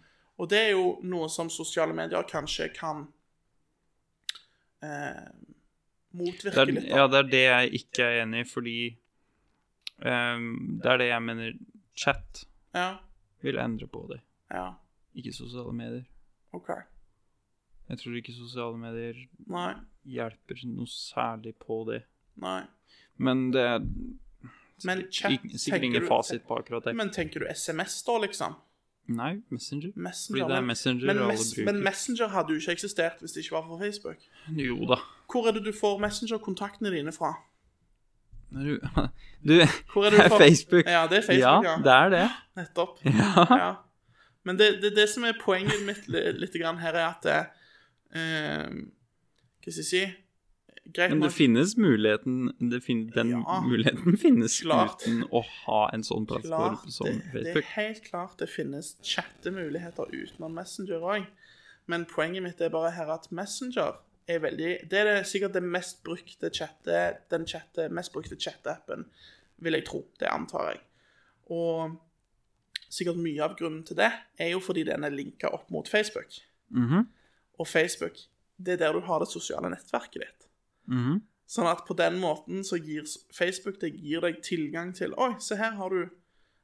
Og 0.42 0.50
det 0.50 0.60
er 0.68 0.72
jo 0.74 0.86
noe 1.08 1.28
som 1.30 1.50
sosiale 1.54 1.94
medier 1.96 2.26
kanskje 2.30 2.70
kan 2.76 3.04
eh, 4.84 5.28
motvirke 6.18 6.56
Det 6.56 6.62
er, 6.64 6.72
litt. 6.72 6.90
da. 6.90 6.98
ja, 7.02 7.08
det 7.12 7.20
er 7.22 7.30
det 7.32 7.44
jeg 7.44 7.74
ikke 7.82 8.08
er 8.08 8.22
enig 8.24 8.44
i, 8.44 8.48
fordi 8.50 8.78
um, 10.04 10.48
Det 10.82 10.92
er 10.94 11.02
det 11.04 11.10
jeg 11.12 11.26
mener 11.28 11.54
chat 11.98 12.44
Ja, 12.74 12.88
vil 13.46 13.60
endre 13.62 13.88
på 13.92 14.06
det, 14.10 14.22
ja, 14.50 14.72
ikke 15.14 15.34
sosiale 15.36 15.74
medier. 15.76 16.06
OK. 16.58 16.70
Jeg 17.90 18.00
tror 18.00 18.16
ikke 18.18 18.34
sosiale 18.34 18.78
medier 18.80 19.18
Nei, 19.52 19.74
hjelper 20.08 20.62
noe 20.72 20.88
særlig 20.90 21.54
på 21.62 21.84
det. 21.92 22.04
nei. 22.42 22.64
Men 23.22 23.52
det 23.54 23.62
er 23.62 23.84
Men 24.86 25.04
chat, 25.12 25.32
ikke- 25.32 25.58
sikkert 25.60 25.84
ingen 25.84 26.08
fasit 26.08 26.44
på 26.48 26.58
akkurat 26.60 26.84
det. 26.86 26.96
Men 26.96 27.10
tenker 27.12 27.40
du 27.40 27.48
SMS 27.54 28.04
da, 28.04 28.18
liksom? 28.20 28.56
Nei, 29.08 29.42
Messenger. 29.52 29.92
Messenger? 29.96 30.40
Fordi 30.44 30.52
det 30.54 30.58
er 30.58 30.62
men- 30.62 30.68
Messenger 30.68 31.06
men, 31.14 31.28
mes 31.28 31.58
men 31.66 31.84
Messenger 31.84 32.28
hadde 32.32 32.54
jo 32.54 32.60
ikke 32.60 32.72
eksistert 32.78 33.20
hvis 33.20 33.34
det 33.36 33.44
ikke 33.44 33.52
var 33.58 33.66
for 33.68 33.80
Facebook. 33.80 34.18
Jo 34.50 34.78
da. 34.88 34.96
Hvor 35.32 35.48
er 35.48 35.52
det 35.52 35.64
du 35.66 35.72
får 35.76 36.00
Messenger-kontaktene 36.00 36.92
dine 36.92 37.12
fra? 37.12 37.34
Du, 38.54 38.80
du 39.44 39.54
det 39.60 39.68
det 39.68 40.12
du 40.12 40.18
er 40.22 40.30
får 40.34 40.40
Facebook. 40.40 40.86
Ja, 40.86 41.08
det 41.08 41.18
er 41.18 41.26
Facebook, 41.28 41.66
ja. 41.66 41.72
ja, 41.72 41.78
det 41.84 41.94
er 41.94 42.10
det. 42.10 42.30
Nettopp. 42.58 43.00
Ja. 43.06 43.46
Ja. 43.58 43.74
Men 44.46 44.58
det, 44.60 44.82
det, 44.82 44.96
det 44.96 45.10
som 45.10 45.24
er 45.24 45.34
poenget 45.40 45.86
mitt 45.86 46.08
litt, 46.12 46.36
litt 46.40 46.54
grann 46.62 46.78
her, 46.78 46.94
er 46.94 47.14
at 47.14 47.26
eh, 47.32 48.68
Hva 49.64 49.72
skal 49.72 49.84
jeg 49.84 49.86
si 49.88 50.02
Greit 50.92 51.10
Men 51.14 51.22
det 51.22 51.30
nok 51.30 51.36
finnes 51.38 51.78
muligheten 51.78 52.52
det 52.70 52.82
fin, 52.84 53.06
Den 53.16 53.30
Ja, 53.30 53.62
muligheten 53.64 54.18
finnes 54.20 54.58
klart. 54.62 55.02
uten 55.08 55.24
å 55.32 55.42
ha 55.66 55.90
en 55.94 56.04
sånn 56.04 56.26
plattform 56.28 56.90
som 56.92 57.08
Facebook. 57.08 57.44
det 57.44 57.56
er 57.56 57.70
helt 57.76 58.04
klart 58.04 58.38
det 58.38 58.50
finnes 58.50 58.96
chattemuligheter 59.02 60.12
utenom 60.12 60.54
Messenger 60.54 61.00
òg. 61.02 61.26
Men 61.88 62.06
poenget 62.06 62.44
mitt 62.44 62.62
er 62.62 62.70
bare 62.70 62.92
her 62.92 63.10
at 63.14 63.32
Messenger 63.32 63.96
er 64.28 64.40
veldig 64.40 64.90
Det 64.90 65.00
er 65.00 65.06
det, 65.06 65.26
sikkert 65.28 65.54
det 65.54 65.64
mest 65.64 66.04
brukte 66.04 66.50
chatte, 66.52 67.18
den 67.32 67.46
chatte, 67.46 67.90
mest 67.90 68.12
brukte 68.14 68.36
chatteappen, 68.36 69.06
vil 69.60 69.74
jeg 69.74 69.86
tro. 69.86 70.06
Det 70.20 70.28
antar 70.28 70.72
jeg. 70.74 70.80
Og 71.50 71.98
sikkert 72.90 73.18
mye 73.18 73.42
av 73.44 73.56
grunnen 73.58 73.84
til 73.86 73.96
det 73.98 74.12
er 74.40 74.52
jo 74.52 74.60
fordi 74.60 74.84
den 74.84 75.04
er 75.04 75.10
linka 75.16 75.48
opp 75.54 75.70
mot 75.72 75.88
Facebook. 75.88 76.28
Mhm, 76.70 77.08
Og 77.60 77.68
Facebook, 77.68 78.16
det 78.58 78.74
er 78.74 78.78
der 78.88 78.94
du 78.94 79.00
har 79.06 79.20
det 79.20 79.28
sosiale 79.30 79.70
nettverket 79.70 80.22
ditt. 80.22 80.43
Mhm. 80.88 81.22
Sånn 81.54 81.68
at 81.70 81.84
på 81.86 81.94
den 81.94 82.18
måten 82.22 82.64
så 82.66 82.80
gir 82.82 83.06
Facebook 83.36 83.76
deg, 83.82 83.98
gir 84.02 84.24
deg 84.24 84.40
tilgang 84.46 84.94
til 84.96 85.14
Oi, 85.22 85.34
se 85.44 85.58
her 85.60 85.76
har 85.78 85.92
du 85.94 86.00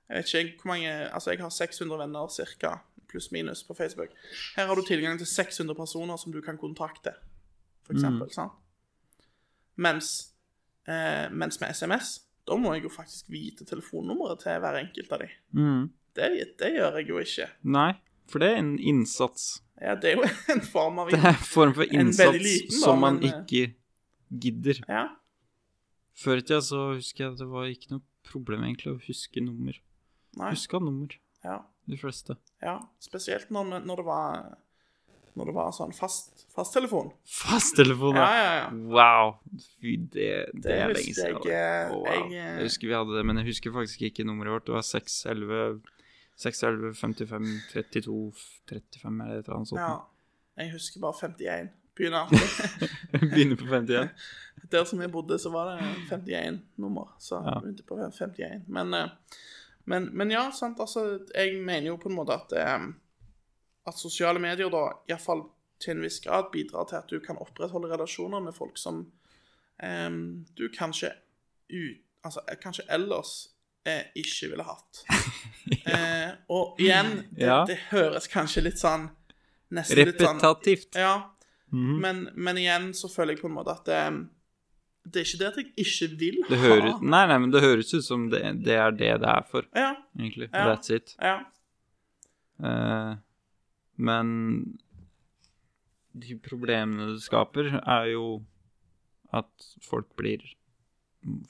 Jeg 0.10 0.16
vet 0.16 0.32
ikke 0.34 0.64
hvor 0.64 0.72
mange 0.72 0.94
Altså, 1.12 1.34
jeg 1.34 1.44
har 1.44 1.52
600 1.54 2.00
venner 2.00 2.32
cirka, 2.34 2.72
pluss-minus, 3.10 3.62
på 3.68 3.76
Facebook. 3.78 4.16
Her 4.56 4.70
har 4.70 4.76
du 4.76 4.82
tilgang 4.86 5.20
til 5.20 5.28
600 5.28 5.76
personer 5.78 6.18
som 6.18 6.34
du 6.34 6.42
kan 6.42 6.58
kontakte, 6.58 7.14
for 7.86 7.94
eksempel. 7.94 8.32
Sant? 8.34 8.54
Mens, 9.76 10.34
eh, 10.88 11.30
mens 11.32 11.60
med 11.62 11.74
SMS, 11.74 12.20
da 12.48 12.58
må 12.58 12.74
jeg 12.74 12.84
jo 12.84 12.92
faktisk 12.94 13.30
vite 13.30 13.66
telefonnummeret 13.66 14.44
til 14.44 14.60
hver 14.62 14.78
enkelt 14.82 15.12
av 15.16 15.24
de. 15.24 15.30
Mm. 15.58 15.90
Det, 16.16 16.30
det 16.60 16.72
gjør 16.76 17.00
jeg 17.00 17.10
jo 17.10 17.22
ikke. 17.24 17.50
Nei, 17.64 17.92
for 18.30 18.44
det 18.44 18.52
er 18.54 18.62
en 18.62 18.76
innsats. 18.80 19.64
Ja, 19.82 19.96
det 19.96 20.12
er 20.12 20.18
jo 20.20 20.30
en 20.56 20.66
form 20.66 21.00
av 21.02 21.14
Det 21.14 21.20
er 21.22 21.30
en 21.30 21.38
En 21.38 21.76
veldig 21.78 22.02
innsats 22.02 22.42
liten, 22.44 22.74
da, 22.74 22.82
som 22.84 23.00
man 23.06 23.22
men, 23.22 23.30
eh, 23.30 23.38
ikke 23.38 23.79
gidder. 24.32 24.82
Ja. 24.88 25.08
Før 26.20 26.38
i 26.42 26.44
tida 26.44 26.62
så 26.66 26.82
husker 26.98 27.26
jeg 27.26 27.34
at 27.34 27.40
det 27.42 27.48
var 27.50 27.70
ikke 27.72 27.94
noe 27.96 28.02
problem 28.30 28.64
egentlig 28.68 28.92
å 28.94 29.00
huske 29.08 29.42
nummer. 29.44 29.78
Nei. 30.38 30.52
Huska 30.54 30.80
nummer, 30.84 31.14
Ja. 31.44 31.62
de 31.90 31.98
fleste. 31.98 32.36
Ja, 32.62 32.80
spesielt 33.02 33.50
når, 33.50 33.80
når 33.86 33.96
det 34.04 34.06
var 34.06 34.58
Når 35.40 35.46
det 35.46 35.54
var 35.56 35.70
sånn 35.72 35.94
fast, 35.96 36.42
fasttelefon. 36.52 37.12
Fasttelefon, 37.24 38.16
Ja, 38.18 38.26
ja. 38.34 38.54
ja. 38.58 38.70
Wow. 38.92 39.36
Fy, 39.80 39.94
det, 40.12 40.26
det, 40.54 40.64
Det 40.66 40.74
er 40.74 40.88
lenge 40.92 41.14
siden. 41.16 41.38
jeg, 41.46 41.92
oh, 41.94 42.02
wow. 42.02 42.08
jeg, 42.10 42.26
eh, 42.34 42.58
jeg 42.60 42.66
husker 42.68 42.88
vi 42.90 42.94
hadde 42.98 43.16
det, 43.16 43.26
men 43.30 43.38
jeg 43.40 43.46
husker 43.48 43.72
faktisk 43.72 44.02
ikke 44.10 44.26
nummeret 44.28 44.52
vårt. 44.58 44.66
Det 44.68 44.74
var 44.76 44.84
611 44.84 45.80
611 46.36 46.96
55 47.00 47.48
32 47.72 48.34
35 48.68 49.22
eller 49.22 49.38
et 49.40 49.46
eller 49.46 49.56
annet 49.62 49.72
sånt. 49.72 49.80
ja. 49.80 49.96
Jeg 50.60 50.74
husker 50.74 51.00
bare 51.00 51.14
51. 51.30 51.70
Alltid. 52.00 52.90
Begynner 53.32 53.56
på 53.56 53.66
51. 53.66 54.10
Der 54.72 54.84
som 54.86 55.02
jeg 55.02 55.12
bodde, 55.12 55.40
så 55.40 55.50
var 55.50 55.70
det 55.76 55.86
51 56.10 56.60
nummer. 56.78 57.16
Så 57.20 57.36
Ja. 57.46 57.60
begynte 57.60 57.84
på 57.84 57.96
51. 57.98 58.64
Men, 58.68 58.94
eh, 58.94 59.10
Men, 59.86 60.10
men 60.14 60.32
ja, 60.32 60.52
sant, 60.52 60.78
altså, 60.80 61.20
jeg 61.36 61.56
mener 61.66 61.88
jo 61.88 61.96
på 61.98 62.10
en 62.10 62.16
måte 62.16 62.34
at 62.36 62.52
eh, 62.54 62.84
at 63.88 63.98
sosiale 63.98 64.40
medier 64.40 64.70
da 64.70 64.84
iallfall 65.10 65.42
til 65.82 65.96
en 65.96 66.02
viss 66.04 66.20
grad 66.22 66.52
bidrar 66.52 66.86
til 66.86 66.96
at 67.00 67.08
du 67.10 67.20
kan 67.20 67.38
opprettholde 67.42 67.88
relasjoner 67.90 68.40
med 68.44 68.54
folk 68.54 68.78
som 68.78 69.00
um, 69.84 70.46
du 70.58 70.68
kanskje 70.78 71.10
ut, 71.72 71.98
altså, 72.24 72.40
kanskje 72.62 72.84
ellers 72.90 73.48
eh, 73.86 74.04
ikke 74.16 74.50
ville 74.52 74.64
hatt. 74.68 75.02
eh, 75.96 76.36
og 76.50 76.76
igjen, 76.80 77.24
det, 77.32 77.48
Ja. 77.48 77.64
det 77.66 77.78
høres 77.90 78.28
kanskje 78.28 78.62
litt 78.68 78.78
sånn 78.78 79.10
Repetativt. 79.72 80.06
litt 80.06 80.22
sånn 80.22 80.38
Repetativt. 80.38 80.96
Mhm. 81.72 81.96
men, 82.02 82.20
men 82.36 82.58
igjen 82.58 82.92
så 82.98 83.10
føler 83.12 83.34
jeg 83.36 83.42
på 83.44 83.48
en 83.50 83.54
måte 83.60 83.74
at 83.76 83.86
det, 83.86 84.02
det 85.06 85.22
er 85.22 85.26
ikke 85.28 85.40
det 85.40 85.48
at 85.48 85.58
jeg 85.58 85.68
ikke 85.86 86.08
vil 86.20 86.38
Det 86.50 86.58
ha 86.58 86.68
høres 86.74 87.02
Nei, 87.02 87.24
nei, 87.30 87.38
men 87.40 87.52
det 87.54 87.62
høres 87.62 87.94
ut 87.94 88.04
som 88.06 88.28
det, 88.32 88.42
det 88.66 88.76
er 88.76 88.92
det 88.92 89.12
det 89.22 89.30
er 89.30 89.46
for, 89.52 89.68
Ja, 89.76 89.92
egentlig. 90.18 90.50
Ja. 90.54 90.66
That's 90.74 90.90
it. 90.96 91.16
ja. 91.22 91.40
Uh, 92.60 93.16
men 93.96 94.80
de 96.20 96.36
problemene 96.44 97.14
det 97.14 97.22
skaper, 97.24 97.70
er 97.86 98.10
jo 98.12 98.42
at 99.32 99.50
folk 99.86 100.10
blir 100.18 100.42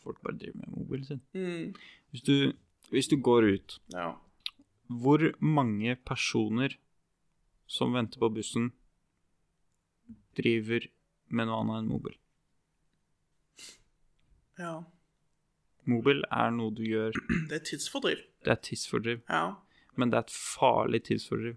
Folk 0.03 0.17
bare 0.25 0.33
driver 0.41 0.57
med 0.63 0.71
mobilen 0.73 1.05
sin. 1.05 1.19
Mm, 1.37 1.73
Hvis 2.09 2.21
du, 2.25 2.53
hvis 2.89 3.07
du 3.07 3.15
går 3.21 3.45
ut 3.53 3.75
ja. 3.93 4.11
Hvor 4.89 5.21
mange 5.39 5.93
personer 5.95 6.73
som 7.69 7.93
venter 7.93 8.17
på 8.19 8.31
bussen, 8.33 8.71
driver 10.37 10.85
med 11.29 11.49
noe 11.49 11.61
annet 11.63 11.83
enn 11.83 11.91
mobil? 11.95 12.17
ja. 14.59 14.77
Mobil 15.89 16.19
er 16.29 16.51
noe 16.53 16.69
du 16.75 16.83
gjør 16.85 17.15
Det 17.49 17.55
er 17.55 17.63
tidsfordriv. 17.65 18.19
Det 18.45 18.51
er 18.53 18.59
tidsfordriv. 18.61 19.21
Ja. 19.29 19.55
Men 19.97 20.11
det 20.11 20.19
er 20.19 20.27
et 20.27 20.35
farlig 20.35 20.99
tidsfordriv. 21.07 21.55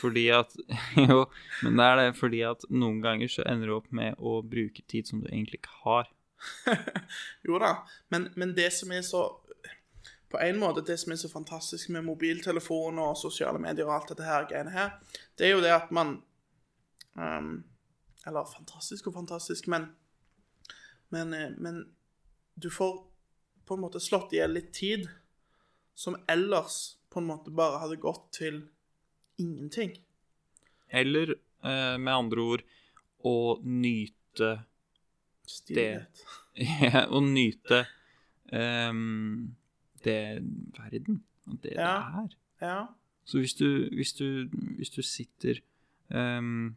Fordi 0.00 0.24
at 0.32 0.56
Jo, 1.10 1.26
men 1.62 1.78
det 1.78 1.86
er 1.86 2.00
det 2.00 2.16
fordi 2.18 2.40
at 2.48 2.64
noen 2.72 3.02
ganger 3.04 3.30
så 3.30 3.44
ender 3.46 3.70
du 3.70 3.76
opp 3.76 3.90
med 3.94 4.16
å 4.18 4.38
bruke 4.42 4.82
tid 4.90 5.06
som 5.10 5.20
du 5.22 5.28
egentlig 5.28 5.60
ikke 5.60 5.76
har. 5.84 6.10
Jo 7.46 7.60
da, 7.62 7.76
men, 8.12 8.30
men 8.34 8.56
det 8.56 8.70
som 8.74 8.90
er 8.92 9.04
så 9.06 9.22
På 10.32 10.40
en 10.42 10.58
måte, 10.58 10.82
det 10.82 10.96
som 11.00 11.12
er 11.14 11.20
så 11.20 11.30
fantastisk 11.30 11.92
med 11.94 12.08
mobiltelefon 12.08 12.98
og 12.98 13.14
sosiale 13.20 13.60
medier 13.62 13.86
og 13.86 13.94
alt 14.00 14.10
dette 14.10 14.26
her 14.26 14.48
greiene 14.50 14.72
her, 14.74 14.96
det 15.38 15.46
er 15.46 15.54
jo 15.54 15.62
det 15.62 15.70
at 15.76 15.92
man 15.94 16.16
ehm, 17.14 17.60
Eller 18.26 18.48
fantastisk 18.48 19.10
og 19.10 19.18
fantastisk, 19.18 19.68
men 19.68 19.90
men, 21.14 21.34
eh, 21.34 21.50
men 21.56 21.84
du 22.54 22.70
får 22.70 23.06
på 23.64 23.74
en 23.74 23.80
måte 23.84 24.00
slått 24.02 24.32
i 24.34 24.40
hjel 24.40 24.56
litt 24.56 24.72
tid 24.74 25.06
som 25.94 26.16
ellers 26.28 26.96
på 27.12 27.20
en 27.22 27.28
måte 27.28 27.52
bare 27.54 27.78
hadde 27.84 28.00
gått 28.02 28.32
til 28.34 28.64
ingenting. 29.38 29.94
Eller 30.90 31.36
eh, 31.36 31.96
med 31.98 32.12
andre 32.14 32.46
ord 32.54 32.64
å 33.24 33.36
nyte 33.62 34.56
Stillhet. 35.44 36.22
Å 37.14 37.18
nyte 37.20 37.82
um, 38.48 39.50
det 40.00 40.40
verden 40.72 41.18
og 41.50 41.58
det 41.60 41.74
Ja. 41.76 41.90
det 42.00 42.22
er. 42.22 42.36
Ja. 42.64 42.78
Så 43.28 43.42
hvis 43.42 43.52
du, 43.58 43.90
hvis 43.92 44.14
du, 44.16 44.48
hvis 44.78 44.92
du 44.94 45.02
sitter 45.04 45.60
ehm, 46.08 46.76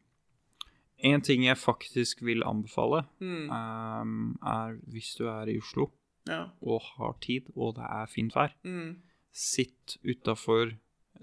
En 1.04 1.22
ting 1.22 1.44
jeg 1.46 1.58
faktisk 1.58 2.22
vil 2.26 2.42
anbefale, 2.44 3.04
Mm. 3.20 3.50
um, 3.52 4.40
er 4.42 4.78
hvis 4.90 5.16
du 5.18 5.28
er 5.28 5.46
i 5.48 5.58
Oslo 5.60 5.92
Ja. 6.28 6.48
og 6.62 6.82
har 6.82 7.14
tid, 7.22 7.42
og 7.56 7.76
det 7.76 7.84
er 7.84 8.06
fint 8.08 8.34
vær, 8.36 8.54
Mm. 8.64 9.02
sitt 9.32 9.98
utafor 10.04 10.72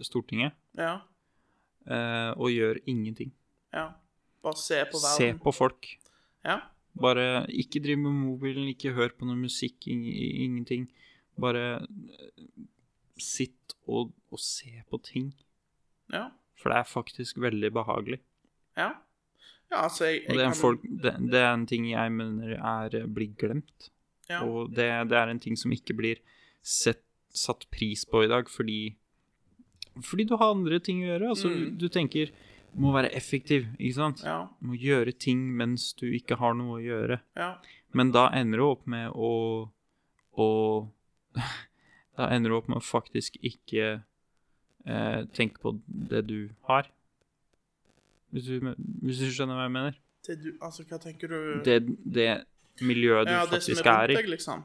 Stortinget 0.01 0.53
Ja. 0.79 0.95
uh, 1.87 2.33
og 2.41 2.51
gjør 2.51 2.79
ingenting. 2.87 3.33
Ja. 3.73 3.91
Bare 4.43 4.57
se 4.57 4.85
på 4.93 4.99
Se 4.99 5.33
på 5.35 5.53
folk. 5.53 5.87
Ja. 6.45 6.61
Bare 7.01 7.47
ikke 7.51 7.83
driv 7.83 7.99
med 7.99 8.13
mobilen, 8.13 8.69
ikke 8.69 8.93
hør 8.95 9.09
på 9.19 9.25
noe 9.27 9.37
musikk, 9.37 9.87
ing- 9.89 10.07
ingenting. 10.45 10.89
Bare 11.41 11.81
eh, 11.83 11.87
sitt 13.19 13.75
og, 13.89 14.13
og 14.31 14.39
se 14.39 14.83
på 14.91 15.01
ting. 15.03 15.33
Ja. 16.13 16.29
For 16.57 16.71
det 16.71 16.79
er 16.79 16.85
faktisk 16.85 17.39
veldig 17.43 17.73
behagelig. 17.73 18.21
Ja. 18.77 18.93
Ja, 19.73 19.85
altså, 19.89 20.05
jeg, 20.07 20.23
jeg 20.29 20.37
det 20.39 20.45
er, 20.47 20.53
folk, 20.55 20.83
det, 20.83 21.15
det 21.33 21.41
er 21.41 21.53
en 21.55 21.67
ting 21.67 21.87
jeg 21.91 22.13
mener 22.13 22.55
er 22.59 22.95
eh, 23.01 23.07
blir 23.07 23.33
glemt. 23.41 23.91
ja. 24.31 24.43
Og 24.45 24.71
det, 24.71 24.89
det 25.11 25.17
er 25.19 25.29
en 25.33 25.41
ting 25.41 25.57
som 25.59 25.73
ikke 25.75 25.97
blir 25.99 26.21
sett, 26.63 27.03
satt 27.35 27.67
pris 27.75 28.05
på 28.07 28.25
i 28.25 28.29
dag, 28.31 28.49
fordi 28.49 28.95
Fordi 30.03 30.25
du 30.25 30.37
har 30.37 30.55
andre 30.55 30.79
ting 30.81 31.03
å 31.05 31.09
gjøre. 31.13 31.29
Altså, 31.35 31.49
Mm. 31.51 31.79
du 31.79 31.89
tenker 31.89 32.31
du 32.75 32.81
må 32.83 32.91
være 32.93 33.13
effektiv, 33.15 33.69
ikke 33.79 33.95
sant? 33.95 34.23
Ja. 34.27 34.49
Du 34.61 34.67
må 34.73 34.75
gjøre 34.79 35.13
ting 35.13 35.45
mens 35.57 35.93
du 35.95 36.09
ikke 36.11 36.37
har 36.41 36.55
noe 36.59 36.81
å 36.81 36.83
gjøre. 36.83 37.21
Ja. 37.39 37.53
Men 37.95 38.11
da 38.11 38.29
ender 38.35 38.59
du 38.59 38.65
opp 38.67 38.87
med 38.87 39.13
å 39.15 39.71
å 40.37 40.49
Da 42.17 42.29
ender 42.31 42.51
du 42.51 42.57
opp 42.57 42.69
med 42.69 42.79
å 42.79 42.83
faktisk 42.83 43.37
ikke 43.43 44.03
eh, 44.87 45.21
tenke 45.35 45.59
på 45.63 45.73
det 45.87 46.25
du 46.27 46.51
har. 46.69 46.87
Hvis 48.35 48.49
du, 48.51 48.73
hvis 49.07 49.21
du 49.23 49.29
skjønner 49.31 49.55
hva 49.61 49.69
jeg 49.69 49.75
mener? 49.77 49.99
Det 50.27 50.35
du, 50.43 50.51
altså, 50.65 50.83
hva 50.89 50.99
tenker 51.03 51.31
du 51.31 51.37
Det, 51.67 51.79
det 52.03 52.29
miljøet 52.83 53.29
du 53.29 53.33
Ja, 53.35 53.45
faktisk 53.47 53.85
er 53.87 53.91
er, 53.93 54.11
i. 54.11 54.17
deg, 54.19 54.31
liksom. 54.33 54.65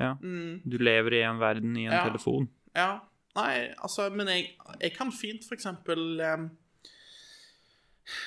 Ja. 0.00 0.14
Mm. 0.18 0.62
Du 0.66 0.74
lever 0.82 1.20
i 1.20 1.22
en 1.22 1.38
verden 1.38 1.76
i 1.78 1.84
en 1.86 1.92
Ja. 1.94 2.02
telefon. 2.08 2.48
Ja. 2.74 2.88
Nei, 3.36 3.74
altså, 3.82 4.08
men 4.14 4.26
jeg, 4.30 4.48
jeg 4.80 4.92
kan 4.96 5.10
fint 5.14 5.44
for 5.46 5.54
eksempel 5.56 6.20
um, 6.22 6.48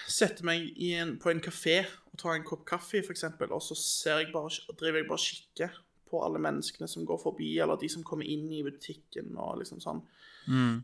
sette 0.10 0.44
meg 0.48 0.72
i 0.82 0.94
en, 0.98 1.16
på 1.22 1.30
en 1.32 1.42
kafé 1.44 1.82
og 2.12 2.18
ta 2.22 2.34
en 2.36 2.46
kopp 2.48 2.64
kaffe, 2.68 3.04
for 3.06 3.14
eksempel, 3.14 3.52
og 3.54 3.62
så 3.62 3.76
ser 3.78 4.24
jeg 4.24 4.32
bare, 4.34 4.50
driver 4.80 5.02
jeg 5.04 5.08
bare 5.10 5.20
og 5.20 5.26
kikker 5.28 5.76
på 6.10 6.22
alle 6.26 6.40
menneskene 6.42 6.88
som 6.90 7.06
går 7.06 7.20
forbi, 7.22 7.52
eller 7.62 7.78
de 7.82 7.90
som 7.92 8.04
kommer 8.08 8.26
inn 8.28 8.48
i 8.56 8.64
butikken 8.66 9.36
og 9.38 9.60
liksom 9.62 9.82
sånn. 9.84 10.02
Mm. 10.48 10.80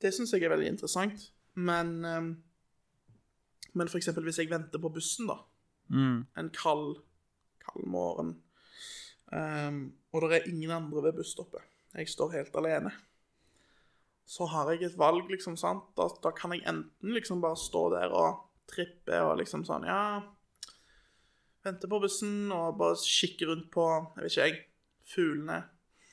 Det 0.00 0.14
syns 0.16 0.32
jeg 0.32 0.46
er 0.46 0.54
veldig 0.54 0.70
interessant. 0.70 1.26
Men 1.60 1.90
em, 2.06 2.28
Men 3.74 3.88
for 3.88 3.98
eksempel 3.98 4.24
hvis 4.26 4.38
jeg 4.38 4.50
venter 4.50 4.78
på 4.82 4.92
bussen, 4.92 5.26
da, 5.30 5.38
Mm. 5.90 6.26
en 6.38 6.50
kald, 6.50 6.96
kald 7.66 7.86
morgen, 7.86 8.36
Um, 9.32 9.92
og 10.12 10.24
det 10.26 10.40
er 10.40 10.48
ingen 10.50 10.70
andre 10.74 11.02
ved 11.04 11.12
busstoppet, 11.12 11.60
jeg 11.94 12.08
står 12.08 12.32
helt 12.32 12.56
alene, 12.58 12.90
så 14.26 14.44
har 14.50 14.72
jeg 14.72 14.82
et 14.88 14.96
valg, 14.98 15.28
liksom, 15.30 15.54
sant? 15.56 15.84
Da, 15.96 16.08
da 16.24 16.32
kan 16.34 16.50
jeg 16.50 16.64
enten 16.66 17.12
liksom 17.14 17.38
bare 17.40 17.54
stå 17.56 17.84
der 17.94 18.10
og 18.10 18.40
trippe 18.66 19.20
og 19.22 19.36
liksom 19.38 19.62
sånn, 19.64 19.86
ja, 19.86 20.18
vente 21.62 21.86
på 21.86 22.00
bussen 22.02 22.50
og 22.50 22.74
bare 22.80 22.98
kikke 23.06 23.46
rundt 23.52 23.70
på, 23.70 23.86
jeg 24.16 24.24
vet 24.24 24.32
ikke 24.34 24.48
jeg, 24.48 24.58
fuglene, 25.14 25.60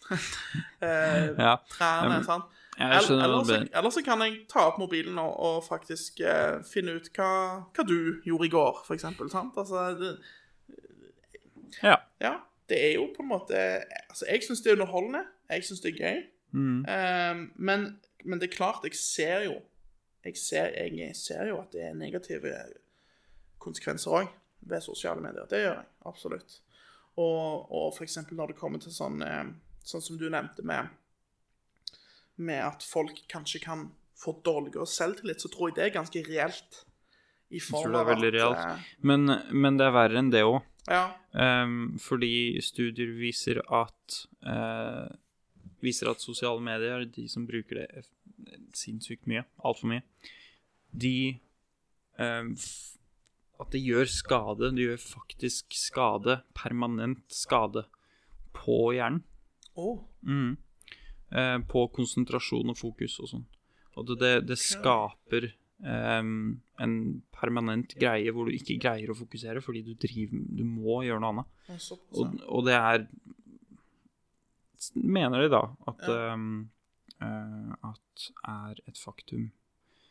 eh, 0.85 1.33
Ja. 1.41 1.55
trærne, 1.73 2.21
sant? 2.23 2.45
Eller, 2.77 3.89
så, 3.89 4.01
kan 4.05 4.21
jeg 4.21 4.43
ta 4.51 4.67
opp 4.69 4.77
mobilen 4.77 5.17
og, 5.17 5.31
og 5.33 5.63
faktisk 5.65 6.19
eh, 6.21 6.59
finne 6.67 6.97
ut 6.97 7.09
hva, 7.15 7.29
hva 7.73 7.85
du 7.87 8.19
gjorde 8.25 8.45
i 8.45 8.53
går, 8.53 8.83
for 8.85 8.93
eksempel, 8.93 9.31
sant? 9.33 9.57
Altså, 9.57 9.87
det, 9.97 10.17
Ja. 11.83 11.95
ja, 12.21 12.37
det 12.69 12.77
er 12.79 12.93
jo 12.95 13.09
på 13.15 13.25
en 13.25 13.27
måte 13.27 13.57
Altså, 14.09 14.25
jeg 14.29 14.43
syns 14.45 14.61
det 14.61 14.71
er 14.71 14.77
underholdende. 14.77 15.23
Jeg 15.49 15.65
syns 15.65 15.81
det 15.83 15.93
er 15.93 16.03
gøy. 16.03 16.21
Mm. 16.51 16.85
Um, 16.85 17.41
men, 17.55 17.87
men 18.23 18.39
det 18.39 18.47
er 18.47 18.55
klart, 18.55 18.85
jeg 18.85 18.95
ser 18.95 19.43
jo 19.49 19.57
jeg 20.27 20.37
ser, 20.37 20.65
jeg 20.75 21.15
ser 21.15 21.47
jo 21.47 21.59
at 21.61 21.71
det 21.71 21.83
er 21.87 21.93
negative 21.95 22.53
konsekvenser 23.63 24.11
òg 24.11 24.31
ved 24.67 24.83
sosiale 24.83 25.23
medier. 25.23 25.47
Det 25.49 25.61
gjør 25.61 25.77
jeg 25.77 25.85
absolutt. 26.09 26.57
Og, 27.15 27.71
og 27.71 28.01
eksempel 28.03 28.37
når 28.37 28.51
det 28.51 28.59
kommer 28.59 28.81
til 28.81 28.93
sånn 28.93 29.23
eh, 29.25 29.47
Sånn 29.87 30.03
som 30.03 30.17
du 30.19 30.25
nevnte 30.27 30.65
med 30.67 30.89
Med 32.37 32.61
at 32.61 32.85
folk 32.85 33.23
kanskje 33.31 33.61
kan 33.63 33.87
få 34.17 34.35
dårligere 34.45 34.85
selvtillit, 34.89 35.41
så 35.41 35.49
tror 35.53 35.69
jeg 35.69 35.77
det 35.77 35.85
er 35.87 35.95
ganske 35.95 36.23
reelt. 36.25 36.83
I 37.49 37.61
tror 37.63 37.93
det 37.93 37.99
er 38.01 38.09
veldig 38.09 38.31
at 38.33 38.35
reelt. 38.35 38.65
eh, 38.65 38.89
Men, 39.07 39.29
men 39.53 39.77
det 39.79 39.85
er 39.87 39.95
verre 39.95 40.19
enn 40.19 40.31
det 40.33 40.43
òg. 40.45 40.59
Ja. 40.87 41.05
Um, 41.35 41.97
fordi 41.99 42.61
studier 42.63 43.09
viser 43.19 43.59
at 43.75 44.19
uh, 44.47 45.11
Viser 45.83 46.09
at 46.09 46.23
sosiale 46.23 46.63
medier, 46.63 47.03
de 47.05 47.27
som 47.29 47.43
bruker 47.45 47.83
det 47.83 48.05
sinnssykt 48.73 49.27
mye, 49.29 49.43
altfor 49.61 49.91
mye, 49.91 50.01
de 50.89 51.37
um, 52.17 52.55
At 53.61 53.75
det 53.75 53.83
gjør 53.83 54.09
skade. 54.09 54.71
Det 54.73 54.87
gjør 54.87 55.03
faktisk 55.03 55.75
skade, 55.77 56.39
permanent 56.57 57.25
skade, 57.33 57.83
på 58.57 58.93
hjernen. 58.95 59.21
Oh. 59.77 59.99
Mm. 60.25 60.57
Eh, 61.27 61.57
på 61.67 61.87
konsentrasjon 61.91 62.71
og 62.71 62.77
fokus 62.79 63.17
og 63.19 63.31
sånn. 63.33 63.47
Og 63.99 64.13
det, 64.21 64.45
det, 64.47 64.55
skaper 64.61 65.49
em, 65.83 66.61
en 66.79 66.93
permanent 67.35 67.97
greie 67.99 68.31
hvor 68.31 68.47
du 68.47 68.55
ikke 68.55 68.77
greier 68.79 69.11
å 69.11 69.17
fokusere 69.17 69.63
fordi 69.65 69.81
du 69.83 69.91
driver 69.99 70.45
Du 70.55 70.63
må 70.63 71.01
gjøre 71.03 71.19
noe 71.23 71.33
annet. 71.33 71.89
Og, 72.15 72.37
og 72.45 72.63
det 72.69 72.77
er 72.77 73.03
mener 74.93 75.43
de 75.43 75.51
da 75.51 75.63
at, 75.89 76.07
eh, 76.13 77.27
at 77.89 78.27
er 78.53 78.81
et 78.85 79.01
faktum. 79.01 79.49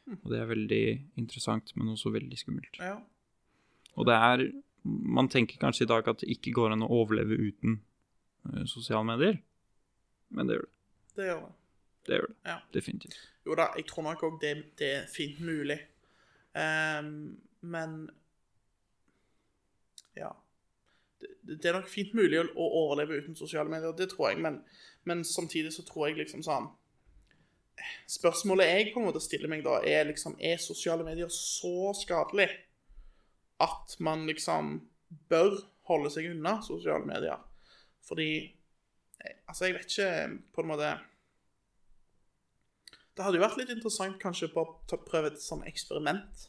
Mm. 0.04 0.20
Og 0.20 0.30
det 0.34 0.42
er 0.42 0.52
veldig 0.52 0.84
interessant, 1.22 1.72
men 1.78 1.94
også 1.94 2.12
veldig 2.12 2.38
skummelt. 2.38 2.76
Ja. 2.82 2.98
Og 3.96 4.08
det 4.10 4.20
er 4.20 4.48
Man 4.86 5.26
tenker 5.26 5.58
kanskje 5.58 5.82
i 5.82 5.88
dag 5.90 6.06
at 6.06 6.20
det 6.20 6.28
ikke 6.30 6.52
går 6.54 6.76
an 6.76 6.84
å 6.86 6.92
overleve 6.94 7.34
uten 7.34 7.80
uh, 8.46 8.62
sosiale 8.70 9.02
medier, 9.02 9.40
men 10.30 10.46
det 10.46 10.54
gjør 10.54 10.68
det. 10.68 10.76
Det 11.16 11.26
gjør 11.26 11.42
det. 11.46 11.52
Det 12.06 12.18
gjør 12.20 12.30
det. 12.30 12.36
Ja. 12.46 12.56
Definitivt. 12.74 13.18
Jo 13.46 13.54
da, 13.58 13.70
jeg 13.76 13.86
tror 13.88 14.06
nok 14.06 14.24
òg 14.26 14.40
det, 14.42 14.54
det 14.78 14.90
er 15.00 15.06
fint 15.10 15.40
mulig. 15.40 15.78
Um, 16.56 17.36
men 17.60 18.10
Ja. 20.16 20.30
Det, 21.20 21.28
det 21.62 21.68
er 21.68 21.78
nok 21.78 21.88
fint 21.88 22.14
mulig 22.16 22.40
å, 22.40 22.46
å 22.52 22.66
overleve 22.84 23.22
uten 23.22 23.36
sosiale 23.36 23.72
medier, 23.72 23.92
det 23.96 24.10
tror 24.12 24.30
jeg, 24.30 24.40
men, 24.44 24.58
men 25.08 25.24
samtidig 25.24 25.72
så 25.72 25.84
tror 25.88 26.08
jeg 26.08 26.18
liksom 26.20 26.42
sånn 26.44 26.68
Spørsmålet 28.08 28.70
jeg 28.70 28.92
på 28.92 29.00
en 29.00 29.06
måte 29.10 29.20
stiller 29.20 29.50
meg 29.52 29.64
da, 29.64 29.78
er 29.84 30.08
liksom 30.08 30.36
Er 30.40 30.60
sosiale 30.62 31.04
medier 31.04 31.28
så 31.32 31.92
skadelig 31.96 32.48
at 33.60 33.96
man 34.04 34.26
liksom 34.28 34.78
bør 35.30 35.54
holde 35.88 36.10
seg 36.12 36.30
unna 36.32 36.58
sosiale 36.64 37.08
medier? 37.08 37.40
Fordi 38.04 38.30
eh, 38.36 38.65
Altså, 39.48 39.64
jeg 39.66 39.74
vet 39.74 39.90
ikke 39.90 40.40
på 40.54 40.62
en 40.62 40.68
måte 40.70 40.90
det 43.16 43.24
hadde 43.24 43.38
jo 43.38 43.44
vært 43.46 43.56
litt 43.56 43.70
interessant 43.72 44.18
kanskje 44.20 44.50
bare 44.52 44.74
å 44.92 44.98
prøve 45.08 45.30
et 45.32 45.40
sånn 45.40 45.62
eksperiment. 45.64 46.42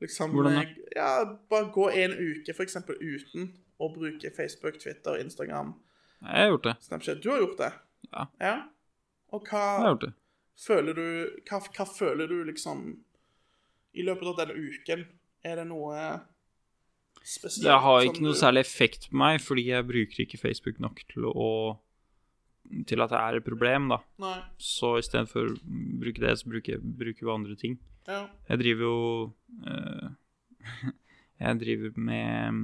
Liksom, 0.00 0.32
Hvordan 0.32 0.54
da? 0.56 0.62
eh, 0.64 0.78
Ja, 0.96 1.08
bare 1.50 1.68
gå 1.74 1.90
en 1.92 2.14
uke 2.16 2.54
for 2.56 2.64
eksempel 2.64 2.96
uten 3.00 3.50
å 3.78 3.90
bruke 3.92 4.30
Facebook, 4.32 4.78
Twitter, 4.80 5.18
Instagram, 5.20 5.74
Jeg 6.24 6.40
har 6.40 6.48
gjort 6.54 6.64
det. 6.64 6.74
Snapchat. 6.86 7.20
Du 7.22 7.28
har 7.30 7.38
gjort 7.42 7.58
det? 7.58 7.72
Ja. 8.12 8.24
Ja? 8.40 8.54
Og 9.32 9.42
Jeg 9.44 9.50
har 9.60 9.80
hva 9.82 9.90
gjort 9.92 10.00
det. 10.06 10.12
føler 10.56 10.94
du 10.94 11.04
hva, 11.50 11.60
hva 11.60 11.84
føler 11.98 12.28
du 12.32 12.44
liksom 12.48 13.04
I 13.94 14.02
løpet 14.08 14.26
av 14.32 14.36
denne 14.40 14.54
uken? 14.56 15.04
Er 15.44 15.56
det 15.60 15.66
noe 15.68 15.98
spesielt 17.24 17.64
Det 17.66 17.80
har 17.86 18.04
ikke 18.04 18.24
noe 18.24 18.36
særlig 18.36 18.64
effekt 18.64 19.08
på 19.10 19.18
meg, 19.20 19.40
fordi 19.42 19.68
jeg 19.70 19.88
bruker 19.88 20.24
ikke 20.24 20.40
Facebook 20.40 20.80
nok 20.82 21.02
til 21.10 21.26
å 21.30 21.50
til 22.88 23.04
at 23.04 23.12
det 23.12 23.20
er 23.20 23.38
et 23.38 23.44
problem, 23.44 23.90
da. 23.92 23.98
Nei. 24.22 24.38
Så 24.56 24.94
istedenfor 25.00 25.52
å 25.52 25.56
bruke 26.00 26.22
det, 26.22 26.32
så 26.40 26.48
bruker 26.48 26.80
bruker 26.80 27.26
vi 27.26 27.32
andre 27.32 27.56
ting. 27.60 27.76
Ja. 28.08 28.24
Jeg 28.48 28.60
driver 28.60 28.88
jo 28.88 28.96
eh, 29.68 30.08
Jeg 31.44 31.60
driver 31.60 31.96
med 32.00 32.60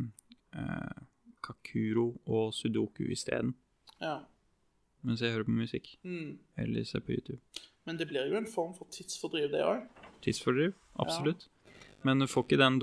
eh, 0.57 1.01
Kakuro 1.45 2.07
og 2.25 2.55
Sudoku 2.57 3.03
isteden, 3.13 3.55
ja. 4.01 4.21
mens 5.05 5.21
jeg 5.25 5.35
hører 5.35 5.49
på 5.49 5.57
musikk. 5.57 5.93
Mm. 6.05 6.39
Eller 6.61 6.87
ser 6.89 7.05
på 7.05 7.17
YouTube. 7.17 7.41
Men 7.89 7.99
det 7.99 8.09
blir 8.09 8.29
jo 8.31 8.39
en 8.39 8.49
form 8.49 8.73
for 8.77 8.89
tidsfordriv, 8.93 9.51
det 9.53 9.65
òg. 9.67 9.85
Tidsfordriv, 10.25 10.77
absolutt. 11.01 11.49
Men 12.07 12.23
du 12.23 12.29
får 12.31 12.47
ikke 12.47 12.61
den 12.61 12.79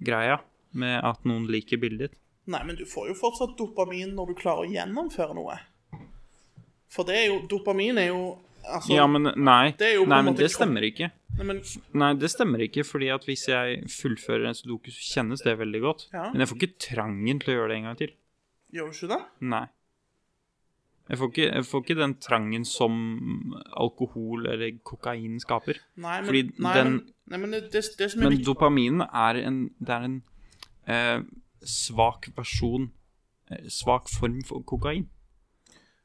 dopamin-greia 0.00 0.38
med 0.76 1.04
at 1.04 1.24
noen 1.24 1.46
liker 1.50 1.80
bildet 1.80 2.10
ditt. 2.10 2.18
Nei, 2.46 2.62
men 2.64 2.76
du 2.76 2.84
får 2.86 3.08
jo 3.10 3.14
fortsatt 3.18 3.56
dopamin 3.58 4.14
når 4.14 4.30
du 4.30 4.34
klarer 4.38 4.66
å 4.66 4.70
gjennomføre 4.70 5.34
noe. 5.34 5.58
For 6.92 7.04
det 7.04 7.16
er 7.18 7.24
jo 7.32 7.40
Dopamin 7.50 7.98
er 7.98 8.12
jo 8.12 8.38
Altså 8.66 8.96
Ja, 8.96 9.06
men 9.06 9.22
nei. 9.22 9.74
det 9.78 9.92
Nei, 10.08 10.22
men 10.26 10.34
det 10.34 10.48
stemmer 10.50 10.82
ikke. 10.82 11.12
Nei, 11.38 11.44
men, 11.46 11.60
Nei, 11.94 12.08
det 12.18 12.30
stemmer 12.32 12.64
ikke, 12.64 12.82
fordi 12.82 13.12
at 13.14 13.22
hvis 13.28 13.44
jeg 13.46 13.84
fullfører 13.92 14.48
en 14.48 14.56
sudoku, 14.58 14.90
så 14.90 15.04
kjennes 15.14 15.42
det 15.46 15.54
veldig 15.60 15.80
godt. 15.84 16.08
Ja. 16.12 16.24
Men 16.32 16.42
jeg 16.42 16.50
får 16.50 16.58
ikke 16.58 16.78
trangen 16.82 17.38
til 17.42 17.52
å 17.52 17.56
gjøre 17.60 17.68
det 17.70 17.76
en 17.76 17.86
gang 17.86 18.00
til. 18.00 18.14
Gjør 18.74 18.90
du 18.90 18.96
ikke 18.96 19.10
det? 19.12 19.20
Nei. 19.54 19.62
Jeg 21.08 21.18
får 21.18 21.28
ikke, 21.30 21.48
jeg 21.54 21.64
får 21.64 21.82
ikke 21.84 21.96
den 22.00 22.14
trangen 22.18 22.64
som 22.66 23.54
alkohol 23.78 24.46
eller 24.50 24.72
kokain 24.84 25.38
skaper. 25.40 25.78
Nei, 25.96 26.20
men, 26.20 26.26
Fordi 26.26 26.42
nei, 26.58 26.74
den- 26.74 26.92
men, 26.92 27.12
nei, 27.30 27.38
men 27.38 27.50
det, 27.52 27.70
det, 27.72 28.16
Men 28.16 28.30
viktig 28.34 28.46
dopaminen 28.48 29.02
er 29.12 29.40
en, 29.46 29.60
det 29.78 29.88
er 29.94 30.02
en 30.08 30.22
eh, 30.88 31.20
svak 31.64 32.28
versjon 32.36 32.90
eh, 33.50 33.68
Svak 33.70 34.08
form 34.10 34.40
for 34.42 34.62
kokain. 34.66 35.08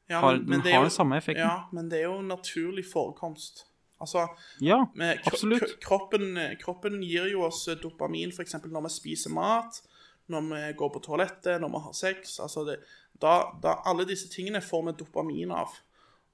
ja, 0.08 0.20
Har, 0.20 0.32
men- 0.36 0.44
men 0.48 0.58
den 0.60 0.62
det 0.66 0.72
har 0.72 0.80
jo- 0.80 0.84
den 0.84 0.90
samme 0.90 1.16
effekten. 1.16 1.42
Ja, 1.46 1.64
men 1.72 1.88
det 1.88 1.98
er 2.00 2.04
jo 2.04 2.20
naturlig 2.22 2.84
forekomst. 2.92 3.64
Altså, 4.00 4.28
Ja, 4.60 4.84
med, 4.94 5.18
Absolutt. 5.26 5.80
Kroppen, 5.80 6.36
kroppen 6.60 7.00
gir 7.02 7.30
jo 7.30 7.42
oss 7.42 7.66
dopamin 7.82 8.30
f.eks. 8.32 8.54
når 8.66 8.82
vi 8.82 8.88
spiser 8.88 9.30
mat, 9.30 9.80
når 10.28 10.40
vi 10.48 10.72
går 10.76 10.90
på 10.92 11.02
toalettet, 11.02 11.60
når 11.60 11.68
vi 11.70 11.78
har 11.84 11.92
sex. 11.92 12.38
Altså 12.40 12.64
det, 12.66 12.76
da, 13.20 13.52
da, 13.62 13.80
alle 13.88 14.06
disse 14.08 14.30
tingene 14.32 14.62
får 14.64 14.86
vi 14.86 14.94
dopamin 15.02 15.52
av. 15.54 15.74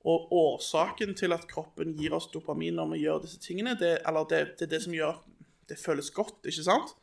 Og 0.08 0.30
årsaken 0.32 1.16
til 1.18 1.34
at 1.34 1.48
kroppen 1.50 1.96
gir 1.98 2.14
oss 2.16 2.30
dopamin 2.32 2.78
når 2.78 2.92
vi 2.94 3.02
gjør 3.02 3.24
disse 3.24 3.40
tingene, 3.42 3.74
det, 3.80 3.98
eller 4.08 4.28
det, 4.30 4.44
det 4.60 4.68
er 4.68 4.72
det 4.76 4.82
som 4.84 4.94
gjør 4.96 5.18
det 5.68 5.76
føles 5.80 6.08
godt, 6.14 6.38
ikke 6.48 6.64
sant? 6.64 6.94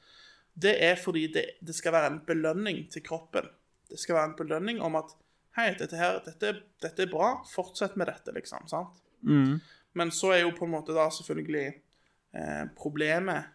Det 0.55 0.73
er 0.81 0.95
fordi 0.97 1.27
det, 1.33 1.45
det 1.61 1.75
skal 1.75 1.93
være 1.93 2.13
en 2.13 2.21
belønning 2.25 2.85
til 2.91 3.03
kroppen. 3.05 3.47
Det 3.91 3.99
skal 4.01 4.17
være 4.17 4.31
en 4.31 4.39
belønning 4.39 4.81
om 4.81 4.97
at 5.01 5.13
Hei, 5.55 5.69
dette 5.79 5.95
her, 5.95 6.17
dette, 6.25 6.49
dette 6.83 7.03
er 7.05 7.07
bra, 7.07 7.29
fortsett 7.47 7.93
med 7.95 8.09
dette, 8.09 8.33
liksom. 8.35 8.65
sant? 8.67 8.97
mm, 9.23 9.53
Men 9.95 10.09
så 10.11 10.33
er 10.35 10.41
jo 10.41 10.49
på 10.57 10.65
en 10.67 10.73
måte 10.73 10.91
da 10.91 11.05
selvfølgelig 11.07 11.67
eh, 11.69 12.65
Problemet 12.75 13.53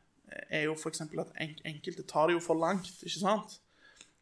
er 0.49 0.65
jo 0.65 0.77
f.eks. 0.79 1.03
at 1.05 1.35
en, 1.45 1.53
enkelte 1.69 2.07
tar 2.09 2.31
det 2.31 2.39
jo 2.39 2.45
for 2.45 2.57
langt, 2.57 2.89
ikke 3.05 3.19
sant? 3.19 3.59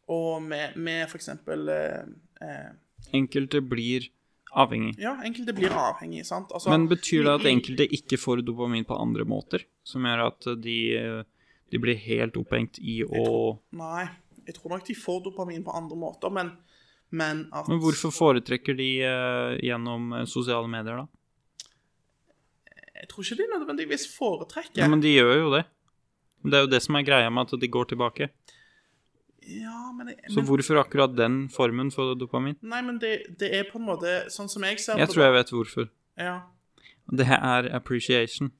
Og 0.08 0.42
med, 0.42 0.76
med 0.76 1.04
f.eks. 1.04 1.28
Eh, 1.28 1.98
eh, 2.44 2.70
enkelte 3.12 3.60
blir 3.60 4.08
avhengig. 4.56 4.94
Ja, 5.02 5.18
enkelte 5.24 5.52
blir 5.56 5.74
avhengig, 5.74 6.24
sant? 6.26 6.52
Altså, 6.52 6.70
Men 6.72 6.88
betyr 6.88 7.26
det 7.26 7.34
at 7.40 7.48
enkelte 7.50 7.88
ikke 7.98 8.20
får 8.20 8.42
dopamin 8.46 8.86
på 8.88 8.96
andre 8.96 9.26
måter? 9.28 9.66
Som 9.84 10.08
gjør 10.08 10.24
at 10.30 10.48
de, 10.64 10.78
eh, 10.96 11.20
de 11.68 11.82
blir 11.82 12.00
helt 12.06 12.40
opphengt 12.40 12.80
i 12.80 13.02
å 13.04 13.58
Nei, 13.76 14.08
jeg 14.48 14.56
tror 14.56 14.76
nok 14.76 14.88
de 14.88 14.96
får 14.96 15.22
dopamin 15.28 15.64
på 15.64 15.76
andre 15.76 16.00
måter, 16.00 16.32
men, 16.32 16.54
men 17.10 17.46
at 17.52 17.68
Men 17.68 17.82
hvorfor 17.84 18.14
foretrekker 18.14 18.76
de 18.78 18.90
uh, 19.04 19.52
gjennom 19.60 20.14
sosiale 20.24 20.68
medier, 20.72 21.04
da? 21.04 21.08
Jeg 22.98 23.10
tror 23.12 23.26
ikke 23.26 23.36
de 23.38 23.50
nødvendigvis 23.52 24.08
foretrekker 24.16 24.80
Ja, 24.80 24.88
men 24.88 25.04
de 25.04 25.12
gjør 25.12 25.34
jo 25.36 25.50
det. 25.52 25.66
Det 26.48 26.56
er 26.56 26.64
jo 26.64 26.70
det 26.70 26.80
som 26.82 26.96
er 26.98 27.04
greia 27.06 27.28
med 27.30 27.46
at 27.46 27.60
de 27.60 27.68
går 27.70 27.92
tilbake. 27.92 28.30
Ja, 29.48 29.92
men, 29.96 30.10
jeg, 30.12 30.32
Så 30.34 30.42
hvorfor 30.44 30.80
akkurat 30.82 31.14
den 31.16 31.48
formen 31.48 31.90
for 31.94 32.14
dopamin? 32.18 32.56
Nei, 32.60 32.82
men 32.84 32.98
det, 33.00 33.14
det 33.40 33.48
er 33.56 33.64
på 33.70 33.78
en 33.80 33.86
måte 33.88 34.10
Sånn 34.32 34.50
som 34.52 34.66
jeg 34.66 34.80
ser 34.82 34.98
Jeg 35.00 35.08
på 35.08 35.14
tror 35.14 35.22
det 35.24 35.28
jeg 35.28 35.36
vet 35.38 35.52
hvorfor. 35.56 35.88
Ja, 36.20 36.34
Det 37.08 37.26
er 37.32 37.70
appreciation. 37.72 38.50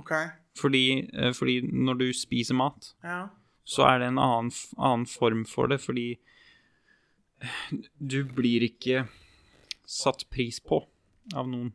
OK. 0.00 0.12
Fordi, 0.56 0.84
eh, 1.12 1.32
fordi 1.36 1.58
når 1.68 1.98
du 2.00 2.06
spiser 2.16 2.56
mat, 2.56 2.94
Ja. 3.04 3.28
så 3.64 3.84
er 3.90 3.98
det 4.00 4.08
en 4.08 4.18
annen, 4.18 4.52
annen 4.78 5.04
form 5.06 5.44
for 5.44 5.66
det, 5.68 5.80
fordi 5.80 6.16
du 8.00 8.24
blir 8.24 8.64
ikke 8.64 9.06
satt 9.86 10.24
pris 10.30 10.60
på 10.60 10.86
av 11.34 11.48
noen. 11.48 11.72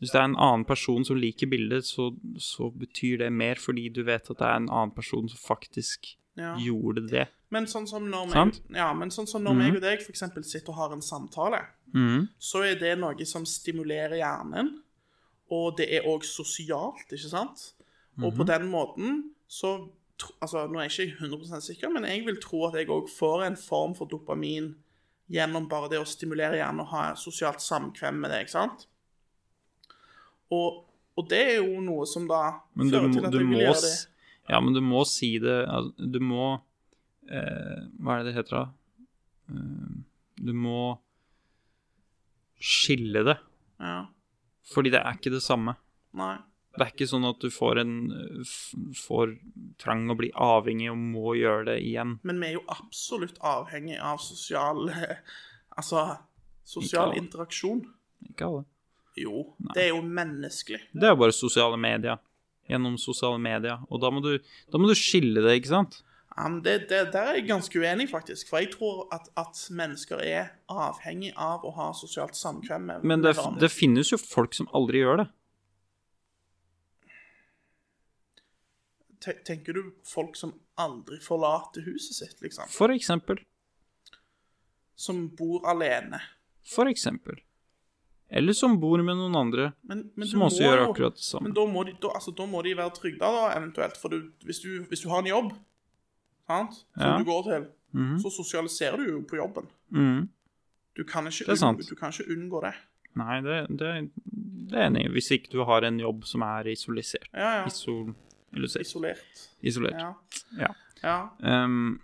Hvis 0.00 0.10
det 0.10 0.18
er 0.18 0.24
en 0.32 0.36
annen 0.40 0.64
person 0.66 1.04
som 1.06 1.16
liker 1.20 1.46
bildet, 1.46 1.86
så, 1.86 2.08
så 2.42 2.70
betyr 2.74 3.18
det 3.22 3.30
mer 3.32 3.60
fordi 3.62 3.88
du 3.88 4.02
vet 4.02 4.30
at 4.30 4.38
det 4.40 4.48
er 4.48 4.56
en 4.58 4.70
annen 4.70 4.94
person 4.96 5.28
som 5.30 5.38
faktisk 5.38 6.16
ja. 6.38 6.54
gjorde 6.60 7.06
det. 7.10 7.26
Men 7.52 7.66
sånn 7.68 7.86
som 7.88 8.06
når, 8.08 8.30
meg, 8.32 8.60
ja, 8.72 8.88
men 8.96 9.12
sånn 9.12 9.28
som 9.28 9.44
når 9.44 9.58
meg 9.58 9.76
og 9.76 9.82
deg 9.84 10.04
eksempel 10.08 10.44
sitter 10.48 10.72
og 10.72 10.78
har 10.78 10.94
en 10.94 11.04
samtale, 11.04 11.60
mm. 11.92 12.30
så 12.40 12.64
er 12.64 12.78
det 12.80 12.94
noe 13.00 13.26
som 13.28 13.44
stimulerer 13.48 14.16
hjernen, 14.22 14.78
og 15.52 15.76
det 15.76 15.90
er 15.92 16.08
òg 16.08 16.24
sosialt, 16.24 17.04
ikke 17.10 17.28
sant? 17.28 17.66
Og 18.22 18.32
på 18.36 18.46
den 18.48 18.70
måten 18.72 19.18
så 19.48 19.78
Altså, 20.38 20.68
nå 20.70 20.78
er 20.78 20.86
jeg 20.86 21.08
ikke 21.08 21.24
100 21.24 21.64
sikker, 21.64 21.90
men 21.90 22.04
jeg 22.06 22.20
vil 22.22 22.36
tro 22.38 22.60
at 22.68 22.76
jeg 22.78 22.86
òg 22.94 23.08
får 23.10 23.40
en 23.42 23.56
form 23.58 23.94
for 23.98 24.06
dopamin 24.06 24.68
gjennom 25.32 25.64
bare 25.66 25.88
det 25.90 25.98
å 25.98 26.06
stimulere 26.06 26.60
hjernen 26.60 26.84
og 26.84 26.92
ha 26.92 27.00
sosialt 27.18 27.58
samkvem 27.64 28.20
med 28.22 28.30
det, 28.30 28.44
ikke 28.44 28.54
sant? 28.54 28.84
Og, 30.54 30.84
og 31.18 31.26
det 31.26 31.40
er 31.54 31.58
jo 31.64 31.80
noe 31.82 32.06
som 32.06 32.28
da 32.30 32.42
Men 32.78 32.92
du, 32.92 33.00
du 33.34 33.40
må 33.48 33.64
det. 33.66 33.92
Ja, 34.50 34.60
men 34.60 34.74
du 34.74 34.80
må 34.82 35.04
si 35.06 35.36
det 35.38 35.60
Du 35.96 36.18
må 36.18 36.46
eh, 37.30 37.82
Hva 38.02 38.16
er 38.16 38.24
det 38.24 38.32
det 38.32 38.38
heter, 38.40 38.56
da? 38.56 38.64
Eh, 39.52 40.00
du 40.42 40.52
må 40.56 40.96
skille 42.62 43.22
det. 43.26 43.36
Ja. 43.82 44.06
Fordi 44.72 44.90
det 44.94 45.00
er 45.02 45.18
ikke 45.18 45.32
det 45.34 45.42
samme. 45.42 45.74
Nei. 46.18 46.36
Det 46.72 46.86
er 46.86 46.92
ikke 46.94 47.08
sånn 47.10 47.26
at 47.28 47.42
du 47.42 47.50
får 47.52 47.82
en 47.82 47.94
får 48.96 49.34
trang 49.82 50.06
å 50.08 50.16
bli 50.16 50.30
avhengig 50.32 50.88
og 50.92 51.00
må 51.00 51.34
gjøre 51.36 51.66
det 51.72 51.78
igjen. 51.84 52.16
Men 52.24 52.40
vi 52.40 52.48
er 52.48 52.54
jo 52.56 52.62
absolutt 52.72 53.40
avhengig 53.44 53.98
av 54.00 54.22
sosial 54.24 54.88
Altså 55.72 56.04
sosial 56.68 57.12
Ikke 57.12 57.22
interaksjon. 57.22 57.82
Ikke 58.28 58.48
alle. 58.48 58.64
Jo, 59.16 59.44
det 59.74 59.86
er 59.86 59.90
jo 59.92 60.00
menneskelig. 60.04 60.80
Det 60.92 61.08
er 61.08 61.14
jo 61.14 61.20
bare 61.20 61.34
sosiale 61.36 61.78
medier. 61.80 62.20
Gjennom 62.70 62.96
sosiale 63.00 63.40
medier. 63.42 63.82
Og 63.90 64.00
da 64.02 64.10
må 64.14 64.22
du, 64.24 64.36
da 64.70 64.80
må 64.80 64.88
du 64.90 64.96
skille 64.98 65.42
det, 65.42 65.58
ikke 65.60 65.72
sant? 65.72 66.02
Ja, 66.36 66.48
men 66.48 66.62
det, 66.64 66.88
det, 66.88 67.12
Der 67.12 67.28
er 67.28 67.34
jeg 67.36 67.48
ganske 67.50 67.78
uenig, 67.78 68.08
faktisk. 68.10 68.48
For 68.48 68.62
jeg 68.62 68.72
tror 68.72 69.04
at, 69.12 69.28
at 69.36 69.58
mennesker 69.74 70.22
er 70.24 70.54
avhengig 70.70 71.34
av 71.36 71.66
å 71.66 71.74
ha 71.76 71.90
sosialt 71.96 72.38
samkvem 72.38 72.88
med 72.88 73.04
Men 73.04 73.24
det, 73.24 73.34
med 73.36 73.60
det 73.60 73.72
finnes 73.72 74.12
jo 74.14 74.20
folk 74.20 74.56
som 74.56 74.70
aldri 74.72 75.02
gjør 75.04 75.24
det. 75.24 75.28
Tenker 79.46 79.76
du 79.76 79.92
folk 80.08 80.34
som 80.34 80.56
aldri 80.80 81.20
forlater 81.22 81.84
huset 81.86 82.16
sitt, 82.16 82.40
liksom? 82.42 82.66
For 82.72 82.90
eksempel. 82.90 83.38
Som 84.98 85.28
bor 85.36 85.62
alene? 85.68 86.18
For 86.66 86.90
eksempel. 86.90 87.38
Eller 88.32 88.52
som 88.56 88.78
bor 88.80 89.02
med 89.04 89.16
noen 89.18 89.34
andre 89.36 89.66
Men, 89.84 90.06
men 90.16 90.28
som 90.28 90.40
også 90.46 90.62
må 90.62 90.68
gjør 90.70 90.82
akkurat 90.86 91.18
det 91.18 91.24
samme. 91.26 91.50
Men 91.50 91.54
da 91.58 91.64
må 91.68 91.82
de, 91.84 91.92
da, 92.00 92.08
altså, 92.16 92.32
da 92.38 92.46
må 92.48 92.62
de 92.64 92.72
være 92.78 92.94
trygda, 92.96 93.28
da, 93.36 93.42
eventuelt. 93.58 93.98
For 94.00 94.08
du, 94.08 94.30
hvis, 94.48 94.60
du, 94.64 94.70
hvis 94.88 95.02
du 95.04 95.08
har 95.12 95.20
en 95.20 95.28
jobb 95.32 95.50
sant, 96.48 96.72
som 96.96 97.10
Ja. 97.10 97.18
du 97.18 97.24
går 97.28 97.42
til, 97.50 97.66
Mhm. 97.92 98.18
så 98.22 98.30
sosialiserer 98.32 98.96
du 98.96 99.04
jo 99.10 99.20
på 99.28 99.36
jobben. 99.36 99.66
Mm. 99.90 100.28
Du 100.96 101.04
kan 101.04 101.26
ikke, 101.26 101.44
unngå, 101.52 101.88
du 101.88 101.94
kan 101.94 102.10
ikke 102.12 102.30
unngå 102.32 102.60
det. 102.64 102.72
Nei, 103.16 103.40
det, 103.44 103.58
det, 103.78 104.10
det 104.70 104.78
er 104.78 104.86
enig. 104.88 105.10
Hvis 105.12 105.30
ikke 105.30 105.50
du 105.52 105.64
har 105.64 105.84
en 105.84 105.98
jobb 106.00 106.24
som 106.24 106.40
er 106.42 106.64
isolisert. 106.72 107.28
Ja, 107.34 107.58
ja. 107.60 107.66
Isol, 107.66 108.14
isolert. 108.56 109.48
Isolert. 109.62 109.92
Ja. 110.00 110.14
Ja. 110.58 110.72
ja. 111.02 111.64
Um, 111.64 112.00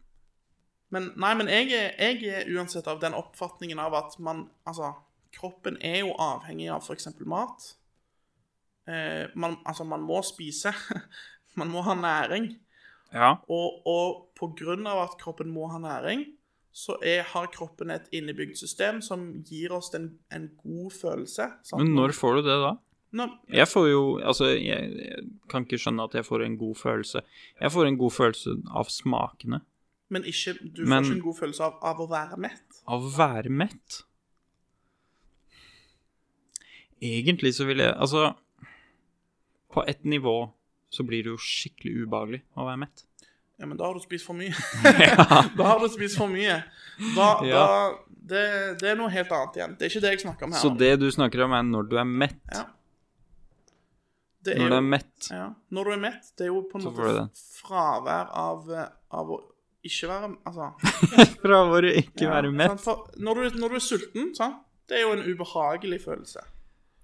Men, 0.91 1.11
nei, 1.17 1.35
men 1.35 1.49
jeg 1.49 1.69
jeg 1.71 2.23
er 2.25 2.47
uansett 2.57 2.87
av 2.89 3.01
den 3.01 3.13
oppfatningen 3.13 3.79
av 3.79 3.95
at 3.95 4.19
man 4.19 4.49
Altså, 4.67 4.95
kroppen 5.37 5.77
er 5.85 6.01
jo 6.05 6.15
avhengig 6.19 6.71
av 6.73 6.83
f.eks. 6.87 7.09
mat. 7.27 7.75
Eh, 8.89 9.29
man, 9.37 9.59
altså, 9.67 9.85
man 9.85 10.01
må 10.07 10.23
spise. 10.25 10.73
man 11.61 11.69
må 11.73 11.83
ha 11.87 11.95
næring. 11.99 12.53
ja. 13.13 13.35
Og, 13.49 13.83
og 13.89 14.27
på 14.39 14.53
grunn 14.59 14.87
av 14.87 15.05
at 15.09 15.17
kroppen 15.21 15.51
må 15.51 15.67
ha 15.73 15.79
næring, 15.83 16.25
så 16.73 16.95
er, 17.03 17.23
har 17.27 17.49
kroppen 17.51 17.91
et 17.91 18.07
innebygd 18.15 18.57
system 18.61 19.01
som 19.03 19.23
gir 19.49 19.73
oss 19.75 19.89
den, 19.91 20.19
en 20.31 20.51
god 20.63 20.93
følelse. 20.95 21.49
sant? 21.67 21.81
Men 21.83 21.95
når 21.97 22.13
får 22.15 22.39
du 22.39 22.43
det 22.47 22.59
da? 22.63 22.75
Når, 23.19 23.31
Jeg 23.57 23.65
får 23.73 23.87
jo 23.89 24.01
Altså, 24.21 24.51
jeg, 24.53 24.91
jeg 25.01 25.23
kan 25.49 25.65
ikke 25.65 25.79
skjønne 25.81 26.05
at 26.05 26.15
jeg 26.19 26.27
får 26.29 26.45
en 26.45 26.59
god 26.61 26.77
følelse. 26.77 27.23
Jeg 27.61 27.73
får 27.73 27.89
en 27.89 27.97
god 27.99 28.13
følelse 28.13 28.55
av 28.77 28.91
smakene. 28.93 29.63
men 30.13 30.25
ikke, 30.25 30.55
du 30.77 30.85
Men- 30.85 31.05
får 31.05 31.09
ikke 31.11 31.17
en 31.17 31.25
god 31.25 31.39
følelse 31.39 31.65
av, 31.65 31.79
av 31.83 31.99
å 32.01 32.07
være 32.13 32.37
mett. 32.41 32.83
Av 32.87 33.03
å 33.05 33.11
være 33.17 33.51
mett. 33.51 34.03
Egentlig 37.05 37.55
så 37.55 37.65
vil 37.69 37.79
jeg 37.85 37.95
Altså, 37.95 38.33
på 39.73 39.85
et 39.87 40.05
nivå 40.05 40.51
så 40.91 41.05
blir 41.05 41.23
det 41.27 41.35
jo 41.35 41.39
skikkelig 41.43 42.07
ubehagelig 42.07 42.41
å 42.57 42.65
være 42.65 42.81
mett. 42.87 43.05
Ja, 43.59 43.67
men 43.67 43.77
da 43.77 43.89
har 43.91 43.95
du 43.99 44.01
spist 44.01 44.25
for 44.25 44.39
mye. 44.39 44.55
Da 45.59 45.65
har 45.73 45.81
du 45.83 45.89
spist 45.93 46.17
for 46.17 46.31
mye. 46.31 46.61
Da, 47.17 47.27
Ja. 47.45 47.61
da 47.67 48.15
det, 48.29 48.43
det 48.81 48.91
er 48.93 48.97
noe 49.01 49.11
helt 49.13 49.31
annet 49.33 49.57
igjen. 49.59 49.75
Det 49.79 49.87
er 49.87 49.93
ikke 49.93 50.03
det 50.05 50.11
jeg 50.15 50.23
snakker 50.25 50.47
om 50.49 50.53
her. 50.55 50.61
Så 50.63 50.71
det 50.79 50.91
du 51.01 51.07
snakker 51.13 51.43
om, 51.47 51.55
er 51.57 51.65
når 51.67 51.89
du 51.91 51.97
er 52.01 52.05
mett. 52.09 52.39
Ja. 52.55 52.65
Det 54.45 54.55
Når 54.57 54.65
er 54.67 54.71
du 54.71 54.77
er 54.79 54.87
mett. 54.87 55.29
ja. 55.35 55.47
Når 55.75 55.85
du 55.85 55.93
er 55.97 56.01
mett, 56.03 56.29
det 56.39 56.47
er 56.47 56.53
jo 56.53 56.61
på 56.71 56.79
en 56.79 56.85
måte 56.87 57.25
fravær 57.59 58.31
av, 58.39 58.69
av 59.11 59.33
å 59.35 59.39
ikke 59.89 60.09
være 60.11 60.29
Altså 60.49 60.69
av 61.59 61.75
å 61.75 61.81
ikke 61.89 62.25
ja, 62.27 62.31
være 62.37 62.53
mett. 62.55 62.79
For 62.85 63.09
når 63.19 63.43
du, 63.43 63.59
når 63.63 63.75
du 63.75 63.79
er 63.81 63.85
sulten, 63.85 64.31
sant? 64.39 64.63
det 64.89 65.01
er 65.01 65.05
jo 65.05 65.13
en 65.19 65.25
ubehagelig 65.27 65.99
følelse. 66.07 66.45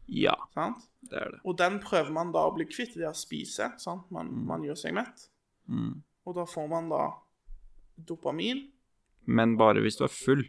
Ja, 0.06 0.34
Sant? 0.54 0.82
det 1.08 1.16
er 1.20 1.30
det. 1.32 1.40
Og 1.44 1.56
den 1.56 1.78
prøver 1.80 2.10
man 2.12 2.32
da 2.32 2.42
å 2.48 2.54
bli 2.54 2.66
kvitt 2.68 2.96
ved 2.96 3.08
å 3.08 3.14
spise. 3.16 3.70
Sant? 3.80 4.10
Man, 4.12 4.30
man 4.46 4.62
gjør 4.66 4.76
seg 4.76 4.94
mett. 4.94 5.28
Mm. 5.68 6.02
Og 6.26 6.34
da 6.36 6.44
får 6.48 6.68
man 6.68 6.88
da 6.92 7.06
dopamin. 7.96 8.66
Men 9.26 9.56
bare 9.56 9.80
hvis 9.80 9.96
du 9.96 10.04
er 10.04 10.12
full. 10.12 10.44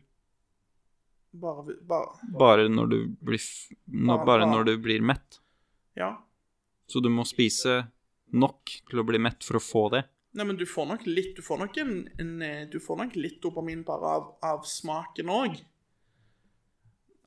Bare, 1.36 1.76
bare 1.84 2.32
Bare 2.39 2.68
når 2.72 2.89
du 2.91 2.97
blir, 3.22 3.39
Bare- 3.88 4.26
bare 4.26 4.26
bare- 4.26 4.51
når 4.51 4.66
du 4.66 4.78
blir 4.78 5.01
mett. 5.01 5.39
Ja. 5.95 6.18
Så 6.88 7.01
du 7.01 7.10
må 7.10 7.24
spise 7.26 7.91
nok 8.34 8.66
til 8.89 8.99
å 8.99 9.06
bli 9.08 9.18
mett 9.20 9.43
for 9.43 9.56
å 9.58 9.64
få 9.64 9.89
det. 9.91 10.03
Nei, 10.36 10.43
men 10.45 10.58
du 10.58 10.66
får 10.66 10.88
nok 10.88 11.06
litt 11.08 11.36
Du 11.38 11.41
får 11.41 11.60
nok, 11.60 11.78
en, 11.78 12.10
en, 12.20 12.41
eh, 12.41 12.66
du 12.66 12.80
får 12.80 12.97
nok 12.97 13.16
litt 13.16 13.41
dopamin 13.41 13.86
bare 13.86 14.03
av, 14.03 14.38
av 14.43 14.64
smaken 14.66 15.28
òg. 15.32 15.62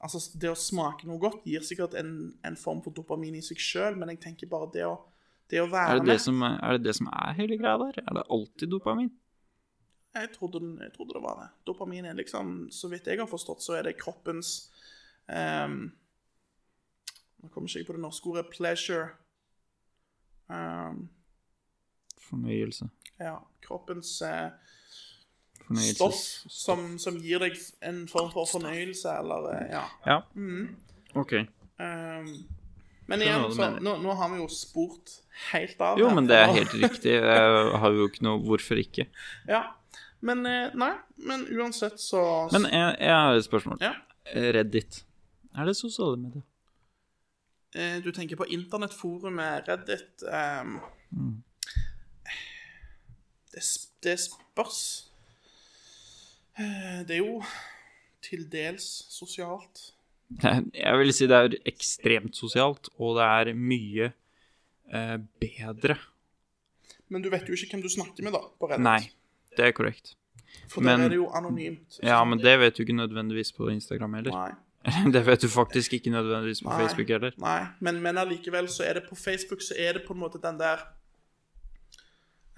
Altså, 0.00 0.20
det 0.38 0.50
å 0.52 0.54
smake 0.58 1.06
noe 1.08 1.18
godt 1.18 1.42
gir 1.48 1.64
sikkert 1.66 1.94
en, 1.98 2.10
en 2.46 2.56
form 2.56 2.82
for 2.84 2.94
dopamin 2.94 3.34
i 3.34 3.42
seg 3.42 3.58
sjøl, 3.58 3.96
men 3.98 4.12
jeg 4.12 4.20
tenker 4.22 4.46
bare 4.50 4.68
det 4.74 4.84
å, 4.86 4.92
det 5.50 5.58
å 5.62 5.66
være 5.70 5.96
Er 5.96 5.98
det 5.98 6.06
det, 6.06 6.12
med 6.12 6.22
som, 6.22 6.42
er 6.46 6.76
det 6.76 6.84
det 6.86 6.94
som 7.00 7.08
er 7.10 7.34
hele 7.40 7.56
greia 7.58 7.78
der? 7.82 7.98
Er 8.06 8.14
det 8.20 8.26
alltid 8.30 8.70
dopamin? 8.70 9.10
jeg 10.18 10.30
trodde, 10.34 10.58
den- 10.58 10.78
jeg 10.82 10.92
trodde 10.94 11.14
det 11.14 11.22
var 11.22 11.36
det. 11.38 11.48
Dopamin 11.66 12.04
er 12.08 12.14
liksom 12.14 12.70
Så 12.74 12.88
vidt 12.90 13.06
jeg 13.06 13.18
har 13.20 13.26
forstått, 13.30 13.60
så 13.62 13.74
er 13.78 13.82
det 13.86 13.98
kroppens 14.00 14.70
um, 15.28 15.92
Nå 17.42 17.48
kommer 17.54 17.68
ikke 17.68 17.78
jeg 17.78 17.86
på 17.86 17.94
det 17.94 18.02
norske 18.02 18.26
ordet 18.32 18.48
pleasure. 18.50 19.10
Um, 20.48 21.08
Fornøyelse. 22.18 22.88
ja, 23.20 23.36
kroppens 23.62 24.18
Fornøyelses... 24.18 24.74
stoff 25.76 26.18
som, 26.50 26.98
som 26.98 27.16
gir 27.20 27.38
deg 27.38 27.56
en 27.82 28.06
form 28.08 28.30
for 28.32 28.46
fornøyelse, 28.48 29.08
eller 29.20 29.48
eh, 29.54 29.66
Ja. 29.74 29.82
Ja. 30.06 30.20
Mm. 30.34 30.76
OK. 31.14 31.32
Um, 31.78 32.30
men 33.08 33.22
igjen, 33.22 33.44
så, 33.54 33.70
nå, 33.80 33.96
nå 34.02 34.14
har 34.18 34.28
vi 34.32 34.36
jo 34.42 34.48
spurt 34.52 35.12
helt 35.52 35.80
av. 35.80 35.98
Jo, 36.00 36.10
men 36.14 36.26
det 36.28 36.36
er 36.36 36.50
helt 36.52 36.74
riktig. 36.74 37.12
Jeg 37.16 37.78
har 37.80 37.92
jo 37.96 38.08
ikke 38.08 38.24
noe 38.26 38.40
Hvorfor 38.44 38.76
ikke? 38.80 39.06
Ja. 39.48 39.62
Men 40.20 40.44
eh, 40.46 40.70
Nei, 40.74 40.92
men 41.22 41.46
uansett 41.54 42.00
så 42.02 42.48
Men 42.52 42.64
jeg, 42.66 42.96
jeg 43.00 43.14
har 43.14 43.36
et 43.38 43.44
spørsmål. 43.46 43.78
Ja. 43.80 43.92
Reddit. 44.34 45.04
Er 45.56 45.64
det 45.70 45.76
sosiale 45.78 46.18
medier? 46.20 46.42
eh, 47.74 48.00
Du 48.04 48.10
tenker 48.12 48.36
på 48.36 48.44
internettforumet 48.50 49.68
Reddit 49.68 50.24
Um, 50.28 50.80
Mm. 51.10 51.42
det, 53.54 53.62
det 54.04 54.18
spørs. 54.20 55.07
Eh, 56.58 57.00
Det 57.06 57.16
er 57.18 57.22
jo 57.24 57.42
til 58.24 58.44
dels 58.50 58.84
sosialt. 59.14 59.92
Jeg 60.74 60.98
vil 61.00 61.12
si 61.16 61.26
det 61.30 61.36
er 61.38 61.56
ekstremt 61.70 62.36
sosialt, 62.36 62.90
og 62.98 63.16
det 63.16 63.26
er 63.28 63.54
mye 63.56 64.10
eh, 64.92 65.16
bedre. 65.40 65.96
Men 67.08 67.22
du 67.24 67.30
vet 67.32 67.46
jo 67.48 67.56
ikke 67.56 67.70
hvem 67.76 67.82
du 67.86 67.88
snakker 67.92 68.26
med, 68.26 68.34
da, 68.36 68.42
på 68.60 68.68
Reddit. 68.68 68.84
Nei, 68.84 69.00
det 69.56 69.70
er 69.70 69.72
korrekt. 69.76 70.14
For 70.68 70.80
men- 70.84 70.98
der 71.00 71.06
er 71.06 71.14
det 71.14 71.20
jo 71.20 71.28
anonymt. 71.36 72.00
Ja, 72.04 72.18
men 72.24 72.40
det 72.42 72.58
vet 72.60 72.76
du 72.76 72.82
ikke 72.84 72.96
nødvendigvis 72.96 73.52
på 73.56 73.70
Instagram 73.72 74.14
heller. 74.20 74.32
Nei. 74.36 74.54
Det 75.12 75.20
vet 75.26 75.42
du 75.42 75.48
faktisk 75.52 75.92
ikke 75.98 76.08
nødvendigvis 76.14 76.62
på 76.64 76.70
Nei. 76.70 76.76
Facebook 76.80 77.08
heller. 77.12 77.32
Nei, 77.42 77.66
men, 77.84 77.98
men 78.00 78.16
allikevel 78.20 78.68
så 78.72 78.84
er 78.86 78.94
det 79.00 79.02
på 79.08 79.16
Facebook 79.18 79.60
så 79.64 79.74
er 79.76 79.98
det 79.98 80.04
på 80.06 80.14
en 80.14 80.20
måte 80.22 80.38
den 80.40 80.56
der 80.60 80.84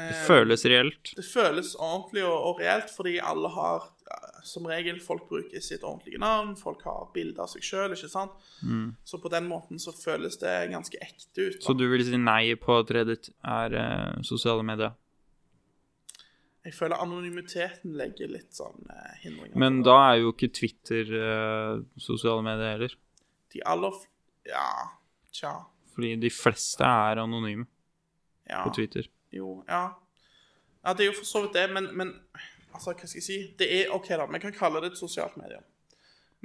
Det 0.08 0.16
føles 0.26 0.64
reelt. 0.70 1.10
Det 1.16 1.24
føles 1.26 1.74
ordentlig 1.76 2.22
og, 2.24 2.36
og 2.50 2.60
reelt, 2.62 2.90
fordi 2.96 3.18
alle 3.20 3.50
har 3.54 3.88
Som 4.42 4.64
regel, 4.66 4.96
folk 5.04 5.28
bruker 5.28 5.60
sitt 5.62 5.82
ordentlige 5.86 6.18
navn, 6.18 6.56
folk 6.58 6.80
har 6.82 7.10
bilder 7.14 7.44
av 7.44 7.50
seg 7.52 7.62
sjøl, 7.62 7.92
ikke 7.94 8.08
sant? 8.10 8.32
Så 9.06 9.20
på 9.22 9.28
den 9.30 9.44
måten 9.46 9.78
så 9.78 9.92
føles 9.94 10.38
det 10.40 10.54
ganske 10.72 10.96
ekte 11.04 11.44
ut. 11.44 11.58
Da. 11.60 11.66
Så 11.68 11.74
du 11.78 11.84
vil 11.92 12.02
si 12.08 12.16
nei 12.18 12.54
på 12.58 12.78
at 12.80 12.90
Reddit 12.96 13.28
er 13.44 13.76
eh, 13.78 14.22
sosiale 14.26 14.64
medier? 14.66 14.96
Jeg 16.64 16.74
føler 16.76 17.00
anonymiteten 17.00 17.94
legger 17.96 18.28
litt 18.32 18.50
sånn 18.56 18.82
eh, 18.92 19.12
hindringer. 19.22 19.56
Men 19.60 19.78
da 19.86 19.94
er 20.10 20.18
jo 20.24 20.32
ikke 20.34 20.50
Twitter 20.58 21.12
eh, 21.20 21.76
sosiale 22.00 22.42
medier 22.44 22.74
heller. 22.74 22.96
De 23.54 23.62
aller 23.68 24.00
Ja, 24.48 24.66
tja. 25.36 25.54
Fordi 25.94 26.16
de 26.20 26.30
fleste 26.32 26.84
er 26.88 27.20
anonyme 27.22 27.68
Ja. 28.48 28.64
på 28.64 28.74
Twitter. 28.74 29.06
Jo, 29.32 29.60
ja. 29.68 29.82
Ja, 30.84 30.94
det 30.96 31.04
er 31.04 31.10
jo 31.10 31.18
for 31.18 31.28
så 31.28 31.42
vidt 31.44 31.54
det, 31.58 31.66
men, 31.74 31.90
men 31.96 32.14
altså, 32.72 32.94
hva 32.94 33.06
skal 33.06 33.18
jeg 33.20 33.26
si? 33.26 33.38
Det 33.58 33.68
er 33.80 33.92
OK, 33.94 34.08
da. 34.08 34.26
Vi 34.30 34.40
kan 34.42 34.56
kalle 34.56 34.80
det 34.82 34.94
et 34.94 35.00
sosialt 35.00 35.36
medie. 35.40 35.60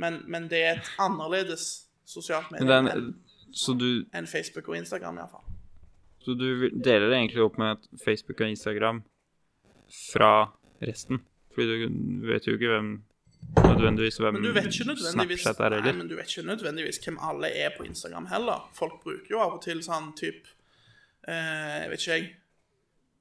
Men, 0.02 0.22
men 0.28 0.50
det 0.52 0.62
er 0.64 0.80
et 0.82 0.92
annerledes 1.00 1.86
sosialt 2.06 2.52
medie 2.52 2.68
enn 2.68 3.14
enn 4.14 4.28
Facebook 4.28 4.68
og 4.68 4.76
Instagram, 4.78 5.22
iallfall. 5.22 5.46
så 6.20 6.34
du 6.36 6.68
deler 6.74 7.08
det 7.08 7.18
egentlig 7.18 7.44
opp 7.46 7.58
med 7.62 7.86
Facebook 8.04 8.42
og 8.42 8.50
Instagram 8.52 9.00
fra 10.12 10.32
resten? 10.84 11.22
Fordi 11.56 11.86
du 11.88 12.28
vet 12.28 12.48
jo 12.48 12.58
ikke 12.58 12.74
hvem 12.74 12.90
nødvendigvis 13.56 14.18
hvem 14.20 14.42
nødvendigvis 14.44 15.06
Snapchat 15.14 15.60
er 15.64 15.78
Nei, 15.86 15.94
men 15.96 16.10
du 16.10 16.16
vet 16.18 16.32
ikke 16.34 16.48
nødvendigvis 16.50 17.00
hvem 17.06 17.20
alle 17.22 17.52
er 17.56 17.72
på 17.78 17.86
Instagram 17.88 18.28
heller. 18.34 18.66
Folk 18.76 19.00
bruker 19.04 19.32
jo 19.32 19.40
av 19.40 19.56
og 19.56 19.62
til 19.64 19.80
sånn 19.86 20.12
type 20.18 20.52
eh, 21.28 21.86
Jeg 21.86 21.94
vet 21.94 22.02
ikke, 22.04 22.18
jeg. 22.18 22.34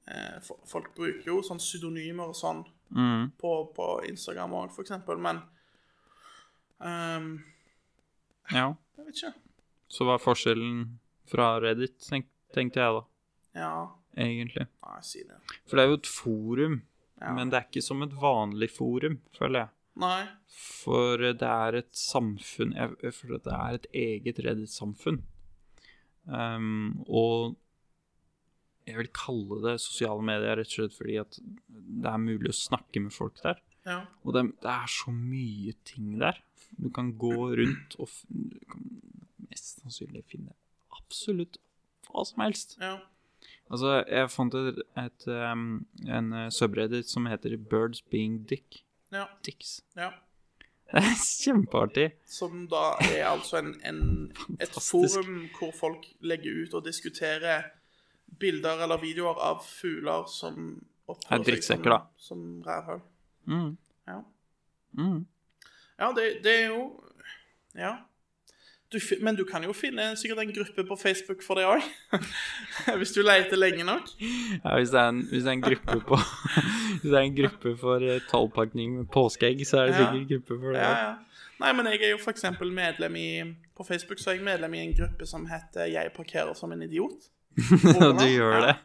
Eh, 0.07 0.39
folk 0.69 0.91
bruker 0.95 1.25
jo 1.25 1.39
sånn 1.41 1.57
pseudonymer 1.61 2.27
og 2.29 2.35
sånn 2.35 2.65
Mm. 2.95 3.31
på, 3.41 3.51
på 3.73 3.85
Instagram 4.07 4.51
òg, 4.53 4.71
for 4.71 4.83
eksempel, 4.83 5.17
men 5.17 5.39
um, 6.79 7.43
Ja. 8.51 8.75
Jeg 8.97 9.05
vet 9.07 9.15
ikke. 9.15 9.33
Så 9.89 10.05
hva 10.05 10.15
er 10.19 10.23
forskjellen 10.23 10.83
fra 11.29 11.47
Reddit, 11.63 11.97
tenk, 12.05 12.27
tenkte 12.53 12.81
jeg 12.83 12.93
da, 12.99 13.01
Ja, 13.55 13.71
egentlig. 14.15 14.67
nei, 14.85 14.99
si 15.01 15.23
det. 15.23 15.39
For 15.65 15.77
det 15.77 15.83
er 15.85 15.89
jo 15.89 15.97
et 15.97 16.11
forum 16.11 16.81
Ja. 17.21 17.33
men 17.33 17.49
det 17.49 17.57
er 17.57 17.67
ikke 17.71 17.83
som 17.83 18.03
et 18.03 18.11
vanlig 18.13 18.69
forum, 18.71 19.19
føler 19.33 19.59
jeg. 19.65 19.69
Nei. 19.97 20.27
For 20.47 21.17
det 21.17 21.41
er 21.41 21.75
et 21.81 21.91
samfunn 21.93 22.73
jeg 22.75 23.13
føler 23.13 23.35
at 23.35 23.43
det 23.43 23.53
er 23.53 23.73
et 23.73 23.87
eget 23.93 24.39
Reddit-samfunn. 24.45 25.23
Um, 26.27 27.03
og 27.07 27.55
jeg 28.85 28.97
vil 28.99 29.09
kalle 29.15 29.61
det 29.63 29.77
sosiale 29.83 30.25
medier 30.25 30.59
rett 30.59 30.69
og 30.69 30.75
slett 30.77 30.97
fordi 30.97 31.15
at 31.21 31.39
det 31.39 32.11
er 32.11 32.21
mulig 32.21 32.51
å 32.51 32.57
snakke 32.57 33.01
med 33.01 33.15
folk 33.15 33.39
der. 33.41 33.61
Ja. 33.85 34.01
Og 34.25 34.35
det, 34.37 34.47
det 34.61 34.71
er 34.71 34.91
så 34.91 35.13
mye 35.13 35.73
ting 35.87 36.15
der. 36.21 36.37
Du 36.75 36.89
kan 36.93 37.13
gå 37.17 37.33
rundt 37.57 37.97
og 38.01 38.11
du 38.29 38.59
kan 38.69 38.85
mest 39.49 39.81
sannsynlig 39.81 40.25
finne 40.29 40.55
absolutt 40.95 41.59
hva 42.09 42.25
som 42.27 42.43
helst. 42.45 42.77
Ja. 42.81 42.97
Altså, 43.71 43.97
jeg 44.05 44.29
fant 44.29 44.55
et, 44.57 44.81
et, 45.01 45.25
um, 45.29 45.85
en 46.05 46.33
subreddit 46.53 47.09
som 47.09 47.25
heter 47.29 47.57
Birds 47.57 48.03
Being 48.13 48.43
Dick. 48.49 48.83
Ja. 49.13 49.27
Dicks. 49.45 49.81
ja. 49.97 50.11
Det 50.85 51.01
er 51.01 51.15
kjempeartig. 51.17 52.03
Som 52.29 52.67
da 52.69 52.91
er 53.01 53.23
altså 53.25 53.57
en, 53.57 53.71
en, 53.89 54.01
et 54.61 54.75
forum 54.77 55.47
hvor 55.57 55.71
folk 55.73 56.05
legger 56.21 56.61
ut 56.61 56.75
og 56.77 56.85
diskuterer 56.85 57.71
bilder 58.39 58.83
eller 58.83 59.01
videoer 59.01 59.39
av 59.41 59.61
fugler 59.65 60.25
som 60.31 60.81
Er 61.07 61.13
oppfører 61.15 61.61
seg 61.61 61.83
som, 61.85 62.09
som 62.17 62.41
rævhøl. 62.65 63.01
Mm. 63.45 63.77
Ja. 64.07 64.19
Mm. 64.97 65.25
Ja, 65.99 66.11
det, 66.17 66.43
det 66.43 66.59
er 66.63 66.67
jo 66.67 67.03
Ja. 67.75 67.95
Du, 68.93 68.99
men 69.21 69.35
du 69.35 69.43
kan 69.43 69.63
jo 69.63 69.73
finne 69.73 70.15
sikkert 70.15 70.39
en 70.39 70.53
gruppe 70.53 70.83
på 70.87 70.95
Facebook 70.95 71.41
for 71.43 71.57
det 71.59 71.65
òg. 71.67 71.83
Hvis 72.99 73.11
du 73.11 73.21
leter 73.25 73.57
lenge 73.57 73.83
nok. 73.83 74.11
Ja, 74.21 74.75
hvis 74.77 74.93
det, 74.93 74.99
er 75.01 75.09
en, 75.09 75.21
det 75.31 75.41
er 75.41 75.51
en 75.51 75.63
gruppe 75.65 75.99
på 76.05 76.19
Hvis 77.01 77.09
det 77.09 77.17
er 77.17 77.25
en 77.25 77.35
gruppe 77.35 77.73
for 77.81 78.05
eh, 78.05 78.21
tallpakning 78.29 78.95
med 79.01 79.09
påskeegg, 79.11 79.65
så 79.67 79.81
er 79.81 79.85
det 79.91 79.97
Ja. 79.99 80.11
sikkert 80.13 80.29
gruppe 80.29 80.59
for 80.61 80.71
det. 80.77 80.79
Ja, 80.85 80.91
ja. 81.01 81.13
Nei, 81.59 81.71
men 81.73 81.87
jeg 81.91 82.03
er 82.03 82.13
jo 82.13 82.21
eksempel 82.31 82.71
medlem 82.71 83.15
i 83.15 83.27
På 83.75 83.83
Facebook 83.87 84.19
så 84.19 84.29
er 84.31 84.37
jeg 84.39 84.45
medlem 84.47 84.73
i 84.73 84.83
en 84.85 84.95
gruppe 84.95 85.25
som 85.25 85.45
heter 85.49 85.85
'Jeg 85.91 86.11
parkerer 86.15 86.53
som 86.53 86.71
en 86.71 86.81
idiot'. 86.81 87.29
Og 88.07 88.19
du 88.19 88.27
gjør 88.27 88.59
det. 88.67 88.75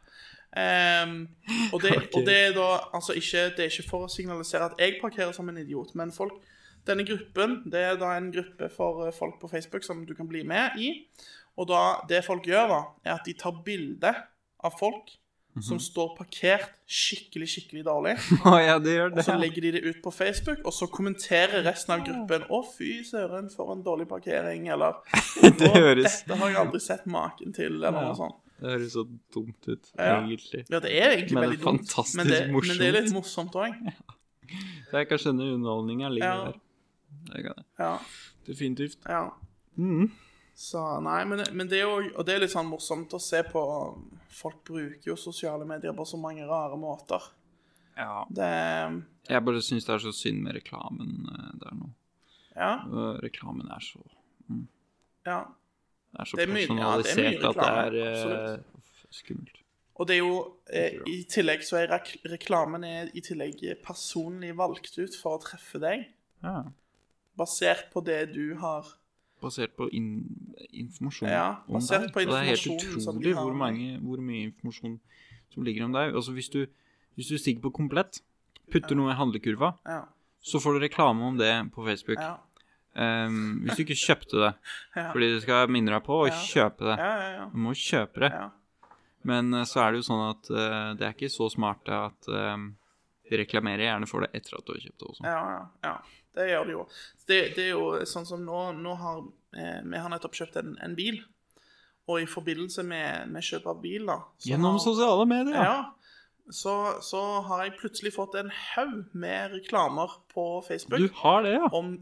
Um, 0.50 1.28
og, 1.72 1.82
det, 1.82 1.92
og 2.16 2.24
det 2.26 2.36
er 2.36 2.54
da 2.56 2.64
altså 2.90 3.14
ikke, 3.14 3.44
Det 3.54 3.62
er 3.62 3.68
ikke 3.70 3.86
for 3.86 4.08
å 4.08 4.10
signalisere 4.10 4.66
at 4.66 4.80
jeg 4.82 4.96
parkerer 4.98 5.30
som 5.36 5.48
en 5.48 5.60
idiot, 5.62 5.94
men 5.94 6.10
folk 6.14 6.40
denne 6.88 7.04
gruppen 7.06 7.60
det 7.70 7.82
er 7.84 7.98
da 8.00 8.14
en 8.16 8.30
gruppe 8.32 8.70
for 8.72 9.04
eh, 9.06 9.14
folk 9.14 9.36
på 9.42 9.50
Facebook 9.52 9.84
som 9.84 10.00
du 10.08 10.14
kan 10.16 10.26
bli 10.30 10.40
med 10.48 10.78
i. 10.80 10.92
Og 11.60 11.68
da, 11.68 12.00
det 12.08 12.22
folk 12.24 12.46
gjør, 12.48 12.70
da, 12.72 12.78
er 13.04 13.18
at 13.18 13.26
de 13.28 13.34
tar 13.36 13.58
bilde 13.66 14.14
av 14.64 14.78
folk 14.80 15.12
som 15.58 15.80
står 15.82 16.12
parkert 16.14 16.70
skikkelig, 16.88 17.48
skikkelig 17.50 17.82
dårlig. 17.84 18.12
Oh, 18.46 18.56
ja, 18.62 18.78
det 18.80 18.94
gjør 18.94 19.16
Og 19.16 19.24
så 19.26 19.34
legger 19.38 19.66
de 19.66 19.72
det 19.76 19.82
ut 19.84 19.98
på 20.04 20.12
Facebook, 20.14 20.62
og 20.64 20.72
så 20.72 20.86
kommenterer 20.90 21.64
resten 21.66 21.94
av 21.96 22.04
gruppen 22.06 22.46
'Å, 22.46 22.60
fy 22.76 23.02
søren, 23.04 23.50
for 23.52 23.74
en 23.74 23.82
dårlig 23.84 24.06
parkering', 24.08 24.70
eller 24.72 25.02
Det 25.60 25.72
høres, 25.74 26.22
'Dette 26.22 26.38
har 26.38 26.54
jeg 26.54 26.60
aldri 26.62 26.80
sett 26.80 27.06
maken 27.06 27.52
til', 27.52 27.82
eller 27.82 27.92
Ja. 27.92 28.06
noe 28.06 28.16
sånt. 28.16 28.38
Det 28.60 28.70
høres 28.74 28.92
så 28.92 29.04
dumt 29.34 29.68
ut, 29.68 29.90
Ja. 29.96 30.20
egentlig. 30.20 30.64
Ja, 30.70 30.80
det 30.80 30.90
er 30.92 31.10
egentlig 31.16 31.34
Men 31.38 31.44
veldig 31.48 31.60
dumt, 31.64 32.14
men 32.16 32.26
det, 32.28 32.40
men 32.52 32.78
det 32.78 32.88
er 32.88 32.96
litt 33.02 33.12
morsomt. 33.14 33.54
òg. 33.56 33.76
Så 34.90 34.92
jeg 35.00 35.08
kan 35.08 35.18
skjønne 35.18 35.52
underholdninga 35.54 36.08
ligger 36.12 36.26
Ja. 36.26 36.52
der. 36.52 37.64
Ja, 37.78 37.98
Definitivt. 38.46 38.98
ja. 39.08 39.30
Mm. 39.78 40.10
Så 40.54 40.80
nei, 41.02 41.24
men, 41.24 41.40
men 41.56 41.68
det 41.70 41.78
er 41.80 41.86
jo 41.88 42.10
Og 42.18 42.26
det 42.26 42.34
er 42.34 42.40
litt 42.42 42.50
sånn 42.52 42.68
morsomt 42.68 43.14
å 43.16 43.20
se 43.22 43.40
på 43.48 43.60
Folk 44.28 44.58
bruker 44.66 45.06
jo 45.06 45.16
sosiale 45.16 45.64
medier 45.64 45.94
på 45.96 46.04
så 46.06 46.18
mange 46.20 46.44
rare 46.46 46.76
måter. 46.76 47.22
Ja. 47.96 48.24
Det 48.28 48.50
Jeg 49.30 49.44
bare 49.44 49.62
syns 49.62 49.86
det 49.86 49.94
er 49.94 49.98
så 50.04 50.12
synd 50.12 50.42
med 50.42 50.54
reklamen 50.58 51.26
eh, 51.32 51.50
der 51.62 51.74
nå. 51.78 51.88
Ja. 52.56 52.72
Reklamen 53.22 53.70
er 53.70 53.80
så 53.80 54.02
ja. 55.26 55.44
Det 56.10 56.20
er 56.20 56.24
så 56.30 56.36
Det 56.36 56.48
er 56.48 56.52
mye- 56.52 56.60
ja, 56.60 56.90
det 56.98 57.04
personalisert 57.06 57.44
at 57.44 57.54
det 57.94 58.00
er 58.02 58.54
uh, 58.54 58.84
skummelt. 59.10 59.56
Og 60.00 60.06
det 60.08 60.14
er 60.16 60.18
jo 60.22 60.36
eh, 60.72 60.94
I 61.06 61.16
tillegg 61.28 61.62
så 61.62 61.76
er 61.76 61.90
rek 61.92 62.14
reklamen 62.24 62.84
er 62.84 63.10
i 63.14 63.20
tillegg 63.20 63.60
personlig 63.84 64.54
valgt 64.56 64.96
ut 64.98 65.16
for 65.22 65.36
å 65.36 65.42
treffe 65.42 65.78
deg. 65.82 66.06
Ja. 66.42 66.62
Basert 67.36 67.90
på 67.92 68.00
det 68.04 68.32
du 68.34 68.54
har 68.56 68.86
Basert 69.40 69.72
på 69.76 69.86
in 69.96 70.08
informasjon 70.72 71.28
Ja, 71.30 71.62
om 71.68 71.78
basert 71.78 72.02
deg. 72.02 72.12
på 72.12 72.20
Og 72.20 72.26
det 72.28 72.36
er 72.36 72.48
helt 72.50 72.66
utrolig 72.66 73.34
har 73.34 73.42
hvor, 73.42 73.50
om 73.54 73.56
mange, 73.56 73.98
hvor 74.04 74.20
mye 74.20 74.42
informasjon 74.50 74.98
som 75.54 75.62
ligger 75.64 75.84
om 75.84 75.92
deg. 75.92 76.14
Altså 76.14 76.32
hvis 76.36 76.48
du, 76.52 76.66
hvis 77.16 77.28
du 77.28 77.38
stikker 77.38 77.62
på 77.62 77.70
komplett, 77.72 78.20
putter 78.72 78.94
noe 78.96 79.12
i 79.12 79.16
handlekurva, 79.16 79.72
Ja. 79.88 80.02
så 80.40 80.60
får 80.60 80.76
du 80.76 80.84
reklame 80.84 81.24
om 81.24 81.38
det 81.38 81.72
på 81.72 81.84
Facebook. 81.86 82.18
Ja. 82.20 82.36
Ehm, 82.96 83.60
hvis 83.64 83.76
du 83.78 83.82
ikke 83.84 83.98
kjøpte 83.98 84.40
det, 84.42 84.54
Ja. 84.96 85.12
fordi 85.12 85.28
det 85.34 85.42
skal 85.44 85.68
minne 85.70 85.92
deg 85.94 86.02
på 86.06 86.16
å 86.24 86.28
Ja. 86.28 86.34
kjøpe 86.34 86.88
det. 86.90 86.96
Ja, 86.98 87.12
ja, 87.20 87.30
ja. 87.36 87.44
Du 87.52 87.58
må 87.58 87.70
kjøpe 87.76 88.20
det. 88.26 88.32
ja. 88.34 88.48
Men 89.22 89.52
uh, 89.52 89.64
så 89.68 89.82
er 89.84 89.92
det 89.92 89.98
jo 90.00 90.06
sånn 90.08 90.22
at 90.30 90.46
uh, 90.50 90.94
det 90.96 91.04
er 91.06 91.12
ikke 91.12 91.28
så 91.28 91.50
smart 91.52 91.84
at 91.92 92.28
eh, 92.32 92.62
de 93.28 93.36
reklamerer 93.36 93.84
gjerne 93.84 94.08
for 94.08 94.24
det 94.24 94.30
etter 94.34 94.56
at 94.56 94.64
du 94.64 94.72
har 94.72 94.80
kjøpt 94.80 94.98
det 95.02 95.08
også. 95.10 95.24
Ja, 95.28 95.42
ja, 95.52 95.66
ja. 95.84 95.92
Det 96.34 96.46
gjør 96.48 96.64
de 96.64 96.72
jo. 96.72 96.84
Det, 97.28 97.38
det 97.56 97.64
er 97.66 97.70
jo 97.74 97.84
sånn 98.08 98.24
som 98.26 98.40
nå, 98.46 98.62
nå 98.80 98.94
har 98.96 99.18
eh, 99.58 99.82
Vi 99.84 99.98
har 100.00 100.08
nettopp 100.14 100.34
kjøpt 100.38 100.56
en, 100.62 100.72
en 100.80 100.94
bil. 100.96 101.20
Og 102.08 102.22
i 102.22 102.26
forbindelse 102.26 102.82
med, 102.82 103.28
med 103.30 103.44
kjøp 103.44 103.66
av 103.70 103.82
bil, 103.82 104.06
da 104.08 104.16
Gjennom 104.46 104.78
har- 104.78 104.82
sosiale 104.86 105.26
medier. 105.30 105.60
Ja. 105.60 105.76
Så, 106.50 106.74
så 107.06 107.20
har 107.46 107.62
jeg 107.64 107.76
plutselig 107.78 108.12
fått 108.16 108.34
en 108.40 108.50
haug 108.50 109.12
med 109.14 109.54
reklamer 109.54 110.16
på 110.32 110.46
Facebook 110.66 110.98
Du 110.98 111.20
har 111.22 111.44
det, 111.46 111.54
ja. 111.54 111.68
om 111.76 111.92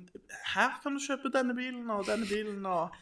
Her 0.55 0.79
kan 0.83 0.97
du 0.97 1.03
kjøpe 1.05 1.33
denne 1.35 1.57
bilen 1.57 1.85
og 1.93 2.07
denne 2.09 2.29
bilen 2.29 2.65
og 2.65 2.97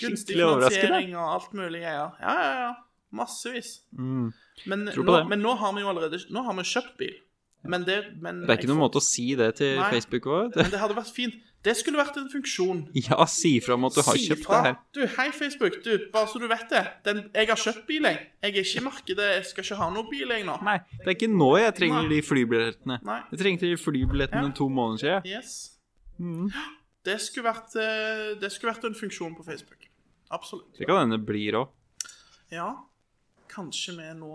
gunstig 0.00 0.36
finansiering 0.36 1.14
og 1.16 1.24
alt 1.36 1.54
mulig 1.56 1.84
greier. 1.84 2.18
Ja, 2.20 2.34
ja, 2.34 2.50
ja. 2.66 2.74
Massevis. 3.14 3.78
Mm. 3.96 4.32
Men 4.68 4.88
nå, 4.90 5.16
men 5.30 5.40
nå 5.40 5.54
har 5.56 5.72
vi 5.72 5.80
jo 5.80 5.88
allerede 5.88 6.18
Nå 6.34 6.42
har 6.44 6.56
vi 6.58 6.66
kjøpt 6.68 6.98
bil. 7.00 7.14
Men 7.68 7.84
det, 7.86 7.98
men 8.22 8.42
Det 8.44 8.52
er 8.52 8.60
ikke 8.60 8.70
noen 8.70 8.84
måte 8.84 9.00
å 9.00 9.04
si 9.04 9.30
det 9.38 9.54
til 9.58 9.78
Nei. 9.80 9.88
Facebook 9.94 10.28
òg. 10.30 10.58
Men 10.58 10.70
det 10.72 10.82
hadde 10.82 10.96
vært 10.98 11.14
fint. 11.14 11.38
Det 11.64 11.74
skulle 11.76 11.98
vært 11.98 12.16
en 12.16 12.28
funksjon. 12.30 12.84
Ja, 12.94 13.24
si 13.26 13.56
fra 13.60 13.74
om 13.74 13.84
at 13.88 13.96
du 13.96 14.00
har 14.06 14.14
Si 14.16 14.28
kjøpt 14.28 14.44
fra. 14.46 14.60
det 14.62 14.68
her. 14.70 14.76
Du, 14.94 15.00
hei, 15.16 15.28
Facebook. 15.34 15.80
Du, 15.84 15.90
bare 16.12 16.28
så 16.30 16.38
du 16.38 16.46
vet 16.48 16.68
det. 16.70 16.82
Den, 17.04 17.22
jeg 17.34 17.48
har 17.50 17.56
kjøpt 17.58 17.86
bil, 17.88 18.02
jeg. 18.06 18.18
Jeg 18.42 18.52
er 18.54 18.60
ikke 18.62 18.78
i 18.80 18.84
markedet. 18.84 19.26
Jeg 19.34 19.44
skal 19.50 19.64
ikke 19.66 19.78
ha 19.80 19.88
noe 19.90 20.06
bil, 20.10 20.28
jeg 20.30 20.44
nå. 20.46 20.54
Nei, 20.64 20.76
det 21.00 21.06
er 21.10 21.16
ikke 21.16 21.30
nå 21.34 21.48
jeg 21.58 21.74
trenger 21.80 22.02
Nei. 22.06 22.08
de 22.14 22.20
flybillettene. 22.22 23.00
Nei. 23.04 23.18
Jeg 23.32 23.40
trengte 23.42 23.66
de 23.72 23.76
flybillettene 23.76 24.46
Ja. 24.52 24.54
to 24.54 24.68
måneder 24.68 25.02
siden. 25.02 25.26
Yes. 25.26 25.56
Mm. 26.18 26.46
Det 27.04 27.18
skulle 27.20 27.50
vært, 27.50 27.74
eh, 27.76 28.38
det 28.40 28.52
skulle 28.52 28.72
vært 28.74 28.84
en 28.84 28.94
funksjon 28.94 29.34
på 29.36 29.44
Facebook. 29.44 29.88
Absolutt. 30.30 30.78
Det 30.78 30.86
kan 30.86 31.02
hende 31.02 31.18
det 31.18 31.26
blir 31.26 31.58
òg. 31.58 31.68
Ja. 32.52 32.70
Kanskje 33.50 33.96
med 33.96 34.16
nå 34.22 34.30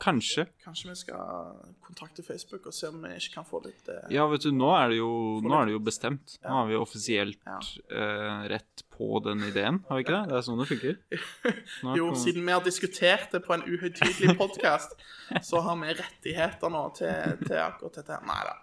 Kanskje. 0.00 0.46
Kanskje 0.64 0.88
vi 0.88 0.94
skal 0.96 1.56
kontakte 1.84 2.22
Facebook 2.24 2.64
og 2.70 2.72
se 2.74 2.88
om 2.88 3.02
vi 3.04 3.10
ikke 3.18 3.34
kan 3.34 3.44
få 3.44 3.60
litt 3.66 3.88
eh, 3.92 4.06
Ja, 4.14 4.24
vet 4.30 4.46
du, 4.46 4.50
nå 4.56 4.70
er 4.78 4.88
det 4.94 4.96
jo, 5.00 5.10
er 5.44 5.68
det 5.68 5.74
jo 5.74 5.80
bestemt. 5.84 6.38
Nå 6.46 6.54
har 6.56 6.70
vi 6.70 6.78
offisielt 6.80 7.38
Ja. 7.44 7.58
eh, 7.92 8.46
rett 8.54 8.84
på 8.96 9.20
den 9.24 9.44
ideen, 9.44 9.82
har 9.88 10.00
vi 10.00 10.04
ikke 10.06 10.16
det? 10.16 10.22
Det 10.32 10.38
er 10.40 10.46
sånn 10.48 10.60
det 10.62 10.68
funker. 10.70 10.96
Nå 11.84 11.96
Jo, 11.98 12.08
kommer- 12.10 12.22
siden 12.24 12.46
vi 12.48 12.52
har 12.56 12.64
diskutert 12.64 13.30
det 13.36 13.42
på 13.44 13.54
en 13.58 13.64
uhøytidelig 13.68 14.36
podkast, 14.42 14.96
så 15.44 15.60
har 15.68 15.76
vi 15.84 15.92
rettigheter 16.00 16.72
nå 16.72 16.82
til, 16.96 17.36
til 17.46 17.60
akkurat 17.60 18.00
dette. 18.00 18.20
Nei 18.28 18.40
da. 18.48 18.56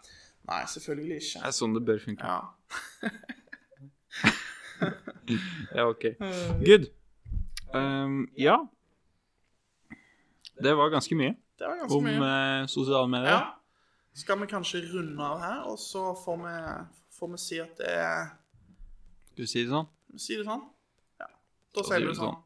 Nei, 0.47 0.61
selvfølgelig 0.71 1.21
Det 1.35 1.45
er 1.49 1.55
sånn 1.57 1.73
det 1.77 1.85
bør 1.85 1.99
funke. 2.01 2.23
Ja. 2.25 2.41
Ja, 5.73 5.83
ok. 5.89 6.03
Good. 6.63 6.85
Um, 7.73 8.27
ja. 8.37 8.57
Det 10.63 10.73
var 10.77 10.89
ganske 10.89 11.15
mye 11.15 11.35
Det 11.59 11.67
var 11.67 11.77
ganske 11.81 11.97
om 11.97 12.03
mye. 12.03 12.61
eh, 12.61 12.65
sosiale 12.67 13.07
medier. 13.09 13.31
Ja. 13.31 13.53
Skal 14.17 14.39
vi 14.41 14.47
kanskje 14.49 14.81
runde 14.93 15.21
av 15.23 15.39
her, 15.41 15.59
og 15.69 15.77
så 15.79 16.15
får 16.25 16.37
vi, 16.43 16.53
får 17.19 17.31
vi 17.33 17.37
si 17.37 17.59
at 17.61 17.77
det 17.77 17.91
er 17.93 18.31
Skal 19.33 19.43
vi 19.43 19.47
si 19.51 19.63
det 19.63 19.69
sånn? 19.69 19.87
Si 20.17 20.37
det 20.39 20.45
sånn? 20.47 20.63
Ja. 21.21 21.27
Da 21.75 21.83
sier 21.83 21.99
vi 22.01 22.07
det 22.07 22.15
sånn. 22.17 22.33
sånn. 22.33 22.43